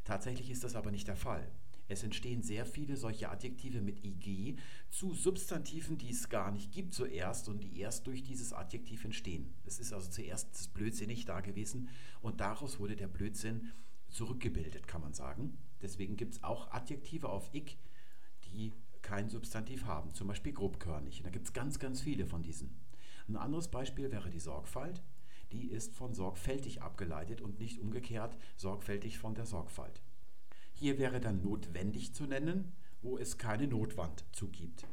Tatsächlich 0.04 0.50
ist 0.50 0.64
das 0.64 0.74
aber 0.74 0.90
nicht 0.90 1.08
der 1.08 1.16
Fall. 1.16 1.50
Es 1.88 2.02
entstehen 2.02 2.42
sehr 2.42 2.66
viele 2.66 2.98
solche 2.98 3.30
Adjektive 3.30 3.80
mit 3.80 4.04
ig 4.04 4.58
zu 4.90 5.14
Substantiven, 5.14 5.96
die 5.96 6.10
es 6.10 6.28
gar 6.28 6.50
nicht 6.50 6.72
gibt 6.72 6.92
zuerst 6.92 7.48
und 7.48 7.62
die 7.62 7.78
erst 7.78 8.06
durch 8.06 8.22
dieses 8.22 8.52
Adjektiv 8.52 9.06
entstehen. 9.06 9.54
Es 9.64 9.78
ist 9.78 9.94
also 9.94 10.10
zuerst 10.10 10.52
das 10.52 10.68
Blödsinnig 10.68 11.24
da 11.24 11.40
gewesen 11.40 11.88
und 12.20 12.42
daraus 12.42 12.78
wurde 12.78 12.96
der 12.96 13.08
Blödsinn 13.08 13.72
zurückgebildet, 14.10 14.86
kann 14.86 15.00
man 15.00 15.14
sagen. 15.14 15.56
Deswegen 15.80 16.16
gibt 16.16 16.34
es 16.34 16.44
auch 16.44 16.70
Adjektive 16.70 17.30
auf 17.30 17.48
ik, 17.54 17.78
die 18.44 18.74
kein 19.00 19.30
Substantiv 19.30 19.84
haben, 19.84 20.12
zum 20.12 20.28
Beispiel 20.28 20.52
grobkörnig. 20.52 21.20
Und 21.20 21.24
da 21.24 21.30
gibt 21.30 21.46
es 21.46 21.54
ganz, 21.54 21.78
ganz 21.78 22.02
viele 22.02 22.26
von 22.26 22.42
diesen. 22.42 22.87
Ein 23.28 23.36
anderes 23.36 23.68
Beispiel 23.68 24.10
wäre 24.10 24.30
die 24.30 24.40
Sorgfalt. 24.40 25.02
Die 25.52 25.70
ist 25.70 25.94
von 25.94 26.14
sorgfältig 26.14 26.82
abgeleitet 26.82 27.40
und 27.40 27.58
nicht 27.58 27.78
umgekehrt 27.78 28.36
sorgfältig 28.56 29.18
von 29.18 29.34
der 29.34 29.46
Sorgfalt. 29.46 30.02
Hier 30.72 30.98
wäre 30.98 31.20
dann 31.20 31.42
notwendig 31.42 32.14
zu 32.14 32.24
nennen, 32.24 32.72
wo 33.02 33.18
es 33.18 33.38
keine 33.38 33.66
Notwand 33.66 34.24
zugibt. 34.32 34.86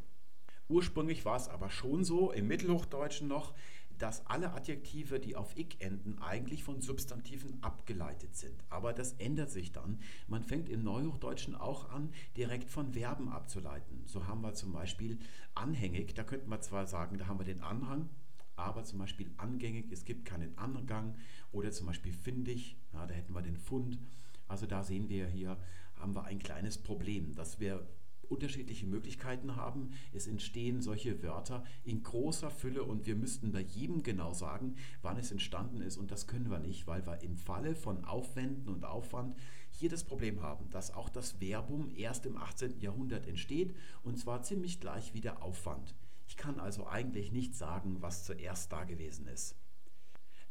Ursprünglich 0.67 1.25
war 1.25 1.35
es 1.35 1.47
aber 1.47 1.69
schon 1.69 2.03
so, 2.03 2.31
im 2.31 2.47
Mittelhochdeutschen 2.47 3.27
noch, 3.27 3.53
dass 3.97 4.25
alle 4.25 4.53
Adjektive, 4.53 5.19
die 5.19 5.35
auf 5.35 5.55
ik 5.57 5.81
enden, 5.81 6.19
eigentlich 6.19 6.63
von 6.63 6.81
Substantiven 6.81 7.61
abgeleitet 7.63 8.35
sind. 8.35 8.63
Aber 8.69 8.91
das 8.93 9.13
ändert 9.13 9.51
sich 9.51 9.71
dann. 9.71 9.99
Man 10.27 10.43
fängt 10.43 10.69
im 10.69 10.83
Neuhochdeutschen 10.83 11.55
auch 11.55 11.89
an, 11.91 12.11
direkt 12.35 12.69
von 12.69 12.93
Verben 12.93 13.29
abzuleiten. 13.29 14.03
So 14.05 14.27
haben 14.27 14.41
wir 14.41 14.53
zum 14.53 14.73
Beispiel 14.73 15.19
anhängig, 15.53 16.13
da 16.13 16.23
könnten 16.23 16.49
wir 16.49 16.61
zwar 16.61 16.87
sagen, 16.87 17.17
da 17.17 17.27
haben 17.27 17.39
wir 17.39 17.45
den 17.45 17.61
Anhang, 17.61 18.09
aber 18.55 18.83
zum 18.83 18.99
Beispiel 18.99 19.31
angängig, 19.37 19.91
es 19.91 20.05
gibt 20.05 20.25
keinen 20.25 20.57
Angang 20.57 21.15
oder 21.51 21.71
zum 21.71 21.87
Beispiel 21.87 22.13
findig, 22.13 22.77
ja, 22.93 23.05
da 23.05 23.13
hätten 23.13 23.33
wir 23.33 23.41
den 23.41 23.57
Fund. 23.57 23.99
Also 24.47 24.65
da 24.65 24.83
sehen 24.83 25.09
wir 25.09 25.27
hier, 25.27 25.57
haben 25.95 26.15
wir 26.15 26.25
ein 26.25 26.39
kleines 26.39 26.77
Problem, 26.77 27.33
dass 27.35 27.59
wir 27.59 27.87
unterschiedliche 28.29 28.85
Möglichkeiten 28.85 29.55
haben. 29.55 29.91
Es 30.13 30.27
entstehen 30.27 30.81
solche 30.81 31.21
Wörter 31.23 31.63
in 31.83 32.03
großer 32.03 32.49
Fülle 32.49 32.83
und 32.83 33.05
wir 33.05 33.15
müssten 33.15 33.51
bei 33.51 33.61
jedem 33.61 34.03
genau 34.03 34.33
sagen, 34.33 34.75
wann 35.01 35.17
es 35.17 35.31
entstanden 35.31 35.81
ist. 35.81 35.97
Und 35.97 36.11
das 36.11 36.27
können 36.27 36.49
wir 36.49 36.59
nicht, 36.59 36.87
weil 36.87 37.05
wir 37.05 37.21
im 37.21 37.37
Falle 37.37 37.75
von 37.75 38.03
Aufwänden 38.05 38.67
und 38.73 38.85
Aufwand 38.85 39.35
hier 39.69 39.89
das 39.89 40.03
Problem 40.03 40.41
haben, 40.41 40.69
dass 40.69 40.93
auch 40.93 41.09
das 41.09 41.33
Verbum 41.39 41.91
erst 41.95 42.25
im 42.25 42.37
18. 42.37 42.79
Jahrhundert 42.79 43.27
entsteht 43.27 43.75
und 44.03 44.17
zwar 44.17 44.41
ziemlich 44.41 44.79
gleich 44.79 45.13
wie 45.13 45.21
der 45.21 45.43
Aufwand. 45.43 45.95
Ich 46.27 46.37
kann 46.37 46.59
also 46.59 46.87
eigentlich 46.87 47.31
nicht 47.31 47.55
sagen, 47.55 48.01
was 48.01 48.23
zuerst 48.23 48.71
da 48.71 48.83
gewesen 48.83 49.27
ist. 49.27 49.55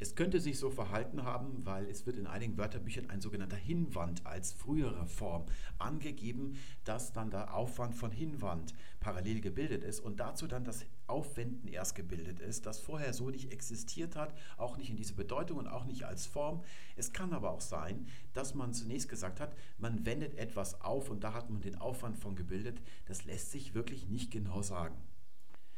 Es 0.00 0.16
könnte 0.16 0.40
sich 0.40 0.58
so 0.58 0.70
verhalten 0.70 1.22
haben, 1.22 1.64
weil 1.64 1.86
es 1.86 2.04
wird 2.04 2.16
in 2.16 2.26
einigen 2.26 2.58
Wörterbüchern 2.58 3.10
ein 3.10 3.20
sogenannter 3.20 3.56
Hinwand 3.56 4.26
als 4.26 4.52
frühere 4.52 5.06
Form 5.06 5.46
angegeben, 5.78 6.58
dass 6.82 7.12
dann 7.12 7.30
der 7.30 7.54
Aufwand 7.54 7.94
von 7.94 8.10
Hinwand 8.10 8.74
parallel 8.98 9.40
gebildet 9.40 9.84
ist 9.84 10.00
und 10.00 10.18
dazu 10.18 10.48
dann 10.48 10.64
das 10.64 10.84
Aufwenden 11.06 11.68
erst 11.68 11.94
gebildet 11.94 12.40
ist, 12.40 12.66
das 12.66 12.80
vorher 12.80 13.12
so 13.12 13.30
nicht 13.30 13.52
existiert 13.52 14.16
hat, 14.16 14.34
auch 14.56 14.76
nicht 14.76 14.90
in 14.90 14.96
diese 14.96 15.14
Bedeutung 15.14 15.58
und 15.58 15.68
auch 15.68 15.84
nicht 15.84 16.02
als 16.04 16.26
Form. 16.26 16.64
Es 16.96 17.12
kann 17.12 17.32
aber 17.32 17.52
auch 17.52 17.60
sein, 17.60 18.08
dass 18.32 18.54
man 18.54 18.74
zunächst 18.74 19.08
gesagt 19.08 19.38
hat, 19.38 19.56
man 19.78 20.04
wendet 20.04 20.34
etwas 20.34 20.80
auf 20.80 21.08
und 21.08 21.22
da 21.22 21.34
hat 21.34 21.50
man 21.50 21.60
den 21.60 21.76
Aufwand 21.76 22.18
von 22.18 22.34
gebildet. 22.34 22.82
Das 23.06 23.24
lässt 23.26 23.52
sich 23.52 23.74
wirklich 23.74 24.08
nicht 24.08 24.32
genau 24.32 24.60
sagen. 24.60 24.96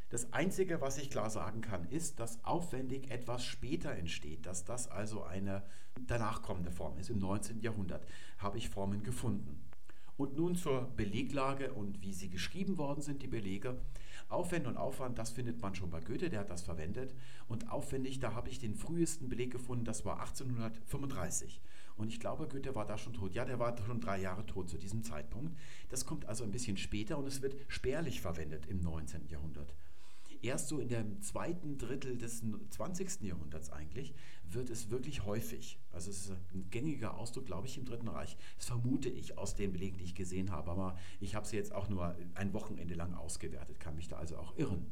Das 0.08 0.32
Einzige, 0.32 0.80
was 0.80 0.98
ich 0.98 1.10
klar 1.10 1.30
sagen 1.30 1.62
kann, 1.62 1.88
ist, 1.88 2.20
dass 2.20 2.44
aufwendig 2.44 3.10
etwas 3.10 3.44
später 3.44 3.90
entsteht, 3.90 4.46
dass 4.46 4.64
das 4.64 4.88
also 4.88 5.24
eine 5.24 5.64
danach 6.06 6.42
kommende 6.42 6.70
Form 6.70 6.96
ist. 6.98 7.10
Im 7.10 7.18
19. 7.18 7.60
Jahrhundert 7.60 8.06
habe 8.38 8.56
ich 8.56 8.68
Formen 8.68 9.02
gefunden. 9.02 9.60
Und 10.16 10.36
nun 10.36 10.54
zur 10.54 10.82
Beleglage 10.96 11.72
und 11.72 12.02
wie 12.02 12.12
sie 12.12 12.30
geschrieben 12.30 12.78
worden 12.78 13.02
sind, 13.02 13.20
die 13.20 13.26
Belege. 13.26 13.80
Aufwand 14.28 14.68
und 14.68 14.76
Aufwand, 14.76 15.18
das 15.18 15.30
findet 15.30 15.60
man 15.60 15.74
schon 15.74 15.90
bei 15.90 16.00
Goethe, 16.00 16.30
der 16.30 16.40
hat 16.40 16.50
das 16.50 16.62
verwendet. 16.62 17.12
Und 17.48 17.68
aufwendig, 17.70 18.20
da 18.20 18.32
habe 18.32 18.48
ich 18.48 18.60
den 18.60 18.76
frühesten 18.76 19.28
Beleg 19.28 19.50
gefunden, 19.50 19.84
das 19.84 20.04
war 20.04 20.20
1835. 20.20 21.60
Und 21.96 22.08
ich 22.08 22.20
glaube, 22.20 22.46
Goethe 22.46 22.76
war 22.76 22.86
da 22.86 22.96
schon 22.96 23.14
tot. 23.14 23.34
Ja, 23.34 23.44
der 23.44 23.58
war 23.58 23.76
schon 23.84 24.00
drei 24.00 24.20
Jahre 24.20 24.46
tot 24.46 24.70
zu 24.70 24.78
diesem 24.78 25.02
Zeitpunkt. 25.02 25.58
Das 25.88 26.06
kommt 26.06 26.26
also 26.26 26.44
ein 26.44 26.52
bisschen 26.52 26.76
später 26.76 27.18
und 27.18 27.26
es 27.26 27.42
wird 27.42 27.56
spärlich 27.66 28.20
verwendet 28.20 28.66
im 28.66 28.80
19. 28.80 29.28
Jahrhundert 29.28 29.74
erst 30.42 30.68
so 30.68 30.78
in 30.78 30.88
dem 30.88 31.20
zweiten 31.22 31.78
Drittel 31.78 32.16
des 32.18 32.42
20. 32.70 33.22
Jahrhunderts 33.22 33.70
eigentlich 33.70 34.14
wird 34.44 34.70
es 34.70 34.90
wirklich 34.90 35.24
häufig. 35.24 35.78
Also 35.92 36.10
es 36.10 36.26
ist 36.26 36.32
ein 36.54 36.70
gängiger 36.70 37.16
Ausdruck, 37.16 37.46
glaube 37.46 37.66
ich, 37.66 37.78
im 37.78 37.84
Dritten 37.84 38.08
Reich. 38.08 38.36
Das 38.56 38.66
vermute 38.66 39.08
ich 39.08 39.38
aus 39.38 39.54
den 39.54 39.72
Belegen, 39.72 39.98
die 39.98 40.04
ich 40.04 40.14
gesehen 40.14 40.50
habe. 40.50 40.70
Aber 40.70 40.96
ich 41.20 41.34
habe 41.34 41.46
sie 41.46 41.56
jetzt 41.56 41.72
auch 41.72 41.88
nur 41.88 42.16
ein 42.34 42.52
Wochenende 42.52 42.94
lang 42.94 43.14
ausgewertet, 43.14 43.80
kann 43.80 43.96
mich 43.96 44.08
da 44.08 44.16
also 44.16 44.36
auch 44.36 44.56
irren. 44.56 44.86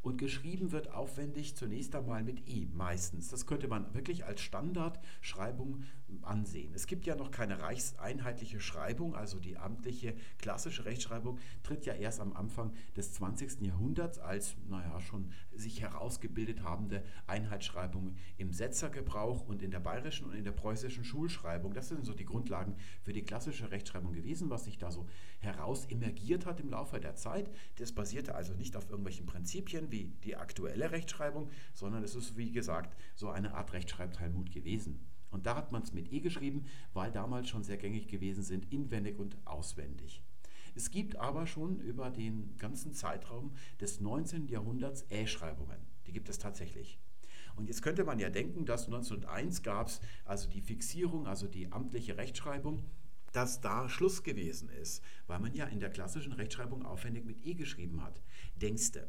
Und 0.00 0.18
geschrieben 0.18 0.70
wird 0.70 0.92
aufwendig 0.92 1.56
zunächst 1.56 1.94
einmal 1.94 2.22
mit 2.22 2.48
E 2.48 2.66
meistens. 2.66 3.28
Das 3.28 3.46
könnte 3.46 3.66
man 3.66 3.92
wirklich 3.94 4.24
als 4.24 4.40
Standardschreibung 4.40 5.82
ansehen. 6.22 6.72
Es 6.74 6.86
gibt 6.86 7.06
ja 7.06 7.16
noch 7.16 7.30
keine 7.30 7.60
reichseinheitliche 7.60 8.60
Schreibung, 8.60 9.14
also 9.14 9.38
die 9.38 9.56
amtliche 9.56 10.14
klassische 10.38 10.84
Rechtschreibung 10.84 11.38
tritt 11.62 11.86
ja 11.86 11.94
erst 11.94 12.20
am 12.20 12.32
Anfang 12.32 12.72
des 12.96 13.12
20. 13.14 13.62
Jahrhunderts 13.62 14.18
als, 14.18 14.56
naja, 14.68 15.00
schon 15.00 15.32
sich 15.54 15.80
herausgebildet 15.80 16.62
habende 16.62 17.02
Einheitsschreibung 17.26 18.16
im 18.36 18.52
Setzergebrauch 18.52 19.46
und 19.46 19.62
in 19.62 19.70
der 19.70 19.80
bayerischen 19.80 20.26
und 20.26 20.34
in 20.34 20.44
der 20.44 20.52
preußischen 20.52 21.04
Schulschreibung. 21.04 21.74
Das 21.74 21.88
sind 21.88 22.04
so 22.04 22.14
die 22.14 22.24
Grundlagen 22.24 22.76
für 23.02 23.12
die 23.12 23.22
klassische 23.22 23.70
Rechtschreibung 23.70 24.12
gewesen, 24.12 24.50
was 24.50 24.64
sich 24.64 24.78
da 24.78 24.90
so 24.90 25.06
heraus 25.40 25.86
emergiert 25.86 26.46
hat 26.46 26.60
im 26.60 26.70
Laufe 26.70 27.00
der 27.00 27.16
Zeit. 27.16 27.50
Das 27.76 27.92
basierte 27.92 28.34
also 28.34 28.54
nicht 28.54 28.76
auf 28.76 28.88
irgendwelchen 28.88 29.26
Prinzipien 29.26 29.90
wie 29.90 30.12
die 30.24 30.36
aktuelle 30.36 30.90
Rechtschreibung, 30.90 31.50
sondern 31.74 32.02
es 32.02 32.14
ist, 32.14 32.36
wie 32.36 32.52
gesagt, 32.52 32.96
so 33.14 33.28
eine 33.28 33.54
Art 33.54 33.72
Rechtschreibtalmud 33.72 34.50
gewesen. 34.50 35.00
Und 35.30 35.46
da 35.46 35.56
hat 35.56 35.72
man 35.72 35.82
es 35.82 35.92
mit 35.92 36.12
E 36.12 36.20
geschrieben, 36.20 36.66
weil 36.92 37.12
damals 37.12 37.48
schon 37.48 37.64
sehr 37.64 37.76
gängig 37.76 38.08
gewesen 38.08 38.42
sind, 38.42 38.72
inwendig 38.72 39.18
und 39.18 39.36
auswendig. 39.44 40.22
Es 40.74 40.90
gibt 40.90 41.16
aber 41.16 41.46
schon 41.46 41.80
über 41.80 42.10
den 42.10 42.56
ganzen 42.56 42.92
Zeitraum 42.92 43.52
des 43.80 44.00
19. 44.00 44.46
Jahrhunderts 44.46 45.04
Ä-Schreibungen. 45.10 45.78
Die 46.06 46.12
gibt 46.12 46.28
es 46.28 46.38
tatsächlich. 46.38 46.98
Und 47.56 47.66
jetzt 47.66 47.82
könnte 47.82 48.04
man 48.04 48.20
ja 48.20 48.30
denken, 48.30 48.64
dass 48.64 48.86
1901 48.86 49.64
gab 49.64 49.88
es 49.88 50.00
also 50.24 50.48
die 50.48 50.60
Fixierung, 50.60 51.26
also 51.26 51.48
die 51.48 51.72
amtliche 51.72 52.16
Rechtschreibung, 52.16 52.84
dass 53.32 53.60
da 53.60 53.88
Schluss 53.88 54.22
gewesen 54.22 54.68
ist, 54.68 55.02
weil 55.26 55.40
man 55.40 55.54
ja 55.54 55.66
in 55.66 55.80
der 55.80 55.90
klassischen 55.90 56.32
Rechtschreibung 56.32 56.84
aufwendig 56.84 57.24
mit 57.24 57.44
E 57.44 57.54
geschrieben 57.54 58.02
hat. 58.02 58.22
Denkste. 58.54 59.08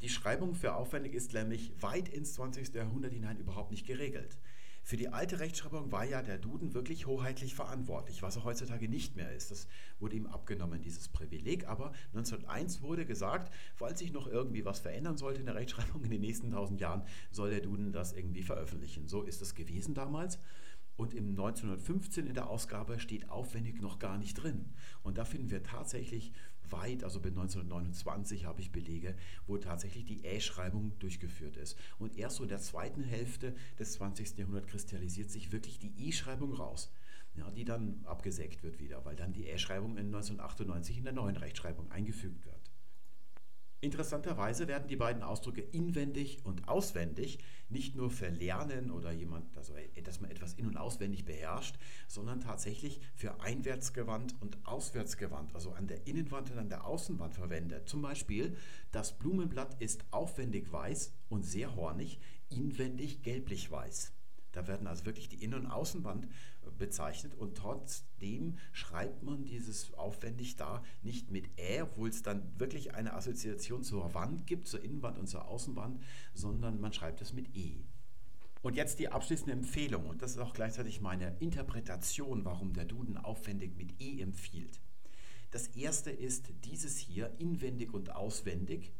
Die 0.00 0.08
Schreibung 0.08 0.54
für 0.54 0.74
aufwendig 0.74 1.12
ist 1.12 1.34
nämlich 1.34 1.74
weit 1.82 2.08
ins 2.08 2.32
20. 2.32 2.74
Jahrhundert 2.74 3.12
hinein 3.12 3.36
überhaupt 3.36 3.70
nicht 3.70 3.86
geregelt. 3.86 4.38
Für 4.90 4.96
die 4.96 5.10
alte 5.10 5.38
Rechtschreibung 5.38 5.92
war 5.92 6.04
ja 6.04 6.20
der 6.20 6.36
Duden 6.36 6.74
wirklich 6.74 7.06
hoheitlich 7.06 7.54
verantwortlich, 7.54 8.22
was 8.22 8.34
er 8.34 8.42
heutzutage 8.42 8.88
nicht 8.88 9.14
mehr 9.14 9.32
ist. 9.32 9.52
Das 9.52 9.68
wurde 10.00 10.16
ihm 10.16 10.26
abgenommen, 10.26 10.82
dieses 10.82 11.06
Privileg. 11.06 11.68
Aber 11.68 11.92
1901 12.12 12.82
wurde 12.82 13.06
gesagt, 13.06 13.54
falls 13.76 14.00
sich 14.00 14.12
noch 14.12 14.26
irgendwie 14.26 14.64
was 14.64 14.80
verändern 14.80 15.16
sollte 15.16 15.38
in 15.38 15.46
der 15.46 15.54
Rechtschreibung 15.54 16.02
in 16.02 16.10
den 16.10 16.20
nächsten 16.20 16.50
tausend 16.50 16.80
Jahren, 16.80 17.04
soll 17.30 17.50
der 17.50 17.60
Duden 17.60 17.92
das 17.92 18.12
irgendwie 18.12 18.42
veröffentlichen. 18.42 19.06
So 19.06 19.22
ist 19.22 19.40
es 19.42 19.54
gewesen 19.54 19.94
damals. 19.94 20.40
Und 20.96 21.14
im 21.14 21.30
1915 21.30 22.26
in 22.26 22.34
der 22.34 22.50
Ausgabe 22.50 22.98
steht 22.98 23.30
aufwendig 23.30 23.80
noch 23.80 24.00
gar 24.00 24.18
nicht 24.18 24.34
drin. 24.34 24.74
Und 25.04 25.18
da 25.18 25.24
finden 25.24 25.52
wir 25.52 25.62
tatsächlich 25.62 26.32
weit, 26.72 27.04
also 27.04 27.20
bis 27.20 27.32
1929 27.32 28.44
habe 28.44 28.60
ich 28.60 28.72
Belege, 28.72 29.14
wo 29.46 29.58
tatsächlich 29.58 30.04
die 30.04 30.24
Ä-Schreibung 30.24 30.92
durchgeführt 30.98 31.56
ist. 31.56 31.78
Und 31.98 32.16
erst 32.16 32.36
so 32.36 32.42
in 32.42 32.48
der 32.48 32.60
zweiten 32.60 33.02
Hälfte 33.02 33.54
des 33.78 33.92
20. 33.92 34.38
Jahrhunderts 34.38 34.68
kristallisiert 34.68 35.30
sich 35.30 35.52
wirklich 35.52 35.78
die 35.78 35.92
I-Schreibung 35.96 36.52
raus. 36.52 36.92
Ja, 37.36 37.48
die 37.50 37.64
dann 37.64 38.00
abgesägt 38.04 38.64
wird 38.64 38.80
wieder, 38.80 39.04
weil 39.04 39.14
dann 39.14 39.32
die 39.32 39.46
Ä-Schreibung 39.48 39.92
in 39.92 40.06
1998 40.06 40.98
in 40.98 41.04
der 41.04 41.12
neuen 41.12 41.36
Rechtschreibung 41.36 41.90
eingefügt 41.92 42.44
wird. 42.44 42.59
Interessanterweise 43.82 44.68
werden 44.68 44.88
die 44.88 44.96
beiden 44.96 45.22
Ausdrücke 45.22 45.62
inwendig 45.62 46.44
und 46.44 46.68
auswendig 46.68 47.38
nicht 47.70 47.96
nur 47.96 48.10
für 48.10 48.28
Lernen 48.28 48.90
oder 48.90 49.10
jemand, 49.10 49.56
also 49.56 49.72
dass 50.04 50.20
man 50.20 50.30
etwas 50.30 50.52
in- 50.52 50.66
und 50.66 50.76
auswendig 50.76 51.24
beherrscht, 51.24 51.76
sondern 52.06 52.40
tatsächlich 52.40 53.00
für 53.14 53.40
einwärtsgewandt 53.40 54.34
und 54.40 54.58
auswärtsgewandt, 54.66 55.54
also 55.54 55.72
an 55.72 55.86
der 55.86 56.06
Innenwand 56.06 56.50
und 56.50 56.58
an 56.58 56.68
der 56.68 56.84
Außenwand 56.84 57.34
verwendet. 57.34 57.88
Zum 57.88 58.02
Beispiel, 58.02 58.54
das 58.92 59.18
Blumenblatt 59.18 59.80
ist 59.80 60.04
aufwendig 60.10 60.70
weiß 60.70 61.14
und 61.30 61.44
sehr 61.44 61.74
hornig, 61.74 62.20
inwendig 62.50 63.22
gelblich-weiß. 63.22 64.12
Da 64.52 64.66
werden 64.66 64.86
also 64.86 65.06
wirklich 65.06 65.28
die 65.28 65.42
Innen- 65.42 65.60
und 65.60 65.66
Außenwand 65.66 66.26
bezeichnet 66.78 67.34
und 67.34 67.56
trotzdem 67.56 68.58
schreibt 68.72 69.22
man 69.22 69.44
dieses 69.44 69.94
aufwendig 69.94 70.56
da 70.56 70.82
nicht 71.02 71.30
mit 71.30 71.48
Ä, 71.58 71.82
obwohl 71.82 72.08
es 72.08 72.22
dann 72.22 72.58
wirklich 72.58 72.94
eine 72.94 73.14
Assoziation 73.14 73.82
zur 73.82 74.14
Wand 74.14 74.46
gibt, 74.46 74.66
zur 74.66 74.82
Innenwand 74.82 75.18
und 75.18 75.28
zur 75.28 75.46
Außenwand, 75.46 76.02
sondern 76.34 76.80
man 76.80 76.92
schreibt 76.92 77.20
es 77.20 77.32
mit 77.32 77.54
E. 77.56 77.84
Und 78.62 78.76
jetzt 78.76 78.98
die 78.98 79.08
abschließende 79.08 79.52
Empfehlung, 79.52 80.06
und 80.06 80.20
das 80.20 80.32
ist 80.32 80.38
auch 80.38 80.52
gleichzeitig 80.52 81.00
meine 81.00 81.34
Interpretation, 81.38 82.44
warum 82.44 82.74
der 82.74 82.84
Duden 82.84 83.16
aufwendig 83.16 83.76
mit 83.76 84.00
E 84.00 84.20
empfiehlt. 84.20 84.80
Das 85.50 85.68
erste 85.68 86.10
ist 86.10 86.52
dieses 86.64 86.98
hier, 86.98 87.34
inwendig 87.38 87.94
und 87.94 88.14
auswendig. 88.14 88.92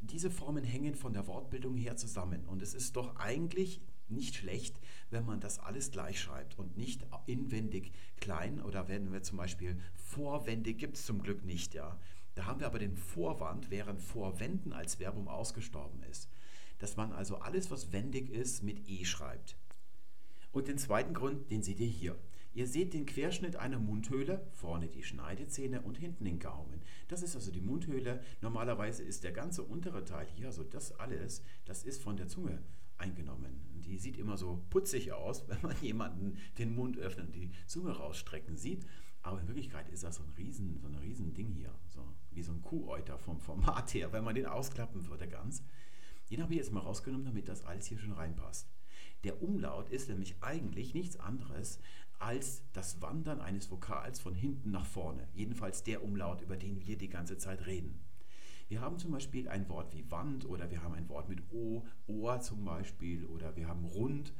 Diese 0.00 0.30
Formen 0.30 0.64
hängen 0.64 0.94
von 0.94 1.12
der 1.12 1.26
Wortbildung 1.26 1.76
her 1.76 1.96
zusammen 1.96 2.44
und 2.46 2.62
es 2.62 2.74
ist 2.74 2.96
doch 2.96 3.16
eigentlich 3.16 3.80
nicht 4.08 4.36
schlecht, 4.36 4.80
wenn 5.10 5.24
man 5.24 5.40
das 5.40 5.58
alles 5.58 5.90
gleich 5.90 6.20
schreibt 6.20 6.58
und 6.58 6.76
nicht 6.76 7.06
inwendig 7.26 7.92
klein 8.16 8.60
oder 8.60 8.88
wenn 8.88 9.12
wir 9.12 9.22
zum 9.22 9.38
Beispiel 9.38 9.78
vorwendig 9.94 10.78
gibt 10.78 10.96
es 10.96 11.06
zum 11.06 11.22
Glück 11.22 11.44
nicht, 11.44 11.74
ja. 11.74 11.98
Da 12.34 12.46
haben 12.46 12.60
wir 12.60 12.66
aber 12.66 12.80
den 12.80 12.96
Vorwand, 12.96 13.70
während 13.70 14.00
vorwenden 14.00 14.72
als 14.72 14.96
Verbum 14.96 15.28
ausgestorben 15.28 16.02
ist. 16.10 16.28
Dass 16.78 16.96
man 16.96 17.12
also 17.12 17.36
alles, 17.36 17.70
was 17.70 17.92
wendig 17.92 18.28
ist, 18.28 18.62
mit 18.62 18.88
E 18.88 19.04
schreibt. 19.04 19.56
Und 20.50 20.66
den 20.66 20.78
zweiten 20.78 21.14
Grund, 21.14 21.50
den 21.50 21.62
seht 21.62 21.78
ihr 21.78 21.86
hier. 21.86 22.18
Ihr 22.52 22.66
seht 22.66 22.92
den 22.94 23.06
Querschnitt 23.06 23.56
einer 23.56 23.78
Mundhöhle, 23.78 24.46
vorne 24.52 24.88
die 24.88 25.02
Schneidezähne 25.02 25.82
und 25.82 25.98
hinten 25.98 26.24
den 26.24 26.38
Gaumen. 26.38 26.82
Das 27.08 27.22
ist 27.22 27.34
also 27.34 27.50
die 27.50 27.60
Mundhöhle. 27.60 28.22
Normalerweise 28.40 29.02
ist 29.02 29.24
der 29.24 29.32
ganze 29.32 29.62
untere 29.62 30.04
Teil 30.04 30.26
hier, 30.34 30.46
also 30.46 30.62
das 30.62 30.92
alles, 30.98 31.42
das 31.64 31.82
ist 31.82 32.02
von 32.02 32.16
der 32.16 32.28
Zunge 32.28 32.62
eingenommen. 32.98 33.60
Die 33.84 33.98
sieht 33.98 34.16
immer 34.16 34.36
so 34.36 34.64
putzig 34.70 35.12
aus, 35.12 35.44
wenn 35.48 35.62
man 35.62 35.76
jemanden 35.80 36.38
den 36.58 36.74
Mund 36.74 36.98
öffnen 36.98 37.26
und 37.26 37.34
die 37.34 37.50
Zunge 37.66 37.92
rausstrecken 37.92 38.56
sieht. 38.56 38.86
Aber 39.22 39.40
in 39.40 39.48
Wirklichkeit 39.48 39.88
ist 39.88 40.04
das 40.04 40.16
so 40.16 40.22
ein 40.22 40.30
riesen, 40.30 40.78
so 40.78 40.86
ein 40.86 40.96
riesen 40.96 41.32
Ding 41.32 41.50
hier, 41.50 41.74
so 41.88 42.06
wie 42.30 42.42
so 42.42 42.52
ein 42.52 42.60
Kuhäuter 42.60 43.18
vom 43.18 43.40
Format 43.40 43.94
her, 43.94 44.12
wenn 44.12 44.24
man 44.24 44.34
den 44.34 44.46
ausklappen 44.46 45.06
würde 45.08 45.26
ganz. 45.28 45.64
Den 46.30 46.42
habe 46.42 46.52
ich 46.52 46.58
jetzt 46.58 46.72
mal 46.72 46.80
rausgenommen, 46.80 47.24
damit 47.24 47.48
das 47.48 47.64
alles 47.64 47.86
hier 47.86 47.98
schon 47.98 48.12
reinpasst. 48.12 48.68
Der 49.24 49.42
Umlaut 49.42 49.88
ist 49.88 50.10
nämlich 50.10 50.36
eigentlich 50.42 50.92
nichts 50.92 51.18
anderes 51.18 51.80
als 52.18 52.62
das 52.72 53.00
Wandern 53.00 53.40
eines 53.40 53.70
Vokals 53.70 54.20
von 54.20 54.34
hinten 54.34 54.70
nach 54.70 54.86
vorne. 54.86 55.28
Jedenfalls 55.32 55.82
der 55.82 56.04
Umlaut, 56.04 56.42
über 56.42 56.56
den 56.56 56.80
wir 56.86 56.98
die 56.98 57.08
ganze 57.08 57.38
Zeit 57.38 57.66
reden. 57.66 58.03
Wir 58.74 58.80
haben 58.80 58.98
zum 58.98 59.12
Beispiel 59.12 59.48
ein 59.48 59.68
Wort 59.68 59.94
wie 59.94 60.10
Wand 60.10 60.46
oder 60.46 60.68
wir 60.68 60.82
haben 60.82 60.94
ein 60.94 61.08
Wort 61.08 61.28
mit 61.28 61.40
O, 61.52 61.84
Ohr 62.08 62.40
zum 62.40 62.64
Beispiel 62.64 63.24
oder 63.24 63.54
wir 63.54 63.68
haben 63.68 63.84
rund. 63.84 64.32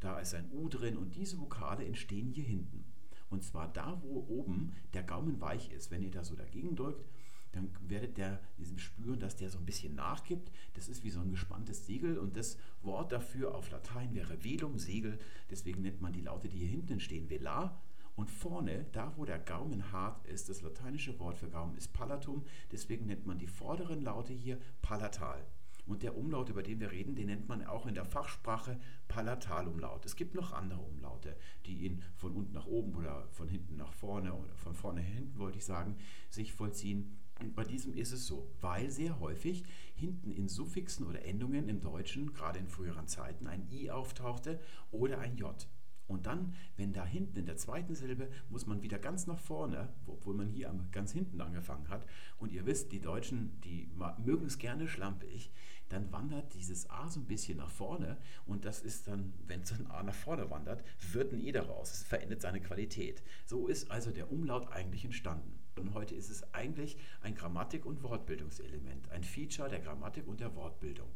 Da 0.00 0.18
ist 0.18 0.34
ein 0.34 0.52
U 0.52 0.68
drin 0.68 0.98
und 0.98 1.14
diese 1.14 1.40
Vokale 1.40 1.86
entstehen 1.86 2.28
hier 2.28 2.44
hinten. 2.44 2.84
Und 3.30 3.42
zwar 3.42 3.72
da, 3.72 3.98
wo 4.02 4.26
oben 4.28 4.74
der 4.92 5.02
Gaumen 5.02 5.40
weich 5.40 5.72
ist. 5.72 5.90
Wenn 5.90 6.02
ihr 6.02 6.10
da 6.10 6.24
so 6.24 6.36
dagegen 6.36 6.76
drückt, 6.76 7.08
dann 7.52 7.70
werdet 7.88 8.18
ihr 8.18 8.38
spüren, 8.76 9.18
dass 9.18 9.36
der 9.36 9.48
so 9.48 9.58
ein 9.58 9.64
bisschen 9.64 9.94
nachgibt. 9.94 10.52
Das 10.74 10.90
ist 10.90 11.02
wie 11.02 11.10
so 11.10 11.20
ein 11.20 11.30
gespanntes 11.30 11.86
Segel 11.86 12.18
und 12.18 12.36
das 12.36 12.58
Wort 12.82 13.12
dafür 13.12 13.54
auf 13.54 13.70
Latein 13.70 14.14
wäre 14.14 14.44
velum, 14.44 14.76
Segel. 14.76 15.18
Deswegen 15.50 15.80
nennt 15.80 16.02
man 16.02 16.12
die 16.12 16.20
Laute, 16.20 16.50
die 16.50 16.58
hier 16.58 16.68
hinten 16.68 17.00
stehen, 17.00 17.30
velar. 17.30 17.80
Und 18.20 18.30
vorne, 18.30 18.84
da 18.92 19.14
wo 19.16 19.24
der 19.24 19.38
Gaumen 19.38 19.92
hart 19.92 20.26
ist, 20.26 20.50
das 20.50 20.60
lateinische 20.60 21.18
Wort 21.18 21.38
für 21.38 21.48
Gaumen 21.48 21.74
ist 21.78 21.94
palatum. 21.94 22.44
Deswegen 22.70 23.06
nennt 23.06 23.24
man 23.24 23.38
die 23.38 23.46
vorderen 23.46 24.02
Laute 24.02 24.34
hier 24.34 24.58
palatal. 24.82 25.42
Und 25.86 26.02
der 26.02 26.14
Umlaut, 26.18 26.50
über 26.50 26.62
den 26.62 26.80
wir 26.80 26.90
reden, 26.90 27.14
den 27.14 27.28
nennt 27.28 27.48
man 27.48 27.64
auch 27.64 27.86
in 27.86 27.94
der 27.94 28.04
Fachsprache 28.04 28.78
Palatalumlaut. 29.08 30.04
Es 30.04 30.16
gibt 30.16 30.34
noch 30.34 30.52
andere 30.52 30.82
Umlaute, 30.82 31.34
die 31.64 31.86
ihn 31.86 32.02
von 32.14 32.34
unten 32.34 32.52
nach 32.52 32.66
oben 32.66 32.94
oder 32.94 33.26
von 33.30 33.48
hinten 33.48 33.76
nach 33.76 33.94
vorne 33.94 34.34
oder 34.34 34.54
von 34.54 34.74
vorne 34.74 35.00
hinten, 35.00 35.38
wollte 35.38 35.56
ich 35.56 35.64
sagen, 35.64 35.96
sich 36.28 36.52
vollziehen. 36.52 37.16
Und 37.40 37.54
bei 37.54 37.64
diesem 37.64 37.94
ist 37.94 38.12
es 38.12 38.26
so, 38.26 38.50
weil 38.60 38.90
sehr 38.90 39.18
häufig 39.18 39.64
hinten 39.94 40.30
in 40.30 40.46
Suffixen 40.46 41.06
oder 41.06 41.24
Endungen 41.24 41.70
im 41.70 41.80
Deutschen, 41.80 42.34
gerade 42.34 42.58
in 42.58 42.68
früheren 42.68 43.08
Zeiten, 43.08 43.46
ein 43.46 43.66
i 43.72 43.90
auftauchte 43.90 44.60
oder 44.90 45.20
ein 45.20 45.38
j. 45.38 45.66
Und 46.10 46.26
dann, 46.26 46.54
wenn 46.76 46.92
da 46.92 47.06
hinten 47.06 47.38
in 47.38 47.46
der 47.46 47.56
zweiten 47.56 47.94
Silbe, 47.94 48.28
muss 48.48 48.66
man 48.66 48.82
wieder 48.82 48.98
ganz 48.98 49.28
nach 49.28 49.38
vorne, 49.38 49.88
obwohl 50.08 50.34
man 50.34 50.48
hier 50.48 50.74
ganz 50.90 51.12
hinten 51.12 51.40
angefangen 51.40 51.88
hat. 51.88 52.04
Und 52.38 52.50
ihr 52.50 52.66
wisst, 52.66 52.90
die 52.90 53.00
Deutschen, 53.00 53.60
die 53.60 53.88
mögen 54.18 54.46
es 54.46 54.58
gerne 54.58 54.88
schlampig. 54.88 55.52
Dann 55.88 56.10
wandert 56.12 56.52
dieses 56.54 56.90
A 56.90 57.08
so 57.08 57.20
ein 57.20 57.26
bisschen 57.26 57.58
nach 57.58 57.70
vorne. 57.70 58.16
Und 58.44 58.64
das 58.64 58.80
ist 58.80 59.06
dann, 59.06 59.32
wenn 59.46 59.64
so 59.64 59.76
ein 59.76 59.86
A 59.86 60.02
nach 60.02 60.14
vorne 60.14 60.50
wandert, 60.50 60.82
wird 61.12 61.32
ein 61.32 61.40
E 61.40 61.52
daraus. 61.52 61.92
Es 61.92 62.02
verändert 62.02 62.42
seine 62.42 62.60
Qualität. 62.60 63.22
So 63.46 63.68
ist 63.68 63.92
also 63.92 64.10
der 64.10 64.32
Umlaut 64.32 64.72
eigentlich 64.72 65.04
entstanden. 65.04 65.60
Und 65.76 65.94
heute 65.94 66.16
ist 66.16 66.28
es 66.28 66.52
eigentlich 66.52 66.96
ein 67.20 67.36
Grammatik- 67.36 67.86
und 67.86 68.02
Wortbildungselement, 68.02 69.10
ein 69.10 69.22
Feature 69.22 69.68
der 69.68 69.78
Grammatik 69.78 70.26
und 70.26 70.40
der 70.40 70.56
Wortbildung, 70.56 71.08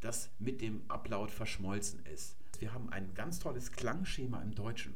das 0.00 0.28
mit 0.40 0.60
dem 0.60 0.82
Ablaut 0.88 1.30
verschmolzen 1.30 2.04
ist. 2.04 2.39
Wir 2.60 2.74
haben 2.74 2.90
ein 2.90 3.14
ganz 3.14 3.38
tolles 3.38 3.72
Klangschema 3.72 4.42
im 4.42 4.54
Deutschen. 4.54 4.94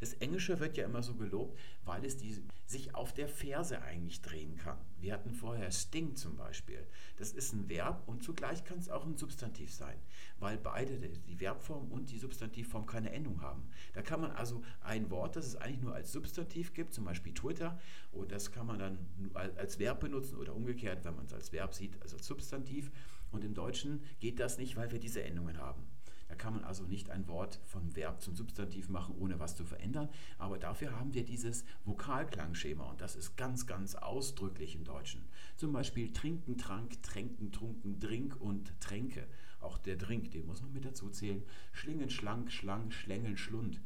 Das 0.00 0.12
Englische 0.14 0.58
wird 0.60 0.76
ja 0.76 0.84
immer 0.84 1.02
so 1.02 1.14
gelobt, 1.14 1.58
weil 1.84 2.04
es 2.04 2.16
die, 2.16 2.42
sich 2.66 2.94
auf 2.94 3.14
der 3.14 3.28
Verse 3.28 3.80
eigentlich 3.80 4.20
drehen 4.20 4.56
kann. 4.56 4.76
Wir 4.98 5.14
hatten 5.14 5.32
vorher 5.32 5.70
Sting 5.70 6.16
zum 6.16 6.36
Beispiel. 6.36 6.84
Das 7.16 7.30
ist 7.30 7.52
ein 7.52 7.68
Verb 7.68 8.02
und 8.06 8.24
zugleich 8.24 8.64
kann 8.64 8.78
es 8.78 8.90
auch 8.90 9.06
ein 9.06 9.16
Substantiv 9.16 9.72
sein, 9.72 9.96
weil 10.40 10.58
beide, 10.58 10.98
die 10.98 11.36
Verbform 11.36 11.90
und 11.92 12.10
die 12.10 12.18
Substantivform, 12.18 12.86
keine 12.86 13.12
Endung 13.12 13.40
haben. 13.40 13.62
Da 13.94 14.02
kann 14.02 14.20
man 14.20 14.32
also 14.32 14.62
ein 14.80 15.08
Wort, 15.10 15.36
das 15.36 15.46
es 15.46 15.56
eigentlich 15.56 15.82
nur 15.82 15.94
als 15.94 16.12
Substantiv 16.12 16.74
gibt, 16.74 16.92
zum 16.92 17.04
Beispiel 17.04 17.32
Twitter, 17.32 17.78
und 18.10 18.32
das 18.32 18.50
kann 18.50 18.66
man 18.66 18.80
dann 18.80 18.98
als 19.34 19.78
Verb 19.78 20.00
benutzen 20.00 20.36
oder 20.36 20.54
umgekehrt, 20.54 21.04
wenn 21.04 21.14
man 21.14 21.26
es 21.26 21.32
als 21.32 21.52
Verb 21.52 21.72
sieht, 21.72 22.02
also 22.02 22.16
als 22.16 22.26
Substantiv. 22.26 22.90
Und 23.30 23.44
im 23.44 23.54
Deutschen 23.54 24.02
geht 24.18 24.40
das 24.40 24.58
nicht, 24.58 24.76
weil 24.76 24.90
wir 24.90 24.98
diese 24.98 25.22
Endungen 25.22 25.58
haben. 25.58 25.95
Da 26.28 26.34
kann 26.34 26.54
man 26.54 26.64
also 26.64 26.84
nicht 26.84 27.10
ein 27.10 27.28
Wort 27.28 27.60
vom 27.64 27.94
Verb 27.94 28.20
zum 28.20 28.34
Substantiv 28.34 28.88
machen, 28.88 29.14
ohne 29.18 29.38
was 29.38 29.56
zu 29.56 29.64
verändern. 29.64 30.08
Aber 30.38 30.58
dafür 30.58 30.98
haben 30.98 31.14
wir 31.14 31.24
dieses 31.24 31.64
Vokalklangschema 31.84 32.90
und 32.90 33.00
das 33.00 33.16
ist 33.16 33.36
ganz, 33.36 33.66
ganz 33.66 33.94
ausdrücklich 33.94 34.74
im 34.74 34.84
Deutschen. 34.84 35.28
Zum 35.56 35.72
Beispiel 35.72 36.12
trinken, 36.12 36.58
trank, 36.58 37.02
tränken, 37.02 37.52
trunken, 37.52 38.00
drink 38.00 38.40
und 38.40 38.78
tränke. 38.80 39.26
Auch 39.60 39.78
der 39.78 39.96
Drink, 39.96 40.30
den 40.32 40.46
muss 40.46 40.62
man 40.62 40.72
mit 40.72 40.84
dazu 40.84 41.08
zählen. 41.10 41.42
Schlingen, 41.72 42.10
schlank, 42.10 42.52
schlang, 42.52 42.90
schlängeln, 42.90 43.36
schlund. 43.36 43.80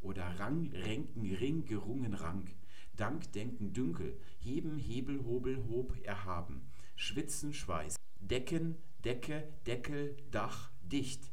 Oder 0.00 0.38
Rang, 0.38 0.70
Renken, 0.72 1.34
Ring, 1.34 1.64
gerungen, 1.64 2.14
Rank. 2.14 2.54
Dank, 2.96 3.32
Denken, 3.32 3.72
Dünkel. 3.72 4.18
Heben, 4.40 4.76
Hebel, 4.78 5.24
Hobel, 5.24 5.64
Hob, 5.68 5.96
erhaben. 6.04 6.62
Schwitzen, 6.96 7.54
Schweiß. 7.54 7.96
Decken, 8.20 8.76
Decke, 9.04 9.48
Deckel, 9.66 10.16
Dach, 10.30 10.70
dicht. 10.82 11.31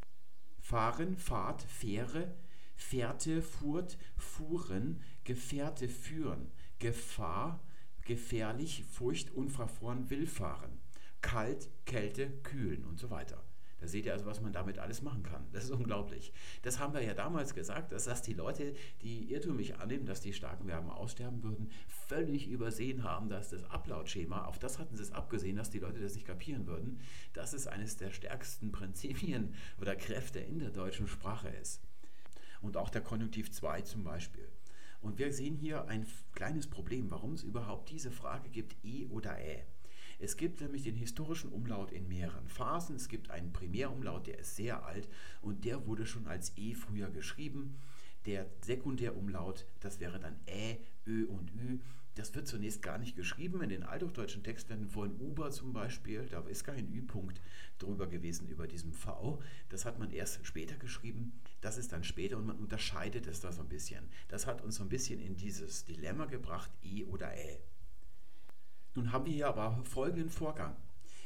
Fahren, 0.70 1.17
Fahrt, 1.17 1.63
Fähre, 1.63 2.32
Fährte, 2.76 3.41
Furt, 3.41 3.97
Fuhren, 4.17 5.01
Gefährte, 5.24 5.89
Führen, 5.89 6.51
Gefahr, 6.78 7.59
gefährlich, 8.03 8.86
Furcht, 8.88 9.32
unverfroren, 9.32 10.11
Willfahren, 10.11 10.80
kalt, 11.22 11.72
Kälte, 11.88 12.30
kühlen 12.43 12.86
und 12.86 12.99
so 12.99 13.09
weiter. 13.09 13.43
Da 13.80 13.88
seht 13.88 14.06
ihr 14.06 14.14
also, 14.14 14.26
was 14.26 14.42
man 14.42 14.52
damit 14.52 14.78
alles 14.78 15.02
machen 15.02 15.24
kann. 15.24 15.48
Das 15.52 15.64
ist 15.66 15.72
unglaublich. 15.72 16.34
Das 16.64 16.80
haben 16.80 16.94
wir 16.94 17.02
ja 17.02 17.14
damals 17.14 17.54
gesagt, 17.54 17.92
dass 17.92 18.06
das 18.06 18.22
die 18.22 18.34
Leute, 18.34 18.74
die 19.02 19.32
irrtümlich 19.32 19.78
annehmen, 19.78 20.06
dass 20.06 20.22
die 20.22 20.34
starken 20.34 20.68
Verben 20.68 20.90
aussterben 20.90 21.44
würden, 21.44 21.72
völlig 22.08 22.48
übersehen 22.48 23.04
haben, 23.04 23.30
dass 23.30 23.50
das 23.50 23.64
Ablautschema, 23.66 24.46
auf 24.46 24.60
das 24.60 24.80
hatten 24.80 24.96
sie 24.96 25.04
es 25.04 25.12
abgesehen, 25.12 25.56
dass 25.56 25.70
die 25.70 25.80
Leute 25.80 26.00
das 26.00 26.16
nicht 26.16 26.28
kapieren 26.28 26.68
würden, 26.68 27.00
dass 27.34 27.54
es 27.54 27.68
eines 27.68 27.98
der 27.98 28.12
stärksten 28.12 28.72
Prinzipien 28.72 29.56
oder 29.80 29.96
Kräfte 29.96 30.40
in 30.40 30.60
der 30.60 30.72
deutschen 30.72 31.08
Sprache 31.08 31.50
ist. 31.50 31.82
Und 32.62 32.76
auch 32.76 32.90
der 32.90 33.02
Konjunktiv 33.02 33.52
2 33.52 33.82
zum 33.84 34.04
Beispiel. 34.04 34.50
Und 35.02 35.18
wir 35.18 35.32
sehen 35.32 35.56
hier 35.56 35.88
ein 35.88 36.06
kleines 36.34 36.68
Problem, 36.68 37.10
warum 37.10 37.34
es 37.34 37.44
überhaupt 37.44 37.90
diese 37.90 38.12
Frage 38.12 38.50
gibt, 38.50 38.76
e 38.84 39.06
oder 39.08 39.40
ä. 39.40 39.64
Es 40.22 40.36
gibt 40.36 40.59
nämlich 40.59 40.84
den 40.84 40.95
historischen 40.95 41.49
Umlaut 41.49 41.93
in 41.93 42.07
mehreren 42.09 42.49
Phasen. 42.49 42.97
Es 42.97 43.07
gibt 43.07 43.32
einen 43.32 43.53
Primärumlaut, 43.53 44.28
der 44.28 44.39
ist 44.39 44.57
sehr 44.57 44.86
alt 44.86 45.07
und 45.41 45.63
der 45.63 45.88
wurde 45.88 46.05
schon 46.05 46.28
als 46.28 46.51
E 46.57 46.74
früher 46.74 47.09
geschrieben. 47.09 47.78
Der 48.26 48.45
Sekundärumlaut, 48.61 49.65
das 49.80 50.01
wäre 50.01 50.20
dann 50.20 50.36
Ä, 50.45 50.78
Ö 51.07 51.26
und 51.26 51.55
Ü. 51.55 51.80
Das 52.15 52.36
wird 52.36 52.49
zunächst 52.49 52.82
gar 52.82 52.97
nicht 52.97 53.15
geschrieben. 53.15 53.61
In 53.61 53.70
den 53.70 53.84
althochdeutschen 53.84 54.43
Texten 54.43 54.89
von 54.89 55.15
Uber 55.22 55.51
zum 55.51 55.72
Beispiel, 55.72 56.28
da 56.30 56.41
ist 56.41 56.65
kein 56.65 56.93
Ü-Punkt 56.93 57.39
drüber 57.78 58.07
gewesen 58.07 58.49
über 58.49 58.67
diesem 58.67 58.91
V. 58.91 59.41
Das 59.70 59.86
hat 59.86 59.99
man 59.99 60.11
erst 60.11 60.45
später 60.45 60.76
geschrieben. 60.76 61.39
Das 61.61 61.78
ist 61.78 61.93
dann 61.93 62.03
später 62.03 62.36
und 62.36 62.45
man 62.45 62.57
unterscheidet 62.57 63.26
es 63.26 63.39
da 63.39 63.53
so 63.53 63.61
ein 63.61 63.70
bisschen. 63.70 64.09
Das 64.28 64.47
hat 64.47 64.61
uns 64.61 64.76
so 64.76 64.84
ein 64.84 64.89
bisschen 64.89 65.22
in 65.22 65.38
dieses 65.38 65.86
Dilemma 65.86 66.26
gebracht, 66.26 66.70
E 66.84 67.05
oder 67.05 67.34
Ä. 67.38 67.61
Nun 69.00 69.14
haben 69.14 69.28
wir 69.28 69.32
hier 69.32 69.47
aber 69.47 69.80
folgenden 69.86 70.30
Vorgang. 70.30 70.76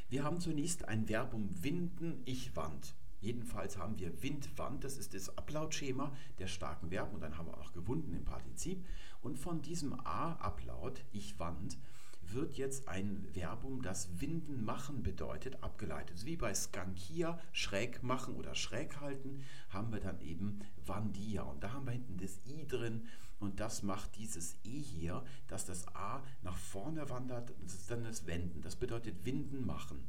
Wir 0.07 0.23
haben 0.23 0.39
zunächst 0.39 0.87
ein 0.87 1.07
Verbum 1.07 1.49
winden, 1.63 2.21
ich 2.23 2.55
wand. 2.55 2.93
Jedenfalls 3.19 3.79
haben 3.79 3.97
wir 3.97 4.21
Wind, 4.21 4.59
Wand, 4.59 4.83
das 4.83 4.95
ist 4.95 5.15
das 5.15 5.35
Ablautschema 5.39 6.11
der 6.37 6.45
starken 6.45 6.89
Verben 6.89 7.15
und 7.15 7.21
dann 7.21 7.35
haben 7.35 7.47
wir 7.47 7.57
auch 7.57 7.73
gewunden 7.73 8.13
im 8.13 8.25
Partizip. 8.25 8.85
Und 9.23 9.39
von 9.39 9.63
diesem 9.63 9.99
A-Ablaut, 10.05 11.03
ich 11.13 11.39
wand, 11.39 11.79
wird 12.21 12.57
jetzt 12.57 12.87
ein 12.87 13.27
Verbum, 13.33 13.81
das 13.81 14.21
Winden 14.21 14.63
machen 14.63 15.01
bedeutet, 15.01 15.63
abgeleitet. 15.63 16.27
Wie 16.27 16.37
bei 16.37 16.53
Skankia, 16.53 17.39
schräg 17.53 18.03
machen 18.03 18.35
oder 18.35 18.53
schräg 18.53 19.01
halten, 19.01 19.43
haben 19.69 19.91
wir 19.91 19.99
dann 19.99 20.21
eben 20.21 20.59
Vandia. 20.85 21.41
Und 21.41 21.63
da 21.63 21.73
haben 21.73 21.87
wir 21.87 21.93
hinten 21.93 22.19
das 22.19 22.39
I 22.45 22.67
drin 22.67 23.07
und 23.43 23.59
das 23.59 23.83
macht 23.83 24.15
dieses 24.15 24.55
E 24.63 24.79
hier, 24.79 25.23
dass 25.47 25.65
das 25.65 25.87
A 25.95 26.23
nach 26.41 26.57
vorne 26.57 27.09
wandert. 27.09 27.53
Das 27.61 27.73
ist 27.73 27.91
dann 27.91 28.03
das 28.03 28.25
Wenden. 28.25 28.61
Das 28.61 28.75
bedeutet 28.75 29.25
Winden 29.25 29.65
machen. 29.65 30.07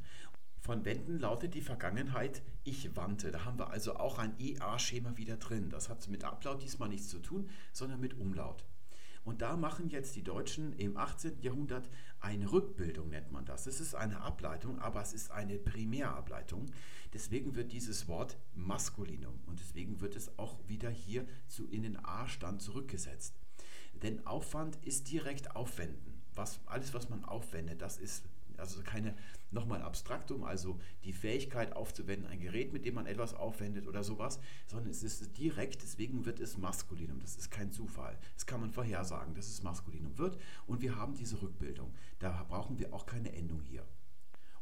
Von 0.61 0.85
Wenden 0.85 1.18
lautet 1.18 1.55
die 1.55 1.61
Vergangenheit 1.61 2.43
ich 2.64 2.97
wandte. 2.97 3.30
Da 3.30 3.45
haben 3.45 3.59
wir 3.59 3.70
also 3.70 3.97
auch 3.97 4.18
ein 4.18 4.35
EA-Schema 4.39 5.16
wieder 5.16 5.37
drin. 5.37 5.68
Das 5.68 5.89
hat 5.89 6.09
mit 6.09 6.24
Ablaut 6.24 6.62
diesmal 6.62 6.89
nichts 6.89 7.09
zu 7.09 7.18
tun, 7.18 7.51
sondern 7.72 8.01
mit 8.01 8.18
Umlaut. 8.18 8.64
Und 9.25 9.41
da 9.41 9.57
machen 9.57 9.89
jetzt 9.89 10.16
die 10.16 10.22
Deutschen 10.22 10.75
im 10.75 10.97
18. 10.97 11.41
Jahrhundert 11.41 11.89
eine 12.20 12.53
Rückbildung, 12.53 13.09
nennt 13.09 13.33
man 13.33 13.47
das. 13.47 13.66
Es 13.66 13.81
ist 13.81 13.95
eine 13.95 14.20
Ableitung, 14.20 14.79
aber 14.79 15.01
es 15.01 15.12
ist 15.12 15.31
eine 15.31 15.59
Primärableitung. 15.59 16.66
Deswegen 17.12 17.55
wird 17.55 17.72
dieses 17.72 18.07
Wort 18.07 18.37
Maskulinum 18.55 19.41
und 19.47 19.61
deswegen 19.61 20.01
wird 20.01 20.14
es 20.16 20.39
auch 20.39 20.59
wieder 20.66 20.91
hier 20.91 21.27
zu, 21.47 21.66
in 21.66 21.83
den 21.83 22.05
A-Stand 22.05 22.61
zurückgesetzt. 22.61 23.35
Denn 24.03 24.27
Aufwand 24.27 24.77
ist 24.83 25.11
direkt 25.11 25.57
Aufwenden. 25.57 26.22
Was, 26.35 26.61
alles, 26.66 26.93
was 26.93 27.09
man 27.09 27.25
aufwendet, 27.25 27.81
das 27.81 27.97
ist 27.97 28.25
also 28.59 28.83
keine 28.83 29.15
nochmal 29.51 29.83
Abstraktum, 29.83 30.45
also 30.45 30.79
die 31.05 31.13
Fähigkeit 31.13 31.75
aufzuwenden, 31.75 32.27
ein 32.27 32.41
Gerät, 32.41 32.73
mit 32.73 32.85
dem 32.85 32.95
man 32.95 33.07
etwas 33.07 33.35
aufwendet 33.35 33.87
oder 33.87 34.05
sowas, 34.05 34.41
sondern 34.67 34.91
es 34.91 35.03
ist 35.03 35.37
direkt, 35.39 35.83
deswegen 35.83 36.25
wird 36.27 36.41
es 36.41 36.59
Maskulinum. 36.59 37.21
Das 37.21 37.37
ist 37.37 37.51
kein 37.51 37.73
Zufall. 37.73 38.19
Das 38.35 38.47
kann 38.47 38.61
man 38.61 38.71
vorhersagen, 38.71 39.35
dass 39.35 39.49
es 39.49 39.63
Maskulinum 39.63 40.19
wird. 40.19 40.39
Und 40.67 40.83
wir 40.83 40.97
haben 40.97 41.15
diese 41.15 41.41
Rückbildung. 41.41 41.95
Da 42.19 42.45
brauchen 42.49 42.79
wir 42.79 42.93
auch 42.93 43.07
keine 43.07 43.33
Endung 43.33 43.61
hier. 43.63 43.87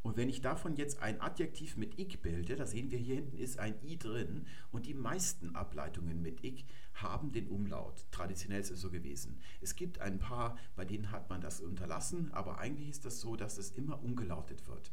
Und 0.03 0.17
wenn 0.17 0.29
ich 0.29 0.41
davon 0.41 0.75
jetzt 0.75 1.01
ein 1.01 1.21
Adjektiv 1.21 1.77
mit 1.77 1.99
ik 1.99 2.23
bilde, 2.23 2.57
da 2.57 2.67
sehen 2.67 2.91
wir 2.91 2.99
hier 2.99 3.15
hinten 3.15 3.39
ist 3.39 3.59
ein 3.59 3.77
i 3.85 3.97
drin 3.97 4.47
und 4.73 4.87
die 4.87 4.95
meisten 4.95 5.55
Ableitungen 5.55 6.21
mit 6.21 6.43
ik 6.43 6.65
haben 6.95 7.31
den 7.31 7.47
Umlaut. 7.49 8.07
Traditionell 8.11 8.61
ist 8.61 8.71
es 8.71 8.81
so 8.81 8.91
gewesen. 8.91 9.41
Es 9.61 9.77
gibt 9.77 10.01
ein 10.01 10.19
paar, 10.19 10.59
bei 10.75 10.85
denen 10.85 11.13
hat 11.13 11.31
man 11.31 11.41
das 11.41 11.61
unterlassen, 11.61 12.33
aber 12.33 12.59
eigentlich 12.59 12.89
ist 12.89 13.05
das 13.05 13.21
so, 13.21 13.37
dass 13.37 13.59
es 13.59 13.71
immer 13.71 14.03
umgelautet 14.03 14.67
wird. 14.67 14.93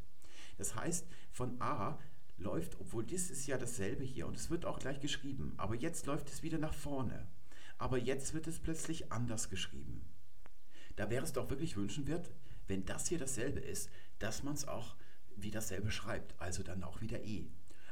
Das 0.57 0.75
heißt, 0.75 1.07
von 1.31 1.59
a 1.59 1.97
läuft, 2.37 2.79
obwohl 2.79 3.03
das 3.03 3.29
ist 3.29 3.47
ja 3.47 3.57
dasselbe 3.57 4.03
hier 4.03 4.27
und 4.27 4.37
es 4.37 4.49
wird 4.49 4.65
auch 4.65 4.79
gleich 4.79 4.99
geschrieben, 4.99 5.53
aber 5.57 5.75
jetzt 5.75 6.05
läuft 6.05 6.29
es 6.29 6.43
wieder 6.43 6.57
nach 6.57 6.73
vorne. 6.73 7.27
Aber 7.77 7.97
jetzt 7.97 8.33
wird 8.33 8.45
es 8.47 8.59
plötzlich 8.59 9.11
anders 9.11 9.49
geschrieben. 9.49 10.05
Da 10.97 11.09
wäre 11.09 11.23
es 11.23 11.33
doch 11.33 11.49
wirklich 11.49 11.77
wünschenswert, 11.77 12.29
wenn 12.69 12.85
das 12.85 13.07
hier 13.07 13.17
dasselbe 13.17 13.59
ist, 13.59 13.89
dass 14.19 14.43
man 14.43 14.53
es 14.53 14.67
auch 14.67 14.95
wie 15.35 15.51
dasselbe 15.51 15.91
schreibt, 15.91 16.39
also 16.39 16.63
dann 16.63 16.83
auch 16.83 17.01
wieder 17.01 17.23
E. 17.23 17.47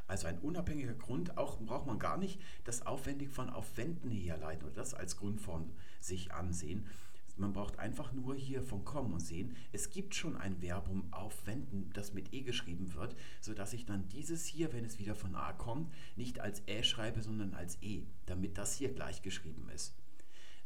Also 0.08 0.28
ein 0.28 0.40
unabhängiger 0.40 0.94
Grund, 0.94 1.38
auch 1.38 1.60
braucht 1.60 1.86
man 1.86 2.00
gar 2.00 2.18
nicht 2.18 2.40
das 2.64 2.86
aufwendig 2.86 3.30
von 3.30 3.50
Aufwenden 3.50 4.10
herleiten 4.10 4.66
oder 4.66 4.76
das 4.76 4.94
als 4.94 5.18
Grundform 5.18 5.72
sich 6.00 6.34
ansehen. 6.34 6.88
Man 7.36 7.54
braucht 7.54 7.78
einfach 7.78 8.14
nur 8.14 8.36
hier 8.36 8.64
von 8.64 8.84
kommen 8.84 9.14
und 9.14 9.20
sehen, 9.20 9.56
es 9.72 9.92
gibt 9.92 10.16
schon 10.16 10.38
ein 10.38 10.62
Verbum 10.62 11.12
aufwenden, 11.12 11.92
das 11.94 12.14
mit 12.14 12.34
E 12.34 12.42
geschrieben 12.42 12.94
wird, 12.96 13.16
sodass 13.42 13.74
ich 13.74 13.86
dann 13.86 14.08
dieses 14.08 14.46
hier, 14.46 14.74
wenn 14.74 14.86
es 14.86 14.98
wieder 14.98 15.14
von 15.14 15.36
A 15.36 15.54
kommt, 15.54 15.94
nicht 16.16 16.40
als 16.40 16.64
Ä 16.68 16.84
schreibe, 16.84 17.22
sondern 17.22 17.54
als 17.54 17.78
E, 17.82 18.04
damit 18.26 18.58
das 18.58 18.74
hier 18.74 18.92
gleich 18.92 19.22
geschrieben 19.22 19.70
ist. 19.70 19.94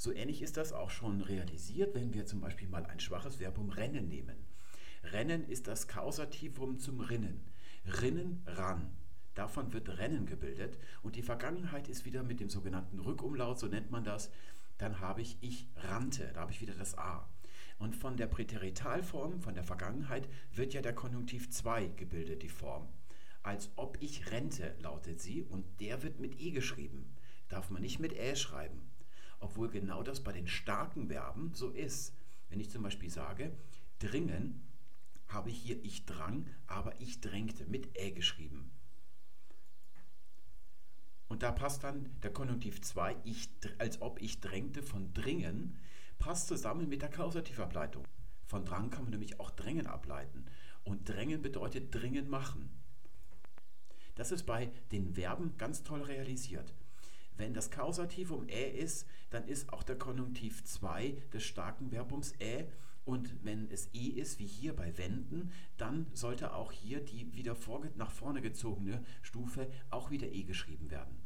So 0.01 0.11
ähnlich 0.11 0.41
ist 0.41 0.57
das 0.57 0.73
auch 0.73 0.89
schon 0.89 1.21
realisiert, 1.21 1.93
wenn 1.93 2.11
wir 2.11 2.25
zum 2.25 2.41
Beispiel 2.41 2.67
mal 2.67 2.87
ein 2.87 2.99
schwaches 2.99 3.35
Verbum 3.35 3.69
rennen 3.69 4.07
nehmen. 4.07 4.35
Rennen 5.03 5.47
ist 5.47 5.67
das 5.67 5.87
Kausativum 5.87 6.79
zum 6.79 7.01
Rinnen. 7.01 7.39
Rinnen, 8.01 8.41
ran. 8.47 8.97
Davon 9.35 9.73
wird 9.73 9.99
Rennen 9.99 10.25
gebildet 10.25 10.79
und 11.03 11.17
die 11.17 11.21
Vergangenheit 11.21 11.87
ist 11.87 12.03
wieder 12.03 12.23
mit 12.23 12.39
dem 12.39 12.49
sogenannten 12.49 12.97
Rückumlaut, 12.97 13.59
so 13.59 13.67
nennt 13.67 13.91
man 13.91 14.03
das. 14.03 14.31
Dann 14.79 15.01
habe 15.01 15.21
ich 15.21 15.37
ich 15.41 15.67
rannte, 15.75 16.31
da 16.33 16.41
habe 16.41 16.51
ich 16.51 16.61
wieder 16.61 16.73
das 16.73 16.97
A. 16.97 17.29
Und 17.77 17.95
von 17.95 18.17
der 18.17 18.25
Präteritalform, 18.25 19.39
von 19.39 19.53
der 19.53 19.63
Vergangenheit, 19.63 20.27
wird 20.51 20.73
ja 20.73 20.81
der 20.81 20.95
Konjunktiv 20.95 21.51
2 21.51 21.89
gebildet, 21.89 22.41
die 22.41 22.49
Form. 22.49 22.87
Als 23.43 23.69
ob 23.75 23.99
ich 24.01 24.31
rente, 24.31 24.73
lautet 24.79 25.21
sie, 25.21 25.43
und 25.43 25.63
der 25.79 26.01
wird 26.01 26.19
mit 26.19 26.41
E 26.41 26.49
geschrieben. 26.49 27.13
Darf 27.49 27.69
man 27.69 27.83
nicht 27.83 27.99
mit 27.99 28.13
Ä 28.13 28.35
schreiben 28.35 28.90
obwohl 29.41 29.69
genau 29.69 30.01
das 30.03 30.23
bei 30.23 30.31
den 30.31 30.47
starken 30.47 31.07
Verben 31.07 31.51
so 31.53 31.69
ist. 31.69 32.15
Wenn 32.49 32.59
ich 32.59 32.69
zum 32.69 32.83
Beispiel 32.83 33.09
sage, 33.09 33.51
dringen, 33.99 34.61
habe 35.27 35.49
ich 35.49 35.57
hier 35.57 35.83
ich 35.83 36.05
drang, 36.05 36.47
aber 36.67 36.99
ich 36.99 37.21
drängte 37.21 37.65
mit 37.65 37.97
ä 37.97 38.11
geschrieben. 38.11 38.71
Und 41.27 41.43
da 41.43 41.51
passt 41.51 41.83
dann 41.83 42.09
der 42.23 42.33
Konjunktiv 42.33 42.81
2, 42.81 43.15
ich, 43.23 43.49
als 43.77 44.01
ob 44.01 44.21
ich 44.21 44.41
drängte 44.41 44.83
von 44.83 45.13
dringen, 45.13 45.77
passt 46.19 46.47
zusammen 46.47 46.89
mit 46.89 47.01
der 47.01 47.09
Kausativableitung. 47.09 48.05
Von 48.45 48.65
Drang 48.65 48.89
kann 48.89 49.03
man 49.03 49.11
nämlich 49.11 49.39
auch 49.39 49.49
Drängen 49.51 49.87
ableiten. 49.87 50.45
Und 50.83 51.07
Drängen 51.07 51.41
bedeutet 51.41 51.95
dringen 51.95 52.29
machen. 52.29 52.69
Das 54.15 54.31
ist 54.33 54.45
bei 54.45 54.73
den 54.91 55.13
Verben 55.13 55.55
ganz 55.57 55.83
toll 55.83 56.01
realisiert. 56.01 56.73
Wenn 57.41 57.55
das 57.55 57.71
Kausativum 57.71 58.47
ä 58.49 58.69
ist, 58.69 59.07
dann 59.31 59.47
ist 59.47 59.73
auch 59.73 59.81
der 59.81 59.97
Konjunktiv 59.97 60.63
2 60.63 61.23
des 61.33 61.41
starken 61.41 61.89
Verbums 61.89 62.35
ä. 62.39 62.67
Und 63.03 63.43
wenn 63.43 63.67
es 63.71 63.89
e 63.95 64.09
ist, 64.09 64.37
wie 64.37 64.45
hier 64.45 64.75
bei 64.75 64.95
wenden, 64.99 65.51
dann 65.75 66.05
sollte 66.13 66.53
auch 66.53 66.71
hier 66.71 67.03
die 67.03 67.33
wieder 67.33 67.57
nach 67.95 68.11
vorne 68.11 68.41
gezogene 68.41 69.03
Stufe 69.23 69.71
auch 69.89 70.11
wieder 70.11 70.27
e 70.31 70.43
geschrieben 70.43 70.91
werden. 70.91 71.17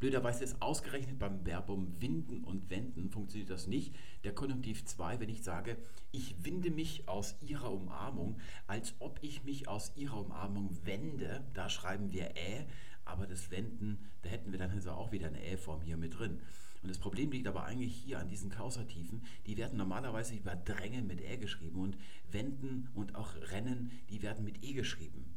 Blöderweise 0.00 0.44
ist 0.44 0.60
ausgerechnet 0.60 1.18
beim 1.18 1.44
Verbum 1.46 2.00
winden 2.02 2.44
und 2.44 2.68
wenden 2.68 3.10
funktioniert 3.10 3.50
das 3.50 3.66
nicht. 3.66 3.94
Der 4.22 4.34
Konjunktiv 4.34 4.84
2, 4.84 5.18
wenn 5.18 5.30
ich 5.30 5.42
sage, 5.42 5.76
ich 6.12 6.44
winde 6.44 6.70
mich 6.70 7.08
aus 7.08 7.36
ihrer 7.40 7.72
Umarmung, 7.72 8.38
als 8.66 8.94
ob 9.00 9.18
ich 9.22 9.42
mich 9.44 9.66
aus 9.66 9.92
ihrer 9.96 10.20
Umarmung 10.20 10.76
wende, 10.84 11.42
da 11.54 11.68
schreiben 11.68 12.12
wir 12.12 12.36
ä, 12.36 12.66
aber 13.08 13.26
das 13.26 13.50
Wenden, 13.50 13.98
da 14.22 14.30
hätten 14.30 14.52
wir 14.52 14.58
dann 14.58 14.70
also 14.70 14.92
auch 14.92 15.12
wieder 15.12 15.28
eine 15.28 15.42
Ä-Form 15.44 15.82
hier 15.82 15.96
mit 15.96 16.18
drin. 16.18 16.40
Und 16.82 16.88
das 16.88 16.98
Problem 16.98 17.30
liegt 17.32 17.48
aber 17.48 17.64
eigentlich 17.64 17.94
hier 17.94 18.20
an 18.20 18.28
diesen 18.28 18.50
Kausativen. 18.50 19.24
Die 19.46 19.56
werden 19.56 19.78
normalerweise 19.78 20.34
über 20.34 20.54
Drängen 20.54 21.06
mit 21.06 21.20
Ä 21.20 21.36
geschrieben 21.36 21.80
und 21.80 21.96
Wenden 22.30 22.88
und 22.94 23.16
auch 23.16 23.34
Rennen, 23.50 23.90
die 24.10 24.22
werden 24.22 24.44
mit 24.44 24.64
E 24.64 24.72
geschrieben. 24.72 25.34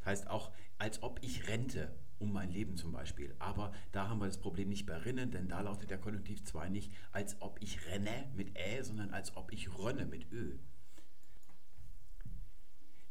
Das 0.00 0.06
heißt 0.06 0.28
auch, 0.28 0.52
als 0.78 1.02
ob 1.02 1.22
ich 1.22 1.48
rente 1.48 1.94
um 2.18 2.32
mein 2.32 2.50
Leben 2.50 2.76
zum 2.76 2.92
Beispiel. 2.92 3.34
Aber 3.38 3.72
da 3.92 4.08
haben 4.08 4.20
wir 4.20 4.26
das 4.26 4.38
Problem 4.38 4.68
nicht 4.68 4.86
bei 4.86 4.96
Rinnen, 4.96 5.30
denn 5.30 5.48
da 5.48 5.60
lautet 5.62 5.90
der 5.90 5.98
Konjunktiv 5.98 6.44
2 6.44 6.68
nicht, 6.68 6.92
als 7.12 7.40
ob 7.40 7.58
ich 7.62 7.86
renne 7.86 8.30
mit 8.34 8.58
Ä, 8.58 8.82
sondern 8.82 9.10
als 9.10 9.36
ob 9.36 9.52
ich 9.52 9.78
rönne 9.78 10.04
mit 10.04 10.30
Ö. 10.30 10.58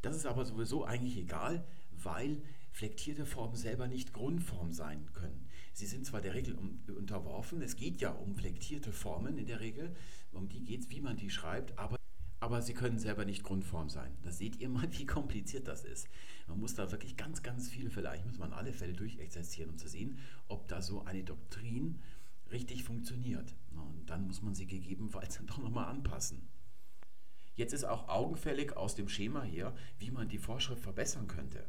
Das 0.02 0.16
ist 0.16 0.28
aber 0.28 0.45
sowieso 0.45 0.86
eigentlich 0.86 1.18
egal, 1.18 1.66
weil 1.91 2.41
flektierte 2.72 3.26
Formen 3.26 3.55
selber 3.55 3.88
nicht 3.88 4.13
Grundform 4.13 4.72
sein 4.72 5.11
können. 5.13 5.47
Sie 5.74 5.86
sind 5.86 6.05
zwar 6.05 6.22
der 6.22 6.34
Regel 6.34 6.57
unterworfen, 6.88 7.61
es 7.61 7.76
geht 7.76 8.01
ja 8.01 8.11
um 8.11 8.36
flektierte 8.36 8.91
Formen 8.91 9.38
in 9.38 9.45
der 9.45 9.59
Regel, 9.59 9.95
um 10.32 10.49
die 10.49 10.63
geht 10.63 10.82
es, 10.82 10.89
wie 10.89 11.01
man 11.01 11.17
die 11.17 11.30
schreibt, 11.30 11.78
aber, 11.78 11.97
aber 12.39 12.61
sie 12.61 12.74
können 12.74 12.99
selber 12.99 13.26
nicht 13.26 13.43
Grundform 13.43 13.89
sein. 13.89 14.11
Da 14.24 14.32
seht 14.32 14.57
ihr 14.57 14.70
mal, 14.70 14.88
wie 14.97 15.05
kompliziert 15.05 15.67
das 15.67 15.86
ist. 15.86 16.07
Man 16.47 16.59
muss 16.59 16.76
da 16.76 16.91
wirklich 16.91 17.17
ganz, 17.17 17.43
ganz 17.43 17.70
viele 17.70 17.89
vielleicht, 17.89 18.26
muss 18.26 18.39
man 18.39 18.53
alle 18.53 18.74
Fälle 18.74 18.93
durchexerzieren, 18.93 19.72
um 19.72 19.78
zu 19.78 19.88
sehen, 19.88 20.20
ob 20.47 20.67
da 20.67 20.82
so 20.82 21.03
eine 21.03 21.24
Doktrin 21.24 21.99
richtig 22.51 22.84
funktioniert. 22.84 23.55
Und 23.72 24.09
dann 24.09 24.26
muss 24.28 24.41
man 24.41 24.55
sie 24.55 24.67
gegebenenfalls 24.67 25.38
dann 25.38 25.47
doch 25.47 25.59
nochmal 25.59 25.88
anpassen. 25.88 26.47
Jetzt 27.55 27.74
ist 27.74 27.84
auch 27.84 28.07
augenfällig 28.07 28.78
aus 28.78 28.95
dem 28.95 29.09
Schema 29.09 29.43
hier, 29.43 29.76
wie 29.97 30.11
man 30.11 30.30
die 30.30 30.38
Vorschrift 30.38 30.82
verbessern 30.82 31.28
könnte. 31.28 31.65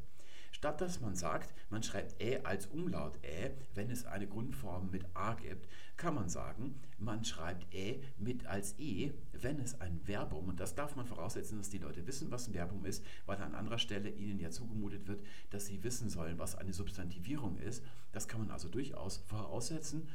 Statt 0.51 0.80
dass 0.80 1.01
man 1.01 1.14
sagt, 1.14 1.55
man 1.70 1.82
schreibt 1.82 2.20
Ä 2.20 2.42
als 2.42 2.66
Umlaut 2.66 3.18
Ä, 3.24 3.51
wenn 3.74 3.90
es 3.90 4.05
eine 4.05 4.26
Grundform 4.26 4.90
mit 4.90 5.05
A 5.14 5.34
gibt, 5.34 5.68
kann 5.96 6.14
man 6.14 6.28
sagen, 6.28 6.80
man 6.98 7.24
schreibt 7.24 7.72
Ä 7.72 8.03
mit 8.18 8.46
als 8.46 8.74
E, 8.78 9.12
wenn 9.32 9.61
es 9.61 9.80
ein 9.80 10.01
Verbum, 10.05 10.48
und 10.48 10.61
das 10.61 10.74
darf 10.74 10.96
man 10.96 11.07
voraussetzen, 11.07 11.59
dass 11.59 11.70
die 11.70 11.78
Leute 11.78 12.07
wissen, 12.07 12.30
was 12.30 12.48
ein 12.48 12.55
Verbum 12.55 12.84
ist, 12.84 13.05
weil 13.26 13.38
an 13.38 13.55
anderer 13.55 13.78
Stelle 13.78 14.11
ihnen 14.11 14.40
ja 14.40 14.51
zugemutet 14.51 15.07
wird, 15.07 15.24
dass 15.51 15.66
sie 15.66 15.82
wissen 15.84 16.09
sollen, 16.09 16.38
was 16.38 16.57
eine 16.57 16.72
Substantivierung 16.72 17.59
ist. 17.59 17.84
Das 18.12 18.28
kann 18.28 18.40
man 18.40 18.51
also 18.51 18.68
durchaus 18.68 19.18
voraussetzen. 19.28 20.09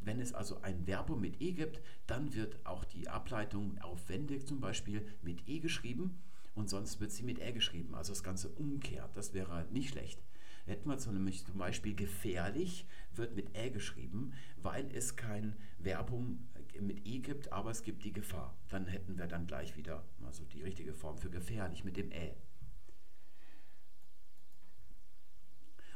Wenn 0.00 0.20
es 0.20 0.32
also 0.32 0.60
ein 0.62 0.84
Verbum 0.86 1.20
mit 1.20 1.40
E 1.40 1.52
gibt, 1.52 1.80
dann 2.06 2.34
wird 2.34 2.64
auch 2.64 2.84
die 2.84 3.08
Ableitung 3.08 3.78
aufwendig 3.80 4.46
zum 4.46 4.60
Beispiel 4.60 5.06
mit 5.22 5.48
E 5.48 5.60
geschrieben 5.60 6.18
und 6.54 6.68
sonst 6.68 7.00
wird 7.00 7.12
sie 7.12 7.22
mit 7.22 7.38
R 7.38 7.52
geschrieben. 7.52 7.94
Also 7.94 8.12
das 8.12 8.22
Ganze 8.22 8.48
umkehrt, 8.48 9.16
das 9.16 9.34
wäre 9.34 9.66
nicht 9.70 9.90
schlecht. 9.90 10.22
Hätten 10.64 10.88
wir 10.88 10.98
zum 10.98 11.58
Beispiel 11.58 11.94
gefährlich, 11.94 12.86
wird 13.14 13.34
mit 13.34 13.56
Ä 13.56 13.70
geschrieben, 13.70 14.32
weil 14.56 14.88
es 14.94 15.16
kein 15.16 15.56
Verbum 15.78 16.48
mit 16.80 17.06
E 17.06 17.18
gibt, 17.18 17.52
aber 17.52 17.70
es 17.70 17.82
gibt 17.82 18.04
die 18.04 18.12
Gefahr. 18.12 18.56
Dann 18.68 18.86
hätten 18.86 19.18
wir 19.18 19.26
dann 19.26 19.46
gleich 19.46 19.76
wieder 19.76 20.04
also 20.24 20.44
die 20.44 20.62
richtige 20.62 20.94
Form 20.94 21.18
für 21.18 21.30
gefährlich 21.30 21.84
mit 21.84 21.96
dem 21.96 22.10
Ä. 22.12 22.36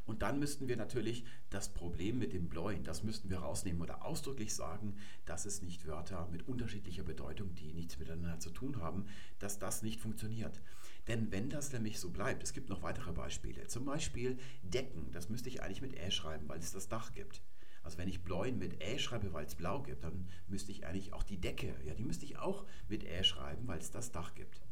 Und 0.06 0.22
dann 0.22 0.38
müssten 0.38 0.68
wir 0.68 0.76
natürlich 0.76 1.24
das 1.50 1.74
Problem 1.74 2.18
mit 2.18 2.32
dem 2.32 2.48
Bläuen, 2.48 2.84
das 2.84 3.02
müssten 3.02 3.28
wir 3.28 3.38
rausnehmen 3.38 3.82
oder 3.82 4.04
ausdrücklich 4.04 4.54
sagen, 4.54 4.96
dass 5.24 5.46
es 5.46 5.62
nicht 5.62 5.86
Wörter 5.86 6.28
mit 6.30 6.48
unterschiedlicher 6.48 7.02
Bedeutung, 7.02 7.54
die 7.56 7.72
nichts 7.72 7.98
miteinander 7.98 8.38
zu 8.38 8.50
tun 8.50 8.80
haben, 8.80 9.06
dass 9.40 9.58
das 9.58 9.82
nicht 9.82 10.00
funktioniert. 10.00 10.60
Denn 11.08 11.30
wenn 11.30 11.50
das 11.50 11.72
nämlich 11.72 11.98
so 12.00 12.10
bleibt, 12.10 12.42
es 12.42 12.52
gibt 12.52 12.68
noch 12.68 12.82
weitere 12.82 13.12
Beispiele. 13.12 13.66
Zum 13.66 13.84
Beispiel 13.84 14.38
Decken, 14.62 15.10
das 15.12 15.28
müsste 15.28 15.48
ich 15.48 15.62
eigentlich 15.62 15.82
mit 15.82 15.96
Ä 15.96 16.10
schreiben, 16.10 16.48
weil 16.48 16.58
es 16.58 16.72
das 16.72 16.88
Dach 16.88 17.12
gibt. 17.12 17.42
Also 17.82 17.98
wenn 17.98 18.08
ich 18.08 18.24
Bläuen 18.24 18.58
mit 18.58 18.82
Ä 18.82 18.98
schreibe, 18.98 19.32
weil 19.32 19.46
es 19.46 19.54
blau 19.54 19.82
gibt, 19.82 20.02
dann 20.02 20.28
müsste 20.48 20.72
ich 20.72 20.86
eigentlich 20.86 21.12
auch 21.12 21.22
die 21.22 21.40
Decke, 21.40 21.76
ja, 21.84 21.94
die 21.94 22.04
müsste 22.04 22.24
ich 22.24 22.38
auch 22.38 22.66
mit 22.88 23.04
Ä 23.04 23.22
schreiben, 23.22 23.68
weil 23.68 23.78
es 23.78 23.92
das 23.92 24.10
Dach 24.10 24.34
gibt. 24.34 24.65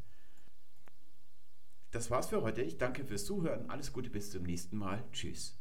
Das 1.95 2.11
war's 2.11 2.27
für 2.27 2.43
heute. 2.43 2.61
Ich 2.61 2.77
danke 2.77 3.05
fürs 3.05 3.25
Zuhören. 3.25 3.71
Alles 3.71 3.93
Gute 3.93 4.11
bis 4.11 4.33
zum 4.33 4.43
nächsten 4.43 4.77
Mal. 4.77 5.05
Tschüss. 5.13 5.57